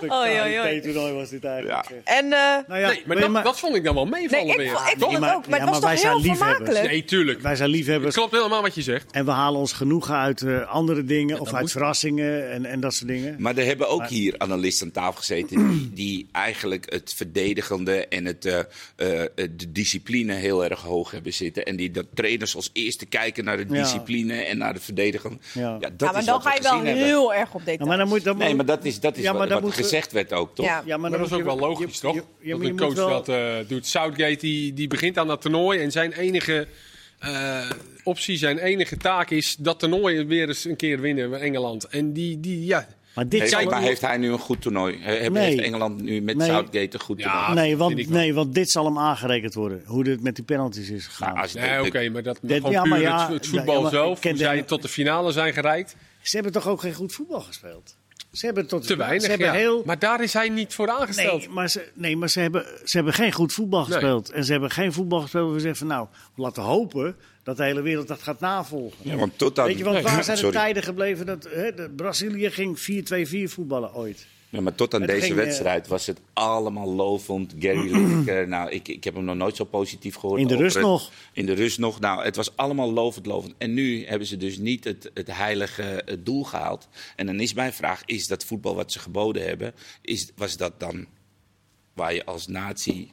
Oei, 0.02 0.40
oei, 0.40 0.60
oei. 0.60 0.80
toernooi 0.80 1.12
was 1.12 1.28
dit 1.28 1.44
eigenlijk. 1.44 1.86
eh. 2.04 2.18
En, 2.18 2.24
eh, 2.24 2.30
Nou 2.68 2.80
ja, 2.80 2.88
Nee, 2.88 3.02
maar 3.06 3.16
nee, 3.16 3.30
dat, 3.30 3.44
dat 3.44 3.58
vond 3.58 3.76
ik 3.76 3.84
dan 3.84 3.94
wel 3.94 4.06
meevallen 4.06 4.46
nee, 4.46 4.54
ik, 4.54 4.60
weer. 4.60 4.70
vond- 4.70 4.88
ik 4.90 4.98
Toch? 4.98 5.00
vond 5.00 5.12
het 5.12 5.20
maar- 5.20 5.34
ook. 5.34 5.46
Maar 5.46 5.58
ja, 5.58 5.64
het 5.64 5.74
was 5.74 5.82
maar 5.82 5.94
wij 5.94 6.02
toch 6.02 6.22
heel 6.24 6.34
vermakelijk? 6.34 6.86
Nee, 6.86 7.04
tuurlijk. 7.04 7.40
wij 7.40 7.56
zijn 7.56 7.68
Het 7.68 7.78
liefhebbers 7.78 8.14
klopt 8.14 8.32
helemaal 8.32 8.62
wat 8.62 8.74
je 8.74 8.82
zegt. 8.82 9.10
en 9.12 9.24
we 9.24 9.30
halen 9.30 9.60
ons 9.60 9.72
genoegen 9.72 10.14
uit 10.16 10.42
eh, 10.42 10.68
andere 10.68 11.04
dingen 11.04 11.40
of 11.40 11.52
uit 11.52 11.60
moet. 11.60 11.70
verrassingen 11.70 12.50
en, 12.50 12.64
en 12.64 12.80
dat 12.80 12.94
soort 12.94 13.08
dingen. 13.10 13.36
Maar 13.38 13.56
er 13.56 13.64
hebben 13.64 13.88
ook 13.88 14.06
hier 14.06 14.34
analisten 14.38 14.86
aan 14.86 14.92
tafel 14.92 15.12
gezeten 15.18 15.68
die, 15.68 15.90
die 16.04 16.28
eigenlijk 16.32 16.92
het 16.92 17.12
verdedigende 17.16 18.06
en 18.08 18.24
het, 18.24 18.44
eh, 18.44 18.58
eh, 18.58 19.28
de 19.34 19.72
discipline 19.72 20.34
heel 20.34 20.64
erg 20.64 20.80
hoog 20.80 21.10
hebben 21.10 21.32
zitten. 21.32 21.64
En 21.64 21.76
die 21.76 21.90
dat 21.90 22.06
trainers 22.14 22.56
als 22.56 22.70
eerste 22.72 23.06
kijken 23.06 23.44
naar 23.44 23.56
de 23.56 23.64
Ja. 23.74 23.82
discipline 23.82 24.34
en 24.34 24.58
naar 24.58 24.74
de 24.74 24.80
verdedigende. 24.80 25.38
Ja. 25.54 25.78
dat 25.78 25.90
Ja, 25.96 26.06
maar 26.10 26.20
is 26.20 26.24
dan 26.26 26.42
ga 26.42 26.54
je 26.54 26.62
wel 26.62 26.80
heel 26.82 27.34
erg 27.34 27.54
op 27.54 27.58
details. 27.58 27.78
Ja, 27.80 27.86
maar 27.86 27.96
dan 27.96 28.08
moet, 28.08 28.24
dan 28.24 28.36
Nee, 28.36 28.54
maar 28.54 28.64
dat 28.66 28.84
is, 28.84 29.00
dat 29.00 29.16
is 29.16 29.22
Ja, 29.22 29.32
maar 29.32 29.48
wat 29.48 29.60
moeten 29.74 29.90
we- 29.90 29.96
gezegd 29.96 30.12
werd 30.12 30.32
ook, 30.32 30.54
toch? 30.54 30.66
Ja. 30.66 30.82
Ja, 30.86 30.96
maar 30.96 31.10
dat 31.10 31.20
is 31.20 31.28
moet 31.30 31.38
ook 31.38 31.44
wel 31.44 31.58
logisch, 31.58 31.94
je- 31.94 32.00
toch? 32.00 32.14
je- 32.14 32.22
ja, 32.40 32.50
dat 32.56 32.60
een 32.64 32.70
moet 32.70 32.80
coach 32.80 32.94
wel- 32.94 33.08
dat 33.08 33.28
eh, 33.28 33.54
doet. 33.68 33.86
Southgate 33.86 34.36
die, 34.36 34.72
die 34.72 34.88
begint 34.88 35.18
aan 35.18 35.26
dat 35.26 35.40
toernooi 35.40 35.80
en 35.80 35.90
zijn 35.92 36.12
enige 36.12 36.66
eh, 37.18 37.70
optie, 38.04 38.36
zijn 38.36 38.58
enige 38.58 38.96
taak 38.96 39.30
is 39.30 39.56
dat 39.58 39.78
toernooi 39.78 40.24
weer 40.24 40.48
eens 40.48 40.64
een 40.64 40.76
keer 40.76 41.00
winnen 41.00 41.30
met 41.30 41.40
Engeland. 41.40 41.84
En 41.84 42.12
die, 42.12 42.40
die 42.40 42.64
ja, 42.64 42.88
Maar 43.14 43.28
dit 43.28 43.40
Heeft, 43.40 43.64
maar 43.70 43.82
heeft 43.82 44.00
hij 44.00 44.16
nu 44.16 44.32
een 44.32 44.38
goed 44.38 44.62
toernooi? 44.62 44.98
He- 45.00 45.16
Heeft 45.16 45.30
Nee. 45.30 45.62
Engeland 45.62 46.02
nu 46.02 46.20
met 46.20 46.36
Nee. 46.36 46.48
Southgate 46.48 46.88
een 46.94 47.00
goed 47.00 47.18
Ja, 47.20 47.44
toernooi? 47.46 47.66
nee, 47.66 47.76
want, 47.76 48.08
nee, 48.08 48.34
want 48.34 48.54
dit 48.54 48.70
zal 48.70 48.84
hem 48.84 48.98
aangerekend 48.98 49.54
worden. 49.54 49.82
Hoe 49.86 50.04
dit 50.04 50.22
met 50.22 50.34
die 50.34 50.44
penalties 50.44 50.90
is 50.90 51.06
gegaan. 51.06 51.28
Nou, 51.28 51.40
als 51.42 51.54
nee, 51.54 51.82
oké, 51.86 52.08
maar 52.08 52.22
dat 52.22 52.38
Dit- 52.42 52.56
gewoon 52.56 52.72
ja, 52.72 52.84
maar 52.84 52.98
het, 52.98 53.06
ja, 53.08 53.32
het 53.32 53.44
ja, 53.44 53.50
voetbal 53.50 53.74
ja, 53.74 53.80
maar 53.80 53.90
ik 53.92 53.96
zelf, 53.96 54.22
hoe 54.22 54.32
de- 54.32 54.38
zij 54.38 54.62
tot 54.62 54.82
de 54.82 54.88
finale 54.88 55.32
zijn 55.32 55.52
gereikt. 55.52 55.96
Ze 56.22 56.34
hebben 56.34 56.52
toch 56.52 56.68
ook 56.68 56.80
geen 56.80 56.94
goed 56.94 57.12
voetbal 57.12 57.40
gespeeld? 57.40 57.96
Ze 58.32 58.46
hebben 58.46 58.66
tot 58.66 58.86
Te 58.86 58.96
weinig, 58.96 59.22
Ze 59.22 59.28
hebben 59.28 59.46
ja. 59.46 59.52
heel, 59.52 59.82
Maar 59.86 59.98
daar 59.98 60.22
is 60.22 60.32
hij 60.32 60.48
niet 60.48 60.74
voor 60.74 60.90
aangesteld. 60.90 61.38
nee, 61.40 61.48
maar, 61.48 61.68
ze, 61.68 61.88
nee, 61.94 62.16
maar 62.16 62.28
ze, 62.30 62.40
hebben, 62.40 62.64
ze 62.84 62.96
hebben 62.96 63.14
geen 63.14 63.32
goed 63.32 63.52
voetbal 63.52 63.84
gespeeld. 63.84 64.30
En 64.30 64.44
ze 64.44 64.52
hebben 64.52 64.70
geen 64.70 64.92
voetbal 64.92 65.20
gespeeld 65.20 65.44
waar 65.44 65.54
we 65.54 65.60
zeggen 65.60 65.78
van 65.78 65.96
nou, 65.96 66.06
laten 66.36 66.62
hopen 66.62 67.16
dat 67.42 67.56
de 67.56 67.64
hele 67.64 67.82
wereld 67.82 68.08
dat 68.08 68.22
gaat 68.22 68.40
navolgen. 68.40 68.98
Ja, 69.02 69.16
want 69.16 69.38
tot 69.38 69.56
dan, 69.56 69.66
Weet 69.66 69.78
je, 69.78 69.84
want 69.84 70.00
waar 70.02 70.24
zijn 70.24 70.36
de 70.36 70.42
sorry. 70.42 70.58
tijden 70.58 70.82
gebleven 70.82 71.26
dat 71.26 71.48
hè, 71.50 71.74
de 71.74 71.90
Brazilië 71.96 72.50
ging 72.50 72.78
4-2-4 73.48 73.52
voetballen 73.52 73.94
ooit? 73.94 74.26
Ja, 74.52 74.60
maar 74.60 74.74
tot 74.74 74.94
aan 74.94 75.00
Het 75.00 75.10
deze 75.10 75.26
ging, 75.26 75.38
eh, 75.38 75.44
wedstrijd 75.44 75.86
was 75.86 76.06
het 76.06 76.20
allemaal 76.32 76.92
lovend. 76.94 77.54
Gary 77.58 77.92
Lineker, 77.92 78.48
nou, 78.56 78.70
ik, 78.70 78.88
ik 78.88 79.04
heb 79.04 79.14
hem 79.14 79.24
nog 79.24 79.36
nooit 79.36 79.56
zo 79.56 79.64
positief 79.64 80.14
gehoord. 80.14 80.40
In 80.40 80.46
de 80.46 80.56
rust 80.56 80.74
het- 80.74 80.84
nog. 80.84 81.10
In 81.32 81.46
de 81.46 81.52
rust 81.52 81.78
nog. 81.78 82.00
Nou, 82.00 82.24
het 82.24 82.36
was 82.36 82.56
allemaal 82.56 82.92
lovend, 82.92 83.26
lovend. 83.26 83.54
En 83.58 83.74
nu 83.74 84.06
hebben 84.06 84.26
ze 84.26 84.36
dus 84.36 84.58
niet 84.58 84.84
het, 84.84 85.10
het 85.14 85.36
heilige 85.36 85.82
eh, 85.82 86.16
doel 86.20 86.44
gehaald. 86.44 86.88
En 87.16 87.26
dan 87.26 87.40
is 87.40 87.54
mijn 87.54 87.72
vraag, 87.72 88.02
is 88.04 88.26
dat 88.26 88.44
voetbal 88.44 88.74
wat 88.74 88.92
ze 88.92 88.98
geboden 88.98 89.46
hebben, 89.46 89.74
is, 90.02 90.30
was 90.36 90.56
dat 90.56 90.80
dan 90.80 91.06
waar 91.94 92.14
je 92.14 92.24
als 92.24 92.46
natie 92.46 93.10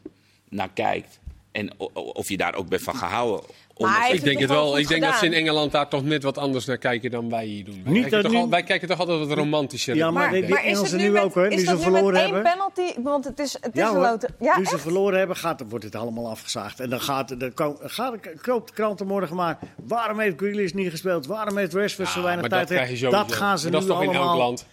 naar 0.49 0.69
kijkt? 0.73 1.19
En 1.60 1.80
of 1.93 2.30
je 2.30 2.38
daar 2.38 2.56
ook 2.56 2.67
bent 2.69 2.82
van 2.82 2.95
gehouden? 2.95 3.45
Maar 3.78 4.13
Ik 4.13 4.24
denk 4.24 4.39
het 4.39 4.50
wel. 4.50 4.78
Ik 4.78 4.88
denk 4.88 5.02
dat 5.04 5.15
ze 5.15 5.26
in. 5.26 5.34
Engeland 5.34 5.72
daar 5.72 5.88
toch 5.89 6.04
net 6.04 6.24
wat 6.24 6.38
anders 6.38 6.65
naar 6.65 6.78
kijken 6.78 7.12
dan 7.12 7.30
wij 7.30 7.45
hier 7.45 7.63
doen. 7.65 7.82
Wij, 7.84 7.93
Niet 7.93 8.02
kijken, 8.02 8.12
dat 8.12 8.22
toch 8.22 8.32
nu- 8.32 8.38
al- 8.38 8.50
wij 8.50 8.63
kijken 8.63 8.88
toch 8.88 9.00
altijd 9.00 9.28
wat 9.28 9.38
romantischer. 9.38 9.95
Ja, 9.95 10.12
maar, 10.12 10.24
Maar, 10.24 10.32
die, 10.32 10.41
die 10.41 10.50
maar 10.50 10.60
is 10.60 10.65
het 10.65 10.76
Engelsen 10.76 10.98
nu 10.98 11.04
nu 11.04 11.10
met, 11.12 11.22
ook 11.24 11.34
hoor, 11.34 11.48
nu 11.50 11.58
ze 11.58 11.65
nu 11.65 11.72
met 11.74 11.82
verloren 11.82 12.19
één 12.22 12.34
hebben. 12.34 12.52
penalty? 12.52 13.02
Want 13.02 13.26
het 13.26 13.39
is, 13.39 13.54
het 13.62 13.78
is 13.78 13.84
een. 13.84 14.19
Ja, 14.39 14.58
nu 14.58 14.65
ze 14.65 14.78
verloren 14.78 15.17
hebben, 15.19 15.36
gaat, 15.36 15.63
wordt 15.69 15.86
het 15.86 15.95
allemaal 15.95 16.30
afgezaagd. 16.30 16.80
En 16.80 16.89
dan 16.89 17.02
gaat, 17.02 17.39
dan 17.39 17.54
ko- 17.54 17.78
gaat 17.82 18.15
kroopt 18.41 18.67
de 18.67 18.74
kranten 18.74 19.08
morgen 19.08 19.36
maar. 19.36 19.60
Waarom 19.86 20.19
heeft 20.19 20.38
Grealish 20.38 20.72
niet 20.72 20.89
gespeeld? 20.89 21.26
Waarom 21.26 21.58
heeft 21.58 21.74
Rashford 21.74 22.10
zo 22.10 22.22
weinig 22.22 22.50
maar 22.50 22.60
dat 22.60 22.67
tijd? 22.67 22.80
krijg 22.80 22.89
je 23.00 23.06
sowieso. 23.06 23.24
dat 23.28 23.36
gaan 23.36 23.60
ze 23.60 23.69
Maar 23.69 23.82
nu 23.82 23.88
dat 23.88 23.98
is 23.98 24.04
toch 24.04 24.13
in 24.13 24.17
allemaal. 24.17 24.30
elk 24.34 24.38
land? 24.43 24.65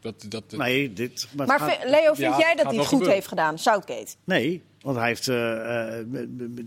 Dat, 0.00 0.24
dat, 0.28 0.44
Nee, 0.56 0.92
dit. 0.92 1.28
Maar, 1.36 1.46
Maar 1.46 1.60
gaat- 1.60 1.78
Leo, 1.84 2.14
vind 2.14 2.18
Ja, 2.18 2.38
jij 2.38 2.54
dat 2.54 2.64
hij 2.66 2.74
het 2.74 2.80
goed 2.80 2.88
gebeuren. 2.88 3.14
heeft 3.14 3.28
gedaan, 3.28 3.58
Southgate? 3.58 4.14
nee, 4.24 4.62
want 4.86 4.98
hij 4.98 5.06
heeft. 5.08 5.28
eh, 5.28 5.98
eh, 5.98 6.06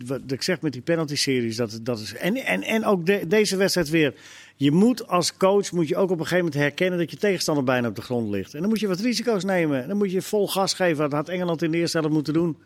wat 0.05 0.19
ik 0.27 0.41
zeg 0.41 0.62
met 0.62 0.73
die 0.73 0.82
penalty-series. 0.82 1.55
Dat, 1.55 1.79
dat 1.82 1.99
is, 1.99 2.13
en, 2.15 2.36
en, 2.36 2.63
en 2.63 2.86
ook 2.86 3.05
de- 3.05 3.27
deze 3.27 3.55
wedstrijd 3.58 3.89
weer. 3.89 4.13
Je 4.55 4.71
moet 4.71 5.08
als 5.08 5.38
coach 5.38 5.71
moet 5.71 5.88
je 5.88 5.95
ook 5.95 6.03
op 6.12 6.19
een 6.19 6.23
gegeven 6.27 6.38
moment 6.45 6.62
herkennen 6.62 6.99
dat 6.99 7.12
je 7.12 7.17
tegenstander 7.17 7.63
bijna 7.63 7.88
op 7.88 7.95
de 7.95 8.01
grond 8.01 8.29
ligt. 8.29 8.53
En 8.53 8.60
dan 8.60 8.69
moet 8.69 8.79
je 8.79 8.88
wat 8.88 8.99
risico's 8.99 9.43
nemen. 9.43 9.88
Dan 9.88 9.97
moet 9.97 10.12
je 10.12 10.21
vol 10.21 10.47
gas 10.47 10.73
geven. 10.73 10.97
Dat 10.97 11.12
had 11.12 11.29
Engeland 11.29 11.62
in 11.62 11.71
de 11.71 11.77
eerste 11.77 11.97
helft 11.97 12.13
moeten 12.13 12.34
doen. 12.34 12.58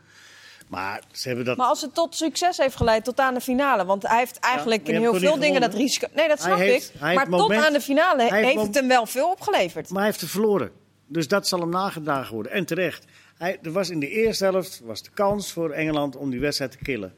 Maar 0.68 1.02
ze 1.12 1.28
hebben 1.28 1.46
dat. 1.46 1.58
Maar 1.58 1.68
als 1.68 1.82
het 1.82 1.94
tot 1.94 2.16
succes 2.16 2.58
heeft 2.58 2.76
geleid, 2.76 3.04
tot 3.04 3.20
aan 3.20 3.34
de 3.34 3.42
finale. 3.42 3.86
Want 3.86 4.08
hij 4.08 4.18
heeft 4.18 4.40
eigenlijk 4.40 4.88
in 4.88 4.96
heel 5.00 5.14
veel 5.16 5.40
dingen 5.40 5.62
dat 5.62 5.74
risico... 5.74 6.08
Nee, 6.16 6.28
dat 6.28 6.42
snap 6.42 6.58
heeft- 6.58 6.92
ik. 6.96 7.02
Maar 7.02 7.30
tot 7.30 7.52
aan 7.54 7.74
de 7.74 7.82
finale 7.82 8.34
heeft 8.34 8.62
het 8.62 8.76
hem 8.76 8.88
wel 8.88 9.06
veel 9.06 9.30
opgeleverd. 9.32 9.90
Maar 9.90 10.02
hij 10.02 10.10
heeft 10.10 10.22
er 10.22 10.28
verloren. 10.28 10.72
Dus 11.08 11.28
dat 11.28 11.48
zal 11.48 11.60
hem 11.60 11.70
nagedragen 11.70 12.34
worden. 12.34 12.52
En 12.52 12.66
terecht. 12.66 13.06
Hij, 13.44 13.58
er 13.62 13.72
was 13.72 13.90
in 13.90 14.00
de 14.00 14.10
eerste 14.10 14.44
helft 14.44 14.82
was 14.84 15.04
de 15.04 15.10
kans 15.14 15.52
voor 15.52 15.72
Engeland 15.72 16.16
om 16.16 16.30
die 16.30 16.40
wedstrijd 16.40 16.72
te 16.72 16.78
killen. 16.78 17.14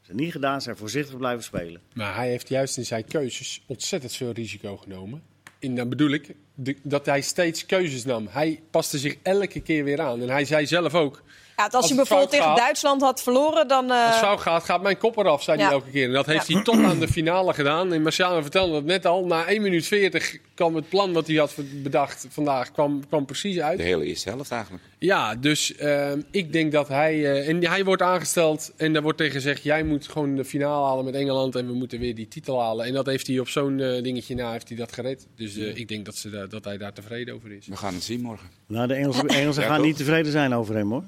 Ze 0.00 0.14
niet 0.14 0.32
gedaan, 0.32 0.58
ze 0.58 0.64
zijn 0.64 0.76
voorzichtig 0.76 1.16
blijven 1.16 1.44
spelen. 1.44 1.80
Maar 1.94 2.14
hij 2.14 2.28
heeft 2.28 2.48
juist 2.48 2.76
in 2.76 2.84
zijn 2.84 3.04
keuzes 3.04 3.62
ontzettend 3.66 4.16
veel 4.16 4.32
risico 4.32 4.76
genomen. 4.76 5.22
En 5.58 5.74
dan 5.74 5.88
bedoel 5.88 6.10
ik 6.10 6.34
dat 6.82 7.06
hij 7.06 7.20
steeds 7.20 7.66
keuzes 7.66 8.04
nam. 8.04 8.26
Hij 8.30 8.60
paste 8.70 8.98
zich 8.98 9.16
elke 9.22 9.60
keer 9.60 9.84
weer 9.84 10.00
aan. 10.00 10.22
En 10.22 10.28
hij 10.28 10.44
zei 10.44 10.66
zelf 10.66 10.94
ook, 10.94 11.22
Ja, 11.62 11.68
als, 11.68 11.74
Als 11.74 11.86
hij 11.86 11.96
bijvoorbeeld 11.96 12.30
tegen 12.30 12.46
gaat- 12.46 12.56
Duitsland 12.56 13.00
had 13.02 13.22
verloren, 13.22 13.68
dan... 13.68 13.90
eh, 13.90 13.96
als 14.04 14.14
het 14.14 14.24
fout 14.24 14.40
gaat, 14.40 14.64
gaat 14.64 14.82
mijn 14.82 14.98
kop 14.98 15.16
eraf, 15.16 15.42
zei 15.42 15.58
Ja. 15.58 15.64
hij 15.64 15.72
elke 15.72 15.90
keer. 15.90 16.06
En 16.06 16.12
dat 16.12 16.26
heeft 16.26 16.48
Ja. 16.48 16.54
hij 16.54 16.64
tot 16.64 16.76
aan 16.84 16.98
de 16.98 17.08
finale 17.08 17.54
gedaan. 17.54 17.92
En 17.92 18.02
Marciano 18.02 18.40
vertelde 18.42 18.72
dat 18.72 18.84
net 18.84 19.06
al. 19.06 19.24
Na 19.24 19.46
1 19.48 19.62
minuut 19.62 19.86
40 19.86 20.36
kwam 20.54 20.74
het 20.74 20.88
plan 20.88 21.12
wat 21.12 21.26
hij 21.26 21.36
had 21.36 21.54
bedacht 21.82 22.26
vandaag 22.30 22.72
kwam, 22.72 23.02
kwam 23.08 23.24
precies 23.24 23.58
uit. 23.60 23.78
De 23.78 23.84
hele 23.84 24.04
eerste 24.04 24.28
helft 24.30 24.50
eigenlijk. 24.50 24.82
Ja, 24.98 25.34
dus 25.34 25.76
ehm, 25.76 26.20
ik 26.30 26.52
denk 26.52 26.72
dat 26.72 26.88
hij... 26.88 27.12
eh, 27.32 27.48
en 27.48 27.66
hij 27.66 27.84
wordt 27.84 28.02
aangesteld 28.02 28.72
en 28.76 28.92
daar 28.92 29.02
wordt 29.02 29.18
tegen 29.18 29.32
gezegd... 29.32 29.62
jij 29.62 29.82
moet 29.84 30.08
gewoon 30.08 30.34
de 30.36 30.44
finale 30.44 30.86
halen 30.86 31.04
met 31.04 31.14
Engeland 31.14 31.56
en 31.56 31.66
we 31.66 31.72
moeten 31.72 31.98
weer 31.98 32.14
die 32.14 32.28
titel 32.28 32.60
halen. 32.62 32.86
En 32.86 32.92
dat 32.92 33.06
heeft 33.06 33.26
hij 33.26 33.38
op 33.38 33.48
zo'n 33.48 33.80
eh, 33.80 34.02
dingetje 34.02 34.34
na 34.34 34.52
heeft 34.52 34.68
hij 34.68 34.76
dat 34.76 34.92
gered. 34.92 35.26
Dus 35.36 35.56
eh, 35.56 35.76
ik 35.76 35.88
denk 35.88 36.04
dat, 36.04 36.16
ze 36.16 36.46
dat 36.48 36.64
hij 36.64 36.78
daar 36.78 36.92
tevreden 36.92 37.34
over 37.34 37.52
is. 37.52 37.66
We 37.66 37.76
gaan 37.76 37.94
het 37.94 38.02
zien 38.02 38.20
morgen. 38.20 38.48
Nou, 38.66 38.86
de 38.86 38.94
Engelsen, 38.94 39.28
Engelsen 39.42 39.62
Ja, 39.62 39.68
gaan 39.68 39.76
toch? 39.76 39.86
niet 39.86 39.96
tevreden 39.96 40.32
zijn 40.32 40.54
over 40.54 40.74
hem 40.74 40.90
hoor. 40.90 41.04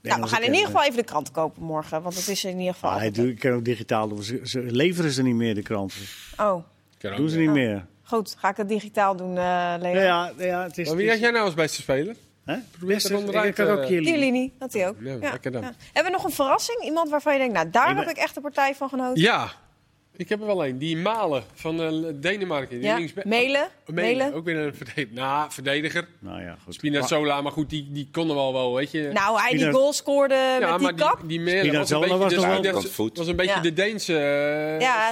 De 0.00 0.08
nou, 0.08 0.20
we 0.20 0.28
gaan 0.28 0.42
in 0.42 0.52
ieder 0.52 0.66
geval 0.66 0.82
even 0.84 0.96
de 0.96 1.04
krant 1.04 1.30
kopen 1.30 1.62
morgen. 1.62 2.02
Want 2.02 2.14
het 2.16 2.28
is 2.28 2.44
in 2.44 2.58
ieder 2.58 2.74
geval... 2.74 2.90
Ah, 2.90 2.96
hij 2.96 3.10
doet- 3.10 3.28
ik 3.28 3.38
kan 3.38 3.52
ook 3.52 3.64
digitaal 3.64 4.08
doen. 4.08 4.22
Ze, 4.22 4.40
ze 4.44 4.60
leveren 4.60 5.10
ze 5.10 5.22
niet 5.22 5.34
meer, 5.34 5.54
de 5.54 5.62
kranten. 5.62 6.00
Oh, 6.40 6.64
Doen 7.16 7.28
ze 7.28 7.38
niet 7.38 7.48
Oh. 7.48 7.54
meer. 7.54 7.86
goed. 8.02 8.34
Ga 8.38 8.48
ik 8.48 8.56
het 8.56 8.68
digitaal 8.68 9.16
doen, 9.16 9.38
eh 9.38 9.74
Leo? 9.80 9.94
Ja, 9.94 10.00
ja, 10.00 10.32
ja, 10.38 10.62
het 10.62 10.78
is... 10.78 10.86
Maar 10.88 10.96
wie 10.96 11.06
had 11.06 11.14
is- 11.16 11.20
jij 11.22 11.30
nou 11.30 11.44
als 11.44 11.54
beste 11.54 11.82
speler? 11.82 12.16
Hè? 12.44 12.56
Probeer 12.70 12.94
Beste- 12.94 13.14
ik 13.46 13.56
had 13.56 13.68
ook 13.68 13.78
eh, 13.78 13.86
Chiellini. 13.86 14.52
Dat 14.58 14.72
hij 14.72 14.88
ook. 14.88 14.96
Ja, 15.00 15.16
lekker 15.18 15.52
dan. 15.52 15.62
Hebben 15.62 16.04
we 16.04 16.10
nog 16.10 16.24
een 16.24 16.30
verrassing? 16.32 16.82
Iemand 16.84 17.10
waarvan 17.10 17.32
je 17.32 17.38
denkt, 17.38 17.54
nou, 17.54 17.70
daar 17.70 17.88
Ik 17.90 17.94
ben- 17.96 18.06
heb 18.06 18.16
ik 18.16 18.22
echt 18.22 18.36
een 18.36 18.42
partij 18.42 18.74
van 18.74 18.88
genoten? 18.88 19.22
Ja, 19.22 19.50
Ik 20.18 20.28
heb 20.28 20.40
er 20.40 20.46
wel 20.46 20.66
een. 20.66 20.78
Die 20.78 20.96
Malen 20.96 21.42
van 21.54 21.82
eh, 21.82 21.92
Denemarken. 22.14 22.78
Die 22.78 22.88
Ja, 22.88 22.96
linksback- 22.96 23.24
Melen. 23.24 23.68
Melen, 23.86 24.16
Melen. 24.18 24.34
Ook 24.34 24.44
weer 24.44 24.56
een 24.56 24.74
verdediger. 24.74 25.14
Nou, 25.14 25.52
verdediger. 25.52 26.08
Nou 26.18 26.42
ja, 26.42 26.56
goed. 26.64 26.74
Spinazzola, 26.74 27.40
maar 27.42 27.52
goed, 27.52 27.70
die, 27.70 27.88
die 27.90 28.08
kon 28.12 28.28
er 28.28 28.34
wel 28.34 28.52
wel, 28.52 28.74
weet 28.74 28.90
je. 28.90 29.10
Nou, 29.12 29.40
hij 29.40 29.50
die 29.50 29.70
goal 29.70 29.92
scoorde 29.92 30.34
ja, 30.60 30.70
met 30.78 30.96
die 30.96 31.06
kap. 31.06 31.18
die, 31.20 31.28
die 31.28 31.40
Melen 31.40 31.72
was 31.78 31.90
een 31.90 32.00
beetje, 32.00 32.16
was 32.16 32.28
de, 32.32 32.40
wel- 32.96 33.10
was 33.14 33.26
een 33.26 33.36
beetje 33.36 33.54
Ja. 33.54 33.60
de 33.60 33.72
Deense 33.72 34.12
uh, 34.12 34.80
Ja, 34.80 35.10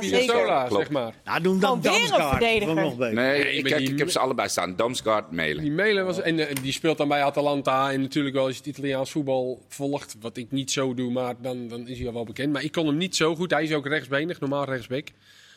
zeg 0.71 0.91
maar. 0.91 1.15
Nou, 1.25 1.41
doe 1.43 1.53
hem 1.53 1.61
dan 1.61 1.83
Gewoon 1.83 1.97
weer 1.97 2.03
een 2.03 2.19
Damsgaard. 2.19 2.41
Nee, 2.41 3.13
Nee, 3.15 3.53
ik, 3.53 3.63
maar 3.63 3.71
kijk, 3.71 3.85
die- 3.85 3.93
ik 3.93 3.99
heb 3.99 4.11
ze 4.11 4.19
allebei 4.19 4.49
staan. 4.49 4.77
Damsgaard, 4.77 5.31
Melen. 5.31 5.63
Die 5.63 5.73
Melen 5.73 6.05
was, 6.07 6.21
en 6.21 6.39
eh, 6.49 6.55
die 6.63 6.73
speelt 6.73 6.99
dan 6.99 7.09
bij 7.09 7.23
Atalanta. 7.23 7.93
En 7.93 8.01
natuurlijk 8.01 8.35
wel 8.35 8.45
als 8.45 8.53
je 8.53 8.59
het 8.59 8.67
Italiaans 8.79 9.11
voetbal 9.11 9.63
volgt, 9.69 10.17
wat 10.21 10.37
ik 10.37 10.51
niet 10.51 10.71
zo 10.71 10.95
doe, 10.95 11.13
maar 11.13 11.35
dan, 11.43 11.69
dan 11.69 11.89
is 11.89 11.99
hij 11.99 12.07
al 12.07 12.13
wel 12.13 12.25
bekend. 12.25 12.53
Maar 12.53 12.65
ik 12.65 12.73
kon 12.73 12.87
hem 12.87 12.97
niet 12.97 13.17
zo 13.17 13.35
goed. 13.35 13.51
Hij 13.51 13.63
is 13.63 13.73
ook 13.73 13.87
rechtsbenig, 13.87 14.41
normaal 14.41 14.65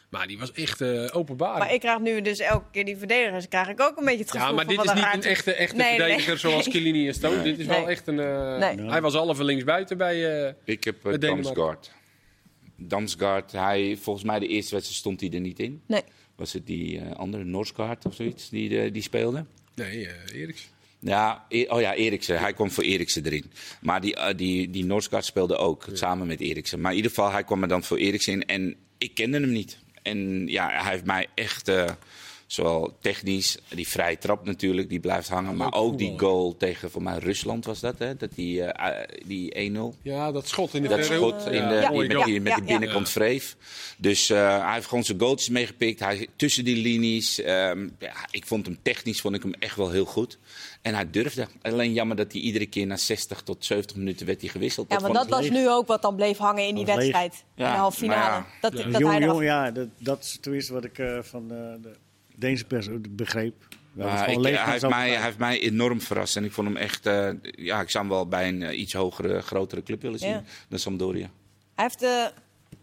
Maar 0.09 0.27
die 0.27 0.37
was 0.39 0.51
echt 0.51 0.81
eh, 0.81 1.05
openbaar. 1.11 1.57
Maar 1.57 1.73
ik 1.73 1.79
krijg 1.79 1.99
nu 1.99 2.21
dus 2.21 2.39
elke 2.39 2.65
keer 2.71 2.85
die 2.85 2.97
verdedigers. 2.97 3.47
krijg 3.47 3.67
ik 3.67 3.81
ook 3.81 3.97
een 3.97 4.05
beetje 4.05 4.19
het 4.19 4.31
gevoel 4.31 4.47
ja, 4.47 4.53
maar 4.53 4.67
dit 4.67 4.83
is 4.83 4.93
niet 4.93 5.03
een 5.13 5.19
te- 5.19 5.29
echte, 5.29 5.53
echte 5.53 5.75
Nee, 5.75 5.95
verdediger 5.97 6.27
nee. 6.27 6.37
zoals 6.51 6.67
Chiellini 6.67 7.07
en 7.07 7.13
Stone. 7.13 7.41
Dit 7.41 7.59
is 7.59 7.65
wel 7.65 7.89
echt 7.89 8.07
een... 8.07 8.19
eh, 8.19 8.57
Nee. 8.57 8.89
Hij 8.89 9.01
was 9.01 9.13
halve 9.13 9.43
linksbuiten 9.43 9.97
bij... 9.97 10.45
eh, 10.47 10.53
Ik 10.63 10.83
heb 10.83 11.05
uh. 11.07 11.13
Damsgaard. 11.19 11.91
Damsgaard, 12.75 13.51
hij, 13.51 13.97
volgens 14.01 14.25
mij 14.25 14.39
de 14.39 14.47
eerste 14.47 14.71
wedstrijd 14.73 14.99
stond 14.99 15.19
hij 15.21 15.29
er 15.31 15.39
niet 15.39 15.59
in. 15.59 15.81
Nee. 15.85 16.01
Was 16.35 16.53
het 16.53 16.65
die 16.67 16.99
eh, 16.99 17.11
andere, 17.15 17.43
Norsgaard 17.43 18.05
of 18.05 18.13
zoiets, 18.15 18.49
die, 18.49 18.91
die 18.91 19.01
speelde? 19.01 19.45
nee, 19.75 20.07
eh 20.07 20.41
Eriks. 20.41 20.69
Ja, 20.99 21.45
E- 21.49 21.67
oh 21.67 21.81
ja, 21.81 21.93
Eriksen. 21.93 22.39
Hij 22.39 22.53
kwam 22.53 22.71
voor 22.71 22.83
Eriksen 22.83 23.25
erin. 23.25 23.51
Maar 23.81 24.01
die, 24.01 24.15
eh, 24.15 24.37
die, 24.37 24.69
die 24.69 24.85
Norsgaard 24.85 25.25
speelde 25.25 25.57
ook, 25.57 25.87
samen 25.93 26.27
met 26.27 26.39
Eriksen. 26.39 26.81
Maar 26.81 26.91
in 26.91 26.97
ieder 26.97 27.11
geval, 27.11 27.31
hij 27.31 27.43
kwam 27.43 27.61
er 27.61 27.67
dan 27.67 27.83
voor 27.83 27.97
Eriksen 27.97 28.33
in. 28.33 28.45
En 28.45 28.75
ik 28.97 29.13
kende 29.13 29.39
hem 29.39 29.51
niet. 29.51 29.77
En 30.01 30.47
ja, 30.47 30.69
hij 30.81 30.91
heeft 30.91 31.05
mij 31.05 31.27
echt, 31.35 31.67
eh, 31.67 31.85
zowel 32.51 32.97
technisch, 33.01 33.57
die 33.67 33.87
vrije 33.87 34.17
trap 34.17 34.45
natuurlijk, 34.45 34.89
die 34.89 34.99
blijft 34.99 35.29
hangen. 35.29 35.55
Maar 35.55 35.73
ook 35.73 35.97
die 35.97 36.19
goal 36.19 36.55
tegen, 36.57 36.91
voor 36.91 37.03
mij, 37.03 37.17
Rusland 37.17 37.65
was 37.65 37.79
dat, 37.79 37.99
hè? 37.99 38.15
Dat 38.15 38.29
die, 38.35 38.63
eh, 38.63 39.01
eh, 39.01 39.07
die 39.25 39.55
1-0. 39.55 39.95
Ja, 40.01 40.31
dat 40.31 40.47
schot 40.47 40.73
in 40.73 40.81
de 40.81 40.87
Dat 40.87 41.05
schot 41.05 41.45
in 41.45 41.67
de, 41.67 41.73
Ja, 41.73 41.89
die, 41.89 42.07
met 42.07 42.25
die, 42.25 42.41
met 42.41 42.55
die 42.55 42.63
binnenkant 42.63 43.09
vreef. 43.09 43.55
Dus 43.97 44.29
eh, 44.29 44.63
hij 44.63 44.73
heeft 44.73 44.87
gewoon 44.87 45.03
zijn 45.03 45.19
goaltjes 45.19 45.49
meegepikt. 45.49 45.99
Hij, 45.99 46.27
tussen 46.35 46.63
die 46.63 46.75
linies. 46.75 47.41
ehm, 47.41 47.89
ja, 47.99 48.13
ik 48.31 48.45
vond 48.45 48.65
hem 48.65 48.77
technisch 48.81 49.21
vond 49.21 49.35
ik 49.35 49.43
hem 49.43 49.53
echt 49.53 49.75
wel 49.75 49.89
heel 49.91 50.05
goed. 50.05 50.37
En 50.81 50.93
hij 50.93 51.09
durfde. 51.09 51.47
Alleen 51.61 51.93
jammer 51.93 52.15
dat 52.15 52.31
hij 52.31 52.41
iedere 52.41 52.65
keer 52.65 52.85
na 52.87 52.97
60 52.97 53.41
tot 53.41 53.65
70 53.65 53.95
minuten 53.97 54.25
werd 54.25 54.41
hij 54.41 54.49
gewisseld. 54.49 54.87
Ja, 54.89 54.99
maar 54.99 55.11
vond 55.11 55.29
dat 55.29 55.39
was 55.39 55.49
nu 55.49 55.69
ook 55.69 55.87
wat 55.87 56.01
dan 56.01 56.15
bleef 56.15 56.37
hangen 56.37 56.67
in 56.67 56.75
die 56.75 56.85
wedstrijd. 56.85 57.33
in 57.55 57.63
de 57.63 57.69
halve 57.69 57.97
finale. 57.97 58.19
ja. 58.19 58.45
Dat, 58.61 58.71
Ja. 58.71 58.83
dat 58.83 58.91
hij 58.91 59.01
Jong, 59.01 59.23
jong, 59.23 59.43
ja, 59.43 59.71
dat, 59.71 59.87
dat 59.97 60.23
is 60.23 60.37
tenminste 60.41 60.73
wat 60.73 60.83
ik 60.83 60.97
eh, 60.97 61.19
van 61.21 61.43
eh, 61.51 61.57
de 61.81 61.95
Deense 62.39 62.65
pers 62.65 62.87
begreep. 63.09 63.67
Maar 63.93 64.29
ik- 64.29 64.37
leeg 64.37 64.63
hij, 64.63 64.71
heeft 64.71 64.87
mij, 64.89 65.09
hij 65.09 65.23
heeft 65.23 65.37
mij 65.37 65.59
enorm 65.59 66.01
verrast. 66.01 66.35
En 66.35 66.43
ik 66.43 66.51
vond 66.51 66.67
hem 66.67 66.77
echt... 66.77 67.05
eh, 67.05 67.29
ja, 67.41 67.81
ik 67.81 67.89
zou 67.89 68.05
hem 68.05 68.13
wel 68.13 68.27
bij 68.27 68.47
een 68.47 68.63
eh, 68.63 68.79
iets 68.79 68.93
hogere, 68.93 69.41
grotere 69.41 69.83
club 69.83 70.01
willen 70.01 70.19
zien 70.19 70.29
Ja. 70.29 70.43
dan 70.69 70.79
Sampdoria. 70.79 71.29
Hij 71.75 71.85
heeft 71.85 72.01
eh 72.03 72.25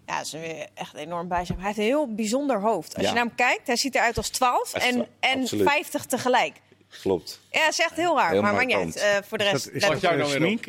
ja, 0.06 0.16
dat 0.16 0.26
is 0.26 0.32
weer 0.32 0.66
echt 0.74 0.94
enorm 0.94 1.28
bij 1.28 1.44
zich. 1.44 1.56
Hij 1.56 1.64
heeft 1.64 1.78
een 1.78 1.84
heel 1.84 2.14
bijzonder 2.14 2.60
hoofd. 2.60 2.94
Als 2.94 3.02
Ja. 3.02 3.08
je 3.08 3.14
naar 3.14 3.24
hem 3.24 3.34
kijkt, 3.34 3.66
hij 3.66 3.76
ziet 3.76 3.94
eruit 3.94 4.16
als 4.16 4.28
12 4.28 4.72
Hij 4.72 4.88
is 4.88 4.94
en, 4.94 5.06
en 5.20 5.40
absoluut. 5.40 5.68
50 5.68 6.04
tegelijk. 6.04 6.54
Klopt. 7.00 7.40
Ja, 7.50 7.60
dat 7.64 7.72
is 7.72 7.78
echt 7.80 7.96
heel 7.96 8.16
raar. 8.16 8.30
Heel 8.30 8.42
maar 8.42 8.52
maakt 8.54 8.66
niet 8.66 8.76
uit. 8.76 8.96
Eh, 8.96 9.16
voor 9.28 9.38
de 9.38 9.44
Is 9.44 9.50
rest. 9.50 9.64
dat, 9.64 9.74
is 9.74 9.80
dat 9.82 9.90
eh, 10.02 10.16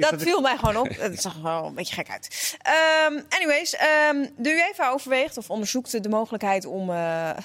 weer 0.09 0.19
viel 0.19 0.41
mij 0.41 0.57
gewoon 0.57 0.75
op. 0.77 0.87
Het 0.97 1.21
zag 1.21 1.35
er 1.35 1.43
wel 1.43 1.65
een 1.65 1.73
beetje 1.73 1.93
gek 1.93 2.09
uit. 2.09 2.55
Ehm, 2.61 3.21
anyways, 3.29 3.75
ehm 3.75 4.25
de 4.37 4.49
UEFA 4.49 4.89
overweegt 4.91 5.37
of 5.37 5.49
onderzoekt 5.49 6.03
de 6.03 6.09
mogelijkheid 6.09 6.65
om 6.65 6.89
eh, 6.89 7.29
eh, 7.29 7.37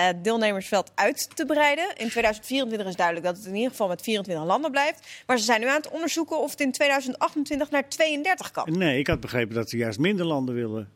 het 0.00 0.24
deelnemersveld 0.24 0.90
uit 0.94 1.36
te 1.36 1.46
breiden. 1.46 1.84
In 1.88 2.08
2024 2.08 2.88
is 2.88 2.96
duidelijk 2.96 3.26
dat 3.26 3.36
het 3.36 3.46
in 3.46 3.54
ieder 3.54 3.70
geval 3.70 3.88
met 3.88 4.02
24 4.02 4.44
landen 4.46 4.70
blijft. 4.70 5.06
Maar 5.26 5.38
ze 5.38 5.44
zijn 5.44 5.60
nu 5.60 5.66
aan 5.66 5.76
het 5.76 5.88
onderzoeken 5.90 6.38
of 6.38 6.50
het 6.50 6.60
in 6.60 6.72
2028 6.72 7.70
naar 7.70 7.88
32 7.88 8.50
kan. 8.50 8.78
Nee, 8.78 8.98
ik 8.98 9.06
had 9.06 9.20
begrepen 9.20 9.54
dat 9.54 9.70
ze 9.70 9.76
juist 9.76 9.98
minder 9.98 10.26
landen 10.26 10.54
willen. 10.54 10.88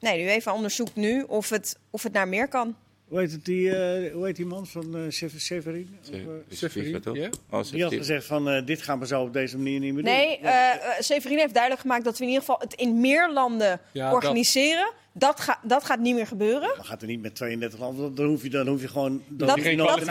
Nee, 0.00 0.18
de 0.18 0.24
UEFA 0.32 0.54
onderzoekt 0.54 0.96
nu 0.96 1.22
of 1.22 1.48
het, 1.48 1.78
of 1.90 2.02
het 2.02 2.12
naar 2.12 2.28
meer 2.28 2.48
kan. 2.48 2.76
Hoe 3.08 3.20
heet, 3.20 3.32
het, 3.32 3.44
die, 3.44 3.76
eh, 3.76 4.12
hoe 4.14 4.26
heet 4.26 4.36
die 4.36 4.46
man 4.46 4.66
van 4.66 4.96
eh 4.96 5.00
Sever- 5.08 5.40
Severin? 5.40 5.98
Of, 6.02 6.10
eh, 6.14 6.20
Severin, 6.48 7.00
toch? 7.00 7.16
Oh, 7.50 7.62
die 7.70 7.82
had 7.82 7.94
gezegd 7.94 8.26
van 8.26 8.48
eh, 8.50 8.66
dit 8.66 8.82
gaan 8.82 8.98
we 8.98 9.06
zo 9.06 9.22
op 9.22 9.32
deze 9.32 9.56
manier 9.56 9.80
niet 9.80 9.94
meer 9.94 10.02
doen. 10.04 10.12
Nee, 10.12 10.38
eh 10.38 10.70
eh, 10.74 10.78
Severin 10.98 11.38
heeft 11.38 11.52
duidelijk 11.52 11.82
gemaakt 11.82 12.04
dat 12.04 12.18
we 12.18 12.22
in 12.24 12.28
ieder 12.30 12.44
geval 12.44 12.60
het 12.60 12.74
in 12.74 13.00
meer 13.00 13.32
landen 13.32 13.80
Ja, 13.92 14.12
organiseren. 14.12 14.84
Dat, 14.84 14.94
ga, 15.40 15.58
dat 15.62 15.84
gaat 15.84 15.98
niet 15.98 16.14
meer 16.14 16.26
gebeuren. 16.26 16.72
Dan 16.76 16.84
gaat 16.84 17.02
er 17.02 17.08
niet 17.08 17.22
met 17.22 17.34
32 17.34 17.78
landen. 17.78 18.14
Dan 18.14 18.26
hoef 18.26 18.42
je, 18.42 18.48
dan 18.50 18.66
hoef 18.66 18.80
je 18.80 18.88
gewoon 18.88 19.22
dan 19.28 19.46
Dat- 19.48 19.56
hoef 19.56 19.66
je 19.66 19.76
dat- 19.76 19.86
nooit 19.86 20.00
een 20.00 20.06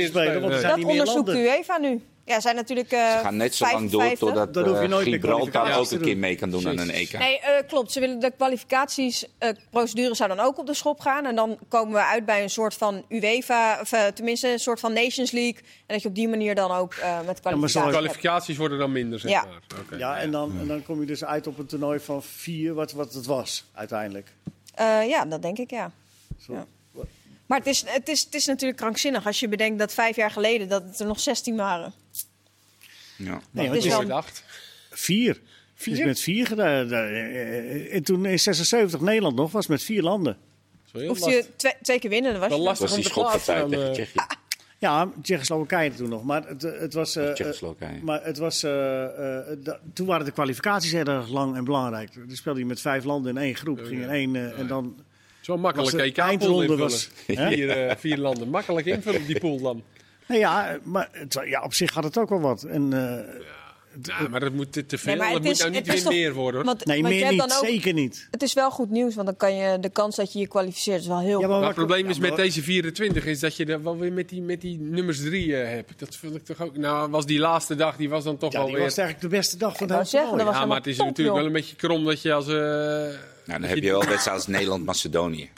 te 0.00 0.06
spelen. 0.06 0.40
Want 0.40 0.52
Nee. 0.52 0.62
Dat 0.62 0.76
niet 0.76 0.86
meer 0.86 0.98
onderzoekt 1.00 1.26
de 1.26 1.32
landen. 1.32 1.52
UEFA 1.56 1.78
nu. 1.78 2.00
Ja, 2.24 2.40
zijn 2.40 2.54
natuurlijk. 2.56 2.92
eh 2.92 3.12
Ze 3.12 3.18
gaan 3.22 3.36
net 3.36 3.54
zo 3.54 3.64
lang 3.64 3.90
door 3.90 4.00
55. 4.00 4.52
totdat 4.52 4.56
eh, 4.82 4.88
meer 4.88 5.02
Gibraltar 5.02 5.50
kwalificaties 5.50 5.92
ook 5.92 5.98
een 5.98 6.06
keer 6.06 6.16
mee 6.16 6.36
kan 6.36 6.50
doen 6.50 6.68
aan 6.68 6.78
een. 6.78 6.90
EK. 6.90 7.18
Nee, 7.18 7.38
eh, 7.40 7.66
klopt. 7.68 7.92
Ze 7.92 8.00
willen 8.00 8.18
de 8.20 8.30
kwalificatiesprocedure 8.36 10.14
zou 10.14 10.28
dan 10.28 10.40
ook 10.40 10.58
op 10.58 10.66
de 10.66 10.74
schop 10.74 11.00
gaan. 11.00 11.26
En 11.26 11.34
dan 11.34 11.58
komen 11.68 11.92
we 11.92 12.04
uit 12.04 12.24
bij 12.24 12.42
een 12.42 12.50
soort 12.50 12.74
van 12.74 13.04
UEFA, 13.08 13.78
of 13.80 13.92
eh, 13.92 14.06
tenminste 14.06 14.52
een 14.52 14.58
soort 14.58 14.80
van 14.80 14.92
Nations 14.92 15.30
League. 15.30 15.60
En 15.60 15.94
dat 15.94 16.02
je 16.02 16.08
op 16.08 16.14
die 16.14 16.28
manier 16.28 16.54
dan 16.54 16.70
ook 16.70 16.94
eh, 16.94 17.16
met 17.16 17.24
maar 17.26 17.34
kwalificaties. 17.34 17.72
zoals- 17.72 17.86
hebt. 17.92 17.96
Kwalificaties 18.04 18.56
worden 18.56 18.78
dan 18.78 18.92
minder, 18.92 19.18
zeg 19.18 19.30
Ja. 19.30 19.44
maar. 19.44 19.80
Oké. 19.80 19.96
Ja, 19.96 20.16
en 20.18 20.30
dan, 20.30 20.58
en 20.60 20.66
dan 20.66 20.82
kom 20.82 21.00
je 21.00 21.06
dus 21.06 21.24
uit 21.24 21.46
op 21.46 21.58
een 21.58 21.66
toernooi 21.66 22.00
van 22.00 22.22
vier, 22.22 22.74
wat, 22.74 22.92
wat 22.92 23.12
het 23.12 23.26
was 23.26 23.64
uiteindelijk. 23.74 24.32
Eh, 24.74 25.08
ja, 25.08 25.24
dat 25.24 25.42
denk 25.42 25.58
ik 25.58 25.70
ja. 25.70 25.90
Zo. 26.46 26.52
Ja. 26.52 26.66
Maar 27.46 27.58
het 27.58 27.66
is, 27.66 27.84
het, 27.86 28.08
is, 28.08 28.24
het 28.24 28.34
is 28.34 28.46
natuurlijk 28.46 28.78
krankzinnig 28.80 29.26
als 29.26 29.40
je 29.40 29.48
bedenkt 29.48 29.78
dat 29.78 29.94
vijf 29.94 30.16
jaar 30.16 30.30
geleden 30.30 30.68
dat 30.68 30.82
het 30.82 31.00
er 31.00 31.06
nog 31.06 31.20
16 31.20 31.56
waren. 31.56 31.92
Ja. 33.16 33.40
Nee, 33.50 33.68
Het 33.68 33.84
is 33.84 33.86
wel- 33.86 34.10
acht. 34.12 34.44
vier. 34.90 35.40
Vier? 35.74 35.96
Dus 35.96 36.04
met 36.04 36.20
vier 36.20 36.46
gedaan. 36.46 36.92
Eh, 36.92 37.94
En 37.94 38.02
toen 38.02 38.26
in 38.26 38.38
76 38.38 39.00
Nederland 39.00 39.36
nog 39.36 39.52
was 39.52 39.66
met 39.66 39.82
vier 39.82 40.02
landen. 40.02 40.36
Dat 40.92 41.02
lastig. 41.02 41.32
je 41.32 41.46
twee, 41.56 41.72
twee 41.82 41.98
keer 41.98 42.10
winnen, 42.10 42.30
dan 42.32 42.40
was 42.40 42.48
Wel 42.48 42.58
je 42.58 42.64
lastig 42.64 42.86
was 42.88 42.96
die 42.98 43.04
schotpartij 43.08 43.62
tegen 43.68 43.86
eh, 43.86 43.92
Tsjechië. 43.92 44.20
Ja, 44.78 45.08
Tsjechoslowakije 45.22 45.94
toen 45.94 46.08
nog. 46.08 46.24
Maar 46.24 46.46
het, 46.48 46.64
eh, 46.64 46.80
het 46.80 46.94
was. 46.94 47.16
eh, 47.16 47.28
eh, 47.28 47.34
Tsjechoslowakije. 47.34 47.98
maar 48.02 48.24
het 48.24 48.38
was. 48.38 48.62
eh, 48.62 49.04
eh, 49.04 49.56
da- 49.58 49.80
toen 49.94 50.06
waren 50.06 50.24
de 50.24 50.32
kwalificaties 50.32 50.92
heel 50.92 51.04
erg 51.04 51.28
lang 51.28 51.56
en 51.56 51.64
belangrijk. 51.64 52.14
Dan 52.14 52.36
speelde 52.36 52.58
je 52.58 52.66
met 52.66 52.80
vijf 52.80 53.04
landen 53.04 53.36
in 53.36 53.42
één 53.42 53.54
groep. 53.54 53.78
Ging 53.84 54.02
in 54.02 54.08
één. 54.10 54.36
eh, 54.36 54.58
en 54.58 54.66
dan. 54.66 54.96
Zo 55.42 55.56
makkelijk 55.56 55.98
EK-pool 55.98 56.24
eindronde 56.24 56.76
was-? 56.76 57.10
Vier, 57.26 57.70
eh, 57.70 57.96
vier 57.96 58.18
landen. 58.18 58.48
Makkelijk 58.48 58.86
invullen 58.86 59.26
die 59.26 59.38
pool 59.38 59.60
dan. 59.60 59.82
Nou 60.26 60.40
ja, 60.40 60.78
maar 60.82 61.08
het, 61.12 61.42
ja, 61.44 61.62
op 61.62 61.74
zich 61.74 61.94
had 61.94 62.04
het 62.04 62.18
ook 62.18 62.28
wel 62.28 62.40
wat. 62.40 62.62
En, 62.62 62.92
eh, 62.92 63.34
Ja, 64.02 64.28
maar 64.28 64.40
dat 64.40 64.52
moet 64.52 64.72
te, 64.72 64.86
te 64.86 64.98
veel. 64.98 65.14
Nee, 65.16 65.22
dat 65.24 65.32
het 65.34 65.42
moet 65.44 65.58
nou 65.58 65.70
niet 65.70 65.86
weer 65.86 66.02
toch- 66.02 66.12
meer 66.12 66.32
worden. 66.32 66.54
hoor. 66.54 66.64
Want, 66.64 66.84
nee, 66.84 67.02
want 67.02 67.14
meer 67.14 67.30
niet. 67.32 67.42
ook, 67.42 67.50
Zeker 67.50 67.92
niet. 67.92 68.28
Het 68.30 68.42
is 68.42 68.52
wel 68.52 68.70
goed 68.70 68.90
nieuws, 68.90 69.14
want 69.14 69.26
dan 69.26 69.36
kan 69.36 69.54
je 69.54 69.78
de 69.80 69.88
kans 69.90 70.16
dat 70.16 70.32
je 70.32 70.38
je 70.38 70.46
kwalificeert 70.48 71.00
is 71.00 71.06
wel 71.06 71.20
heel 71.20 71.40
Ja, 71.40 71.46
groot. 71.46 71.58
Maar 71.58 71.66
het 71.68 71.76
probleem 71.76 72.08
is 72.08 72.18
met 72.18 72.36
deze 72.36 72.62
24 72.62 73.26
is 73.26 73.40
dat 73.40 73.56
je 73.56 73.64
er 73.64 73.82
wel 73.82 73.98
weer 73.98 74.12
met 74.12 74.28
die, 74.28 74.42
met 74.42 74.60
die 74.60 74.78
nummers 74.80 75.18
3 75.20 75.56
eh, 75.56 75.68
hebt. 75.68 75.98
Dat 75.98 76.16
vind 76.16 76.34
ik 76.34 76.44
toch 76.44 76.60
ook. 76.62 76.76
Nou, 76.76 77.10
was 77.10 77.26
die 77.26 77.38
laatste 77.38 77.74
dag, 77.74 77.96
die 77.96 78.08
was 78.08 78.24
dan 78.24 78.36
toch 78.36 78.52
Ja, 78.52 78.58
wel 78.58 78.66
die 78.66 78.76
weer. 78.76 78.84
was 78.84 78.96
eigenlijk 78.96 79.30
de 79.30 79.36
beste 79.36 79.56
dag 79.56 79.76
van 79.76 79.86
wou 79.86 79.98
hele 80.10 80.44
dat 80.44 80.54
Ja, 80.54 80.66
maar 80.66 80.76
het 80.76 80.86
is 80.86 80.96
top, 80.96 81.06
natuurlijk 81.06 81.28
joh. 81.36 81.44
wel 81.44 81.46
een 81.46 81.60
beetje 81.60 81.76
krom 81.76 82.04
dat 82.04 82.22
je 82.22 82.32
als. 82.32 82.46
eh 82.48 82.54
Nou, 82.54 83.60
dan 83.60 83.62
heb 83.62 83.78
je 83.78 83.90
wel 83.90 83.98
wedstrijden 84.04 84.32
als 84.32 84.46
Nederland-Macedonië. 84.46 85.50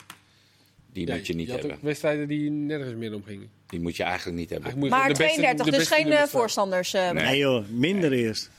Die 0.93 1.07
ja, 1.07 1.15
moet 1.15 1.27
je 1.27 1.35
niet 1.35 1.49
had 1.49 1.59
hebben. 1.59 1.75
ook 1.77 1.83
wedstrijden 1.83 2.27
die 2.27 2.49
nergens 2.49 2.95
meer 2.95 3.13
om 3.13 3.23
gingen. 3.25 3.49
Die 3.67 3.79
moet 3.79 3.95
je 3.95 4.03
eigenlijk 4.03 4.37
niet 4.37 4.49
hebben. 4.49 4.67
Eigenlijk 4.69 4.95
Maar 4.95 5.07
de 5.13 5.23
beste- 5.23 5.33
32, 5.39 5.65
de 5.65 5.71
dus 5.71 5.87
geen 5.87 6.11
eh, 6.11 6.23
voorstanders. 6.23 6.93
eh 6.93 7.09
Nee. 7.09 7.23
Nee 7.25 7.37
joh, 7.37 7.65
minder 7.67 8.11
eerst. 8.11 8.49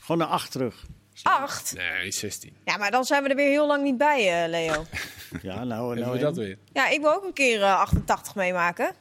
Gewoon 0.00 0.18
naar 0.18 0.28
acht 0.28 0.50
terug. 0.52 0.84
Acht. 1.22 1.74
Nee, 1.76 2.10
16. 2.10 2.52
Ja, 2.64 2.76
maar 2.76 2.90
dan 2.90 3.04
zijn 3.04 3.22
we 3.22 3.28
er 3.28 3.36
weer 3.36 3.48
heel 3.48 3.66
lang 3.66 3.82
niet 3.82 3.98
bij, 3.98 4.42
eh, 4.44 4.48
Leo. 4.48 4.84
Ja, 5.42 5.64
nou, 5.64 5.98
nou 5.98 6.18
dat 6.18 6.36
weer? 6.36 6.58
Ja, 6.72 6.88
ik 6.88 7.00
wil 7.00 7.14
ook 7.14 7.24
een 7.24 7.32
keer 7.32 7.62
eh, 7.62 7.74
88 7.80 8.34
meemaken. 8.34 8.94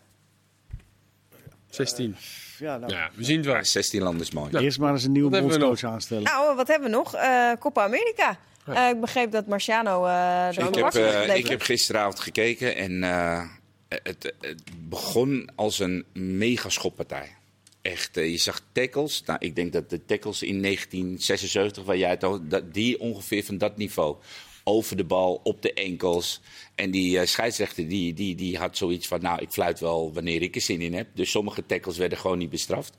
16. 1.70 2.16
Ja, 2.60 2.78
nou, 2.78 2.94
Ja, 2.94 3.10
we 3.16 3.24
zien 3.24 3.36
het 3.36 3.46
wel. 3.46 3.54
Maar 3.56 3.66
16 3.66 4.02
landen 4.02 4.22
is 4.22 4.32
mooi. 4.32 4.50
Ja. 4.52 4.60
Eerst 4.60 4.80
maar 4.80 4.92
eens 4.92 5.04
een 5.04 5.12
nieuwe 5.12 5.42
bondscoach 5.42 5.84
aanstellen. 5.84 6.24
Nou, 6.24 6.56
wat 6.56 6.68
hebben 6.68 6.90
we 6.90 6.96
nog? 6.96 7.16
Eh 7.16 7.52
Copa 7.60 7.84
America. 7.84 8.38
Eh, 8.66 8.90
ik 8.90 9.00
begreep 9.00 9.32
dat 9.32 9.48
Marciano 9.48 10.06
eh 10.06 10.50
de 10.50 10.62
Ik 10.62 10.76
heb, 10.76 10.94
eh, 10.94 11.36
ik 11.36 11.48
heb 11.48 11.62
gisteravond 11.62 12.20
gekeken 12.20 12.76
en 12.76 13.04
eh, 13.04 13.44
het, 13.90 14.34
het 14.40 14.64
begon 14.90 15.50
als 15.56 15.80
een 15.80 16.06
mega 16.14 16.70
schoppartij. 16.70 17.36
Echt, 17.82 18.18
eh, 18.18 18.32
je 18.32 18.38
zag 18.38 18.62
tackles. 18.72 19.24
Nou, 19.26 19.40
ik 19.40 19.56
denk 19.56 19.74
dat 19.74 19.90
de 19.90 20.06
tackles 20.06 20.44
in 20.44 20.62
1976, 20.62 21.84
waar 21.84 21.98
jij 21.98 22.10
het 22.10 22.24
over, 22.24 22.50
dat 22.50 22.74
die 22.74 23.00
ongeveer 23.00 23.44
van 23.44 23.58
dat 23.58 23.78
niveau. 23.78 24.16
Over 24.64 24.98
de 24.98 25.04
bal, 25.04 25.40
op 25.44 25.62
de 25.62 25.74
enkels. 25.74 26.42
En 26.76 26.92
die 26.92 27.20
eh, 27.20 27.26
scheidsrechter 27.26 27.88
die, 27.88 28.14
die, 28.14 28.36
die 28.36 28.58
had 28.58 28.78
zoiets 28.78 29.08
van, 29.08 29.22
nou, 29.22 29.42
ik 29.42 29.50
fluit 29.50 29.80
wel 29.80 30.14
wanneer 30.14 30.42
ik 30.42 30.56
er 30.56 30.62
zin 30.62 30.82
in 30.82 30.94
heb. 30.94 31.08
Dus 31.14 31.32
sommige 31.32 31.66
tackles 31.66 31.98
werden 31.98 32.18
gewoon 32.18 32.38
niet 32.38 32.50
bestraft. 32.50 32.94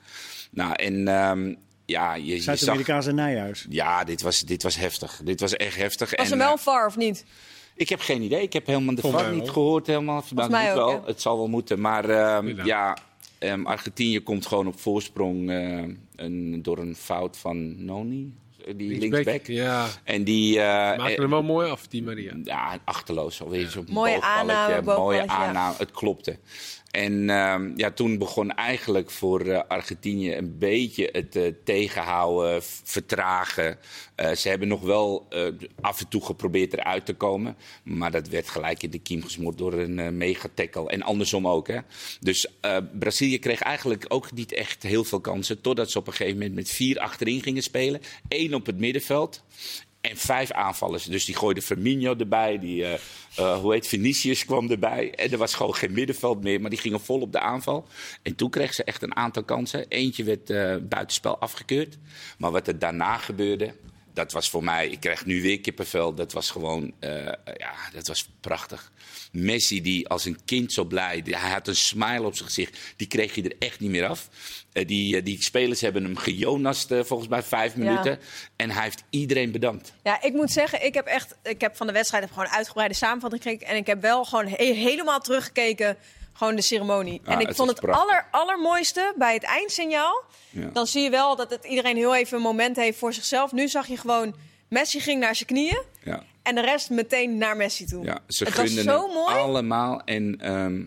Nou, 0.51 0.73
en 0.73 1.09
ehm, 1.09 1.55
ja, 1.87 2.15
je, 2.15 2.25
je 2.25 2.41
zag... 2.41 2.59
Zuid-Amerikaanse 2.59 3.13
Nijhuis. 3.13 3.67
Ja, 3.69 4.05
dit 4.05 4.23
was, 4.23 4.41
dit 4.41 4.63
was 4.63 4.77
heftig. 4.77 5.21
Dit 5.25 5.41
was 5.41 5.57
echt 5.57 5.77
heftig. 5.77 6.17
Was 6.17 6.27
en, 6.27 6.33
er 6.33 6.39
wel 6.39 6.47
eh, 6.47 6.53
een 6.53 6.59
VAR 6.59 6.87
of 6.87 6.97
niet? 6.97 7.25
Ik 7.81 7.89
heb 7.89 8.01
geen 8.01 8.23
idee. 8.23 8.43
Ik 8.43 8.53
heb 8.53 8.67
helemaal 8.67 8.95
de 8.95 9.11
mij 9.13 9.31
niet 9.31 9.51
gehoord. 9.51 9.87
Helemaal. 9.87 10.25
mij 10.35 10.47
niet 10.63 10.71
ook, 10.71 10.77
wel. 10.77 10.91
ja. 10.91 11.03
Het 11.07 11.21
zal 11.21 11.37
wel 11.37 11.49
moeten. 11.49 11.81
Maar 11.81 12.09
ehm, 12.09 12.39
Inderdaad. 12.39 12.67
ja, 12.67 12.97
ehm, 13.39 13.67
Argentinië 13.67 14.21
komt 14.21 14.47
gewoon 14.47 14.67
op 14.67 14.81
voorsprong 14.81 15.51
eh, 15.51 15.83
een, 16.17 16.63
door 16.63 16.79
een 16.79 16.97
fout 16.97 17.37
van 17.37 17.85
Noni. 17.85 18.35
Die 18.77 18.99
linksback. 18.99 19.47
Ja, 19.47 19.87
En 20.05 20.25
die... 20.25 20.59
eh, 20.61 20.67
maakte 20.99 21.13
eh, 21.15 21.19
hem 21.19 21.31
wel 21.31 21.43
mooi 21.43 21.71
af, 21.71 21.87
die 21.87 22.03
Maria. 22.03 22.33
ja, 22.45 22.79
achterloos. 22.85 23.43
Alweer 23.43 23.69
zo'n 23.69 23.87
Mooie 23.91 24.21
aanname, 24.21 24.83
Mooie 24.83 25.17
ja. 25.23 25.27
aanname. 25.27 25.75
Het 25.79 25.91
klopte. 25.91 26.39
En 26.91 27.31
ehm, 27.31 27.73
ja, 27.77 27.91
toen 27.91 28.19
begon 28.19 28.55
eigenlijk 28.55 29.11
voor 29.11 29.41
eh, 29.41 29.61
Argentinië 29.69 30.35
een 30.35 30.59
beetje 30.59 31.09
het 31.13 31.37
eh, 31.37 31.53
tegenhouden, 31.65 32.63
vertragen. 32.63 33.79
Eh, 34.15 34.33
ze 34.33 34.49
hebben 34.49 34.69
nog 34.69 34.81
wel 34.81 35.29
af 35.81 36.01
en 36.01 36.09
toe 36.09 36.25
geprobeerd 36.25 36.73
eruit 36.73 37.07
te 37.07 37.15
komen. 37.15 37.57
Maar 37.83 38.11
dat 38.11 38.29
werd 38.29 38.49
gelijk 38.49 38.83
in 38.83 38.91
de 38.91 38.99
kiem 38.99 39.23
gesmoord 39.23 39.59
door 39.59 39.73
een 39.73 39.99
eh 39.99 40.09
megatackle. 40.09 40.89
En 40.91 41.03
andersom 41.03 41.49
ook. 41.49 41.69
Hè. 41.69 41.79
Dus 42.21 42.47
Brazilië 42.99 43.39
kreeg 43.39 43.61
eigenlijk 43.61 44.05
ook 44.09 44.33
niet 44.33 44.53
echt 44.53 44.83
heel 44.83 45.05
veel 45.05 45.21
kansen. 45.21 45.61
Totdat 45.61 45.91
ze 45.91 45.99
op 45.99 46.07
een 46.07 46.13
gegeven 46.13 46.39
moment 46.39 46.55
met 46.55 46.71
vier 46.71 46.99
achterin 46.99 47.43
gingen 47.43 47.63
spelen. 47.63 48.01
Eén 48.29 48.55
op 48.55 48.67
het 48.67 48.79
middenveld. 48.79 49.45
En 50.01 50.17
vijf 50.17 50.51
aanvallers. 50.51 51.05
Dus 51.05 51.25
die 51.25 51.37
gooide 51.37 51.63
Firmino 51.63 52.17
erbij. 52.17 52.59
Die, 52.59 52.85
eh, 52.85 52.95
eh, 53.37 53.61
hoe 53.61 53.73
heet 53.73 53.87
Vinicius 53.87 54.45
kwam 54.45 54.71
erbij. 54.71 55.15
En 55.15 55.33
er 55.33 55.39
was 55.39 55.55
gewoon 55.55 55.75
geen 55.75 55.93
middenveld 55.93 56.43
meer. 56.43 56.61
Maar 56.61 56.71
die 56.71 56.79
gingen 56.79 57.01
vol 57.01 57.21
op 57.21 57.33
de 57.33 57.41
aanval. 57.41 57.87
En 58.23 58.35
toen 58.35 58.51
kregen 58.51 58.75
ze 58.75 58.85
echt 58.85 59.03
een 59.03 59.17
aantal 59.17 59.43
kansen. 59.43 59.89
Eentje 59.89 60.25
werd 60.25 60.51
eh, 60.51 60.77
buitenspel 60.83 61.39
afgekeurd. 61.39 61.99
Maar 62.39 62.51
wat 62.51 62.67
er 62.67 62.79
daarna 62.79 63.17
gebeurde. 63.17 63.75
Dat 64.21 64.33
was 64.33 64.51
voor 64.51 64.65
mij, 64.65 64.89
ik 64.89 65.01
krijg 65.01 65.25
nu 65.27 65.43
weer 65.43 65.61
kippenvel. 65.61 66.15
Dat 66.15 66.33
was 66.33 66.51
gewoon, 66.51 66.93
eh, 66.99 67.25
ja, 67.57 67.73
dat 67.93 68.07
was 68.07 68.29
prachtig. 68.41 68.93
Messi, 69.33 69.83
die 69.83 70.09
als 70.09 70.25
een 70.25 70.39
kind 70.45 70.73
zo 70.73 70.85
blij, 70.85 71.23
hij 71.25 71.51
had 71.51 71.69
een 71.69 71.77
smile 71.77 72.23
op 72.23 72.35
zijn 72.35 72.49
gezicht. 72.49 72.79
Die 72.97 73.07
kreeg 73.07 73.35
je 73.35 73.43
er 73.43 73.55
echt 73.59 73.81
niet 73.81 73.91
meer 73.91 74.07
af. 74.07 74.29
Eh, 74.73 74.87
die, 74.87 75.17
eh, 75.17 75.25
die 75.25 75.43
spelers 75.43 75.81
hebben 75.81 76.05
hem 76.05 76.17
gejonast, 76.17 76.87
volgens 77.01 77.29
mij 77.29 77.43
vijf 77.43 77.73
Ja. 77.77 77.79
minuten. 77.85 78.19
En 78.57 78.71
hij 78.71 78.83
heeft 78.83 79.03
iedereen 79.11 79.51
bedankt. 79.53 79.93
Ja, 80.05 80.23
ik 80.23 80.33
moet 80.33 80.51
zeggen, 80.51 80.85
ik 80.85 80.95
heb 80.95 81.07
echt, 81.07 81.37
ik 81.43 81.61
heb 81.61 81.77
van 81.77 81.87
de 81.87 81.93
wedstrijd 81.93 82.23
heb 82.25 82.33
gewoon 82.33 82.49
uitgebreide 82.49 82.95
samenvatting 82.95 83.43
gekeken. 83.43 83.67
En 83.67 83.77
ik 83.77 83.87
heb 83.87 84.01
wel 84.01 84.25
gewoon 84.25 84.47
he- 84.49 84.73
helemaal 84.75 85.21
teruggekeken, 85.21 85.97
gewoon 86.41 86.57
de 86.57 86.63
ceremonie. 86.63 87.21
Ja, 87.25 87.33
en 87.33 87.41
ik 87.41 87.47
het 87.47 87.57
vond 87.57 87.69
het 87.69 87.81
prachtig. 87.81 88.03
aller, 88.03 88.27
allermooiste 88.31 89.15
bij 89.17 89.35
het 89.35 89.43
eindsignaal. 89.43 90.23
Ja. 90.51 90.71
Dan 90.73 90.87
zie 90.87 91.03
je 91.03 91.11
wel 91.11 91.37
dat 91.37 91.51
het 91.51 91.65
iedereen 91.65 91.97
heel 91.97 92.17
even 92.17 92.37
een 92.37 92.43
moment 92.43 92.77
heeft 92.77 92.99
voor 92.99 93.13
zichzelf. 93.13 93.53
Nu 93.53 93.69
zag 93.69 93.87
je 93.87 93.97
gewoon, 93.97 94.35
Messi 94.69 95.01
ging 95.01 95.21
naar 95.21 95.35
zijn 95.35 95.49
knieën. 95.49 95.83
Ja. 96.05 96.23
En 96.43 96.55
de 96.55 96.61
rest 96.61 96.91
meteen 96.91 97.39
naar 97.39 97.57
Messi 97.57 97.85
toe. 97.85 98.05
Ja, 98.05 98.19
ze 98.27 98.45
het 98.45 98.57
was 98.57 98.75
zo 98.75 99.09
mooi. 99.09 99.35
allemaal. 99.35 100.03
En 100.05 100.41
ehm, 100.41 100.83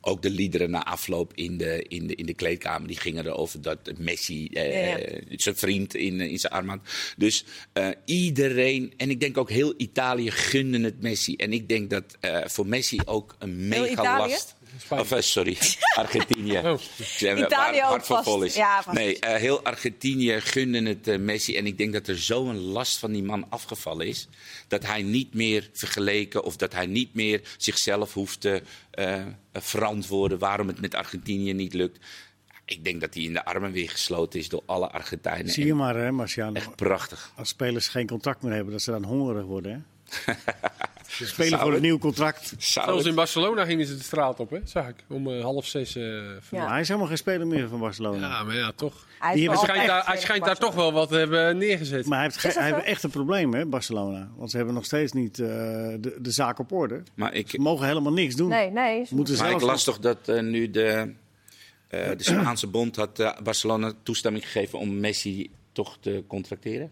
ook 0.00 0.22
de 0.22 0.30
liederen 0.30 0.70
na 0.70 0.84
afloop 0.84 1.32
in 1.34 1.56
de, 1.56 1.84
in, 1.88 2.06
de, 2.06 2.14
in 2.14 2.26
de 2.26 2.34
kleedkamer... 2.34 2.88
die 2.88 2.98
gingen 2.98 3.26
erover 3.26 3.62
dat 3.62 3.78
Messi 3.98 4.48
eh, 4.48 4.88
Ja, 4.88 4.96
ja. 4.96 5.38
zijn 5.38 5.56
vriend 5.56 5.94
in, 5.94 6.20
in 6.20 6.38
zijn 6.38 6.52
arm 6.52 6.68
had. 6.68 6.80
Dus 7.16 7.44
eh, 7.72 7.88
iedereen, 8.04 8.92
en 8.96 9.10
ik 9.10 9.20
denk 9.20 9.38
ook 9.38 9.50
heel 9.50 9.74
Italië 9.76 10.30
gunde 10.30 10.80
het 10.80 11.02
Messi. 11.02 11.36
En 11.36 11.52
ik 11.52 11.68
denk 11.68 11.90
dat 11.90 12.16
eh, 12.20 12.40
voor 12.44 12.66
Messi 12.66 13.00
ook 13.04 13.36
een 13.38 13.68
mega 13.68 14.18
last... 14.18 14.55
Eh, 14.88 15.20
sorry, 15.20 15.56
Argentinië. 15.94 16.58
Oh. 16.58 16.78
Zeg, 16.98 17.38
Italië 17.38 17.82
ook 17.82 17.90
voor 17.90 18.16
vast. 18.16 18.28
vol 18.28 18.42
is. 18.42 18.54
Ja, 18.54 18.82
vast. 18.82 18.96
nee, 18.96 19.18
eh, 19.18 19.40
heel 19.40 19.64
Argentinië 19.64 20.40
gunde 20.40 20.82
het 20.82 21.08
eh, 21.08 21.18
Messi. 21.18 21.56
En 21.56 21.66
ik 21.66 21.78
denk 21.78 21.92
dat 21.92 22.08
er 22.08 22.18
zo'n 22.18 22.56
last 22.56 22.98
van 22.98 23.12
die 23.12 23.22
man 23.22 23.46
afgevallen 23.48 24.06
is. 24.06 24.28
Dat 24.68 24.86
hij 24.86 25.02
niet 25.02 25.34
meer 25.34 25.70
vergeleken 25.72 26.44
of 26.44 26.56
dat 26.56 26.72
hij 26.72 26.86
niet 26.86 27.14
meer 27.14 27.40
zichzelf 27.56 28.14
hoeft 28.14 28.40
te 28.40 28.62
eh, 28.90 29.24
verantwoorden 29.52 30.38
waarom 30.38 30.66
het 30.66 30.80
met 30.80 30.94
Argentinië 30.94 31.52
niet 31.52 31.74
lukt. 31.74 31.98
Ik 32.64 32.84
denk 32.84 33.00
dat 33.00 33.14
hij 33.14 33.22
in 33.22 33.32
de 33.32 33.44
armen 33.44 33.72
weer 33.72 33.90
gesloten 33.90 34.40
is 34.40 34.48
door 34.48 34.62
alle 34.66 34.90
Argentijnen. 34.90 35.52
Zie 35.52 35.66
je 35.66 35.74
maar, 35.74 35.96
hè, 35.96 36.12
Marciano. 36.12 36.52
Echt 36.52 36.76
prachtig. 36.76 37.32
Als 37.36 37.48
spelers 37.48 37.88
geen 37.88 38.06
contact 38.06 38.42
meer 38.42 38.52
hebben, 38.52 38.72
dat 38.72 38.82
ze 38.82 38.90
dan 38.90 39.04
hongerig 39.04 39.44
worden. 39.44 39.86
Hè? 40.24 40.32
Ze 41.08 41.26
spelen 41.26 41.58
voor 41.58 41.68
een 41.68 41.72
het? 41.74 41.82
nieuw 41.82 41.98
contract. 41.98 42.54
Zelfs 42.58 43.04
in 43.04 43.14
Barcelona 43.14 43.64
gingen 43.64 43.86
ze 43.86 43.96
de 43.96 44.02
straat 44.02 44.40
op, 44.40 44.50
hè? 44.50 44.58
zag 44.64 44.88
ik. 44.88 44.94
Om 45.08 45.28
eh, 45.32 45.42
half 45.42 45.66
zes. 45.66 45.96
eh. 45.96 46.02
Ja. 46.50 46.68
Hij 46.68 46.80
is 46.80 46.86
helemaal 46.88 47.08
geen 47.08 47.16
speler 47.18 47.46
meer 47.46 47.68
van 47.68 47.78
Barcelona. 47.80 48.28
ja, 48.28 48.42
maar 48.42 48.54
ja, 48.56 48.72
toch. 48.76 49.06
Hij 49.18 49.48
schijnt, 49.52 49.86
daar, 49.86 50.06
hij 50.06 50.18
schijnt 50.18 50.44
daar 50.44 50.58
toch 50.58 50.74
wel 50.74 50.92
wat 50.92 51.08
te 51.08 51.16
hebben 51.16 51.56
neergezet. 51.58 52.06
Maar 52.06 52.18
hij 52.22 52.30
heeft, 52.32 52.54
hij 52.58 52.72
heeft 52.72 52.86
echt 52.86 53.02
een 53.02 53.10
probleem, 53.10 53.54
hè, 53.54 53.66
Barcelona. 53.66 54.28
Want 54.36 54.50
ze 54.50 54.56
hebben 54.56 54.74
nog 54.74 54.84
steeds 54.84 55.12
niet 55.12 55.38
eh, 55.38 55.46
de, 55.46 56.16
de 56.20 56.30
zaak 56.30 56.58
op 56.58 56.72
orde. 56.72 57.02
Maar 57.14 57.34
ik, 57.34 57.50
Ze 57.50 57.58
mogen 57.60 57.86
helemaal 57.86 58.12
niks 58.12 58.34
doen. 58.34 58.48
Nee, 58.48 58.70
nee. 58.70 59.04
Ze 59.04 59.14
moeten 59.14 59.36
Maar 59.38 59.50
ik 59.50 59.60
las 59.60 59.84
toch 59.84 59.98
dat 59.98 60.28
eh, 60.28 60.40
nu 60.42 60.70
de, 60.70 61.12
eh, 61.88 62.08
de 62.16 62.22
Spaanse 62.22 62.66
bond 62.66 62.96
had 62.96 63.18
eh, 63.20 63.32
Barcelona 63.42 63.92
toestemming 64.02 64.44
gegeven 64.44 64.78
om 64.78 65.00
Messi 65.00 65.50
toch 65.72 65.96
te 66.00 66.24
contracteren. 66.26 66.90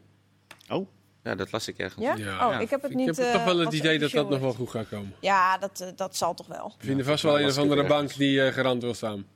Oh, 0.69 0.89
Ja, 1.25 1.35
dat 1.35 1.53
las 1.53 1.69
ik 1.69 1.79
ergens. 1.79 2.05
Ja? 2.05 2.15
Ja. 2.15 2.49
Oh, 2.49 2.61
ik 2.61 2.71
heb 2.71 2.83
het 2.83 2.95
niet. 2.95 3.09
Ik 3.09 3.17
heb 3.17 3.27
eh, 3.27 3.33
toch 3.33 3.45
wel 3.45 3.59
het 3.59 3.73
idee 3.73 3.99
dat 3.99 4.11
dat 4.11 4.31
nog 4.31 4.41
wel 4.41 4.53
goed 4.53 4.71
gaat 4.71 4.89
komen. 4.89 5.15
Ja, 5.21 5.59
dat, 5.59 5.81
eh, 5.81 5.89
dat 5.97 6.17
zal 6.17 6.35
toch 6.35 6.47
wel. 6.47 6.75
We 6.79 6.87
vinden 6.87 7.05
vast 7.05 7.23
wel 7.23 7.41
een 7.41 7.47
of 7.47 7.59
andere 7.59 7.87
bank 7.87 8.15
die 8.15 8.43
eh, 8.43 8.53
garant 8.53 8.83
wil 8.83 8.95
staan. 8.95 9.27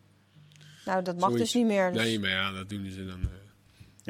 Nou, 0.84 1.02
dat 1.02 1.14
mag 1.14 1.30
Zoiets. 1.30 1.52
dus 1.52 1.54
niet 1.54 1.66
meer. 1.66 1.92
dus- 1.92 2.02
Nee, 2.02 2.20
maar 2.20 2.30
ja, 2.30 2.52
dat 2.52 2.68
doen 2.68 2.90
ze 2.90 3.06
dan. 3.06 3.20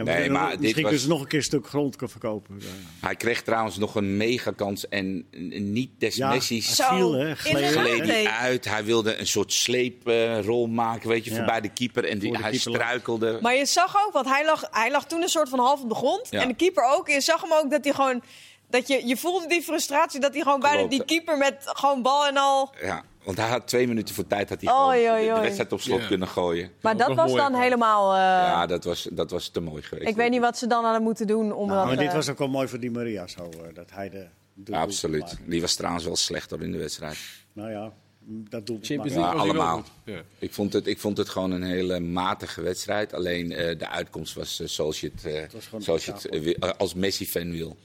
Eh. 0.06 0.14
Nee, 0.18 0.30
maar 0.30 0.50
dit 0.50 0.60
misschien 0.60 0.82
was- 0.82 0.90
kunnen 0.90 1.00
ze 1.00 1.08
nog 1.08 1.20
een 1.20 1.26
keer 1.28 1.38
een 1.38 1.44
stuk 1.44 1.66
grond 1.66 1.96
kunnen 1.96 2.10
verkopen. 2.20 2.56
Ja. 2.60 2.66
Hij 3.06 3.16
kreeg 3.16 3.42
trouwens 3.42 3.76
nog 3.78 3.94
een 3.94 4.16
megakans 4.16 4.88
en 4.88 5.26
eh, 5.30 5.60
niet 5.60 5.90
des 5.98 6.16
Ja, 6.16 6.28
Messi's 6.30 6.80
viel, 6.82 7.12
hè, 7.12 7.32
hij 7.36 8.26
uit. 8.26 8.64
Hij 8.64 8.84
wilde 8.84 9.16
een 9.16 9.26
soort 9.26 9.52
sleeprol 9.52 10.66
maken, 10.66 11.08
weet 11.08 11.24
je, 11.24 11.30
Ja. 11.30 11.36
voorbij 11.36 11.60
de 11.60 11.68
keeper. 11.68 12.04
En 12.04 12.18
die, 12.18 12.32
de 12.32 12.38
hij 12.38 12.50
keeper 12.50 12.70
lag. 12.70 12.80
struikelde. 12.80 13.38
Maar 13.42 13.54
je 13.56 13.66
zag 13.66 13.96
ook, 14.06 14.12
want 14.12 14.26
hij 14.26 14.44
lag, 14.44 14.68
hij 14.70 14.90
lag 14.90 15.06
toen 15.06 15.22
een 15.22 15.28
soort 15.28 15.48
van 15.48 15.58
half 15.58 15.82
op 15.82 15.88
de 15.88 15.94
grond. 15.94 16.26
Ja. 16.30 16.40
En 16.42 16.48
de 16.48 16.54
keeper 16.54 16.84
ook. 16.96 17.08
Je 17.08 17.20
zag 17.20 17.40
hem 17.42 17.52
ook 17.52 17.70
dat 17.70 17.84
hij 17.84 17.92
gewoon. 17.92 18.22
Dat 18.70 18.88
je, 18.88 19.06
je 19.06 19.16
voelde 19.16 19.46
die 19.46 19.62
frustratie 19.62 20.20
dat 20.20 20.34
hij 20.34 20.42
gewoon 20.42 20.60
bijna 20.60 20.88
die 20.88 21.04
keeper 21.04 21.38
met 21.38 21.54
gewoon 21.64 22.02
bal 22.02 22.26
en 22.26 22.36
al. 22.36 22.74
Ja, 22.82 23.02
want 23.28 23.40
hij 23.40 23.48
had 23.48 23.66
twee 23.66 23.86
minuten 23.86 24.14
voor 24.14 24.26
tijd 24.26 24.48
had 24.48 24.60
hij 24.60 24.72
oei, 24.74 25.26
de- 25.26 25.40
wedstrijd 25.40 25.72
op 25.72 25.80
slot 25.80 26.00
Ja. 26.00 26.06
kunnen 26.06 26.28
gooien. 26.28 26.70
Maar 26.80 26.96
dat 26.96 27.14
was 27.14 27.34
dan 27.34 27.54
helemaal. 27.54 28.12
eh, 28.14 28.18
ja, 28.20 28.66
dat 28.66 28.84
was, 28.84 29.08
dat 29.12 29.30
was 29.30 29.48
te 29.48 29.60
mooi 29.60 29.82
geweest. 29.82 30.08
ik 30.08 30.16
weet 30.16 30.30
niet 30.30 30.40
wat 30.40 30.58
ze 30.58 30.66
dan 30.66 30.84
hadden 30.84 31.02
moeten 31.02 31.26
doen 31.26 31.52
om 31.52 31.66
Nou, 31.66 31.78
dat. 31.78 31.86
maar 31.86 31.96
dit 31.96 32.08
eh, 32.08 32.14
was 32.14 32.28
ook 32.28 32.38
wel 32.38 32.48
mooi 32.48 32.68
voor 32.68 32.80
Di 32.80 32.90
Maria 32.90 33.26
zo, 33.26 33.48
eh, 33.50 33.74
dat 33.74 33.90
hij 33.90 34.08
de... 34.10 34.26
de 34.54 34.72
Ja, 34.72 34.80
absoluut. 34.80 35.36
Die 35.46 35.60
was 35.60 35.74
trouwens 35.74 36.04
wel 36.04 36.16
slechter 36.16 36.62
in 36.62 36.72
de 36.72 36.78
wedstrijd. 36.78 37.18
Nou 37.52 37.70
ja, 37.70 37.92
dat 38.26 38.66
doel 38.66 38.78
Champions 38.82 39.14
Ja, 39.14 39.30
allemaal. 39.32 39.84
Ja. 40.04 40.20
Ik 40.38 40.52
vond, 40.52 40.72
het, 40.72 40.86
ik 40.86 40.98
vond 40.98 41.16
het 41.16 41.28
gewoon 41.28 41.50
een 41.50 41.62
hele 41.62 42.00
matige 42.00 42.62
wedstrijd. 42.62 43.14
Alleen 43.14 43.52
eh, 43.52 43.78
de 43.78 43.88
uitkomst 43.88 44.34
was 44.34 44.56
zoals 44.64 45.00
je 45.00 45.10
het, 45.14 45.24
eh, 45.34 45.42
gewoon 45.62 45.82
zoals 45.82 46.04
je 46.04 46.12
het 46.12 46.78
als 46.78 46.94
Messi-fan 46.94 47.50
wil. 47.50 47.76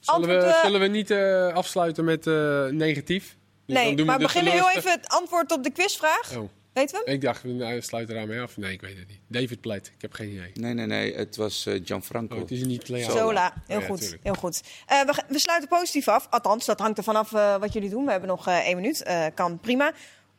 Zullen, 0.00 0.28
we, 0.28 0.58
zullen 0.62 0.80
we 0.80 0.86
niet 0.86 1.10
eh, 1.10 1.46
afsluiten 1.54 2.04
met 2.04 2.26
eh, 2.26 2.66
negatief? 2.66 3.36
Dus 3.66 3.76
nee, 3.76 3.96
we 3.96 4.04
maar 4.04 4.18
de 4.18 4.24
beginnen 4.24 4.52
heel 4.52 4.70
even 4.70 4.90
het 4.90 5.08
antwoord 5.08 5.52
op 5.52 5.62
de 5.64 5.70
quizvraag. 5.70 6.36
Oh, 6.36 6.48
Weten 6.72 6.98
we 6.98 7.02
hem? 7.04 7.14
ik 7.14 7.20
dacht, 7.20 7.42
we 7.42 7.48
nou, 7.48 7.80
sluiten 7.80 8.14
daarmee 8.14 8.40
af. 8.40 8.56
Nee, 8.56 8.72
ik 8.72 8.80
weet 8.80 8.98
het 8.98 9.08
niet. 9.08 9.18
David 9.26 9.60
Pleit, 9.60 9.86
ik 9.94 10.02
heb 10.02 10.12
geen 10.12 10.30
idee. 10.30 10.50
Nee, 10.54 10.74
nee, 10.74 10.86
nee. 10.86 11.14
Het 11.14 11.36
was 11.36 11.66
eh, 11.66 11.80
Gianfranco. 11.84 12.34
Oh, 12.34 12.40
het 12.40 12.50
is 12.50 12.64
niet 12.64 12.88
Lea. 12.88 13.10
Zola, 13.10 13.54
heel 13.66 13.80
Ja, 13.80 13.86
goed. 13.86 14.16
Heel 14.22 14.34
goed. 14.34 14.62
Eh, 14.86 15.00
we, 15.00 15.22
we 15.28 15.38
sluiten 15.38 15.68
positief 15.68 16.08
af. 16.08 16.26
Althans, 16.30 16.66
dat 16.66 16.78
hangt 16.78 16.98
er 16.98 17.04
vanaf 17.04 17.32
eh, 17.32 17.56
wat 17.56 17.72
jullie 17.72 17.90
doen. 17.90 18.04
We 18.04 18.10
hebben 18.10 18.28
nog 18.28 18.46
eh, 18.46 18.58
één 18.58 18.76
minuut. 18.76 19.02
Eh, 19.02 19.26
kan 19.34 19.58
prima. 19.58 19.92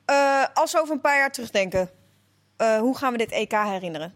Eh, 0.06 0.46
als 0.54 0.72
we 0.72 0.82
over 0.82 0.94
een 0.94 1.02
paar 1.02 1.18
jaar 1.18 1.32
terugdenken, 1.32 1.90
eh, 2.58 2.80
hoe 2.80 2.98
gaan 2.98 3.12
we 3.12 3.18
dit 3.18 3.32
EK 3.32 3.52
herinneren? 3.52 4.14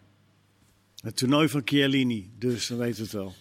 Het 1.02 1.16
toernooi 1.16 1.48
van 1.48 1.62
Chiellini, 1.64 2.30
dus 2.38 2.66
dan 2.66 2.78
weten 2.78 2.96
we 2.96 3.02
het 3.02 3.12
wel. 3.12 3.32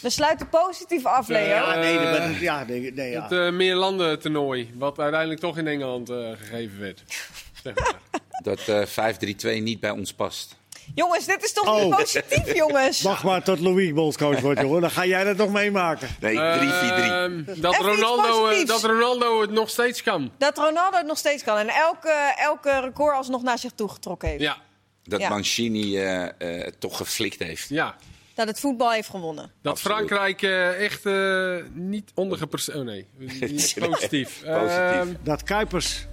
We 0.00 0.10
sluiten 0.10 0.48
positief 0.48 1.04
af, 1.06 1.28
Leo. 1.28 1.38
Ja, 1.46 1.72
Ja, 1.74 1.80
nee, 1.80 1.98
Eh, 1.98 2.04
dat 2.12 2.18
ben- 2.18 2.40
ja, 2.40 2.64
nee, 2.64 2.92
nee, 2.92 3.10
ja. 3.10 3.22
Het 3.22 3.32
eh 3.32 3.50
meerlanden 3.50 4.20
toernooi, 4.20 4.70
wat 4.74 4.98
uiteindelijk 4.98 5.40
toch 5.40 5.58
in 5.58 5.66
Engeland 5.66 6.10
eh, 6.10 6.16
gegeven 6.38 6.80
werd. 6.80 7.02
Zeg 7.64 7.74
maar. 7.74 7.94
Dat 8.42 8.60
eh 8.68 8.86
5-3-2 8.86 9.62
niet 9.62 9.80
bij 9.80 9.90
ons 9.90 10.12
past. 10.12 10.58
Jongens, 10.94 11.26
dit 11.26 11.44
is 11.44 11.52
toch 11.52 11.66
Oh. 11.68 11.82
niet 11.84 11.96
positief, 11.96 12.54
jongens? 12.64 13.02
Wacht 13.02 13.22
maar 13.24 13.42
tot 13.42 13.60
Louis 13.60 13.92
bondscoach 13.92 14.40
wordt, 14.40 14.60
jongen. 14.60 14.80
Dan 14.80 14.90
ga 14.90 15.04
jij 15.06 15.24
dat 15.24 15.36
nog 15.36 15.50
meemaken. 15.52 16.08
Nee, 16.20 16.34
3-4-3. 16.34 16.38
Ehm, 16.38 17.60
dat, 17.60 17.74
Even 17.74 17.92
iets 17.92 18.00
Ronaldo, 18.00 18.22
eh, 18.22 18.40
positiefs. 18.40 18.70
dat 18.70 18.82
Ronaldo 18.90 19.40
het 19.40 19.50
nog 19.50 19.70
steeds 19.70 20.02
kan. 20.02 20.32
Dat 20.38 20.58
Ronaldo 20.58 20.96
het 20.96 21.06
nog 21.06 21.18
steeds 21.18 21.42
kan 21.44 21.58
en 21.58 21.68
elke, 21.68 22.34
elke 22.36 22.80
record 22.80 23.14
alsnog 23.16 23.42
naar 23.42 23.58
zich 23.58 23.72
toe 23.74 23.88
getrokken 23.88 24.28
heeft. 24.28 24.40
Ja, 24.42 24.56
dat 25.04 25.20
ja. 25.20 25.28
Mancini 25.28 25.98
eh, 25.98 26.24
eh, 26.66 26.72
toch 26.78 26.96
geflikt 26.96 27.38
heeft. 27.42 27.68
ja. 27.68 27.96
Dat 28.40 28.48
het 28.48 28.60
voetbal 28.60 28.90
heeft 28.90 29.08
gewonnen. 29.08 29.52
Dat 29.62 29.72
Absoluut. 29.72 29.96
Frankrijk 29.96 30.42
eh, 30.42 30.84
echt 30.84 31.06
eh, 31.06 31.56
niet 31.72 32.10
ondergepresteerd... 32.14 32.78
Oh 32.78 32.84
nee, 32.84 33.08
niet 33.40 33.76
positief. 33.88 34.42
Ehm, 34.42 35.08
Dat 35.22 35.42
Kuipers. 35.42 36.06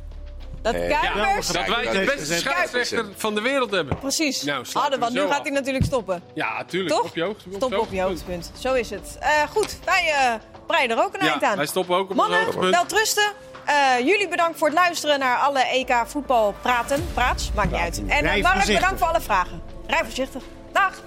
Dat 0.62 0.74
Eh, 0.74 1.02
Kuipers... 1.14 1.48
dat 1.48 1.68
wij 1.68 1.92
de 1.92 2.14
beste 2.16 2.34
scheidsrechter 2.34 3.06
van 3.16 3.36
de 3.36 3.42
wereld 3.42 3.72
hebben. 3.72 3.98
Precies. 4.00 4.44
Nou, 4.44 4.66
Hadden, 4.74 4.92
we 4.92 5.00
want 5.00 5.14
nu 5.14 5.20
gaat 5.22 5.30
af. 5.38 5.42
hij 5.44 5.52
natuurlijk 5.52 5.86
stoppen. 5.86 6.22
Ja, 6.34 6.66
tuurlijk. 6.66 6.96
Toch? 6.96 7.04
Op 7.06 7.16
je 7.16 7.24
hoogte. 7.24 7.44
Stop 7.56 7.78
op 7.78 7.92
je 7.92 8.02
hoogtepunt. 8.02 8.52
Zo 8.60 8.74
is 8.74 8.90
het. 8.90 9.18
Eh, 9.20 9.30
goed, 9.50 9.78
wij 9.86 10.12
eh, 10.18 10.34
breien 10.68 10.90
er 10.92 11.04
ook 11.04 11.14
een 11.14 11.20
eind 11.20 11.42
Ja, 11.42 11.50
aan. 11.50 11.58
wij 11.58 11.66
stoppen 11.66 11.96
ook 11.96 12.04
op 12.04 12.10
een 12.10 12.16
Mannen, 12.16 12.40
hoogtepunt. 12.44 12.76
wel 12.76 12.86
trusten. 12.86 13.32
Eh, 13.66 14.00
jullie 14.00 14.28
bedankt 14.28 14.58
voor 14.58 14.68
het 14.68 14.78
luisteren 14.78 15.20
naar 15.20 15.38
alle 15.38 15.60
EK 15.60 15.94
voetbal 16.06 16.56
praten. 16.62 17.08
Praats, 17.14 17.52
maakt 17.56 17.72
niet 17.72 17.80
uit. 17.80 18.02
En 18.08 18.26
uh, 18.38 18.44
Mark, 18.44 18.66
bedankt 18.66 19.00
voor 19.00 19.08
alle 19.08 19.22
vragen. 19.22 19.62
Rij 19.88 20.04
voorzichtig. 20.04 20.42
Dag. 20.72 21.02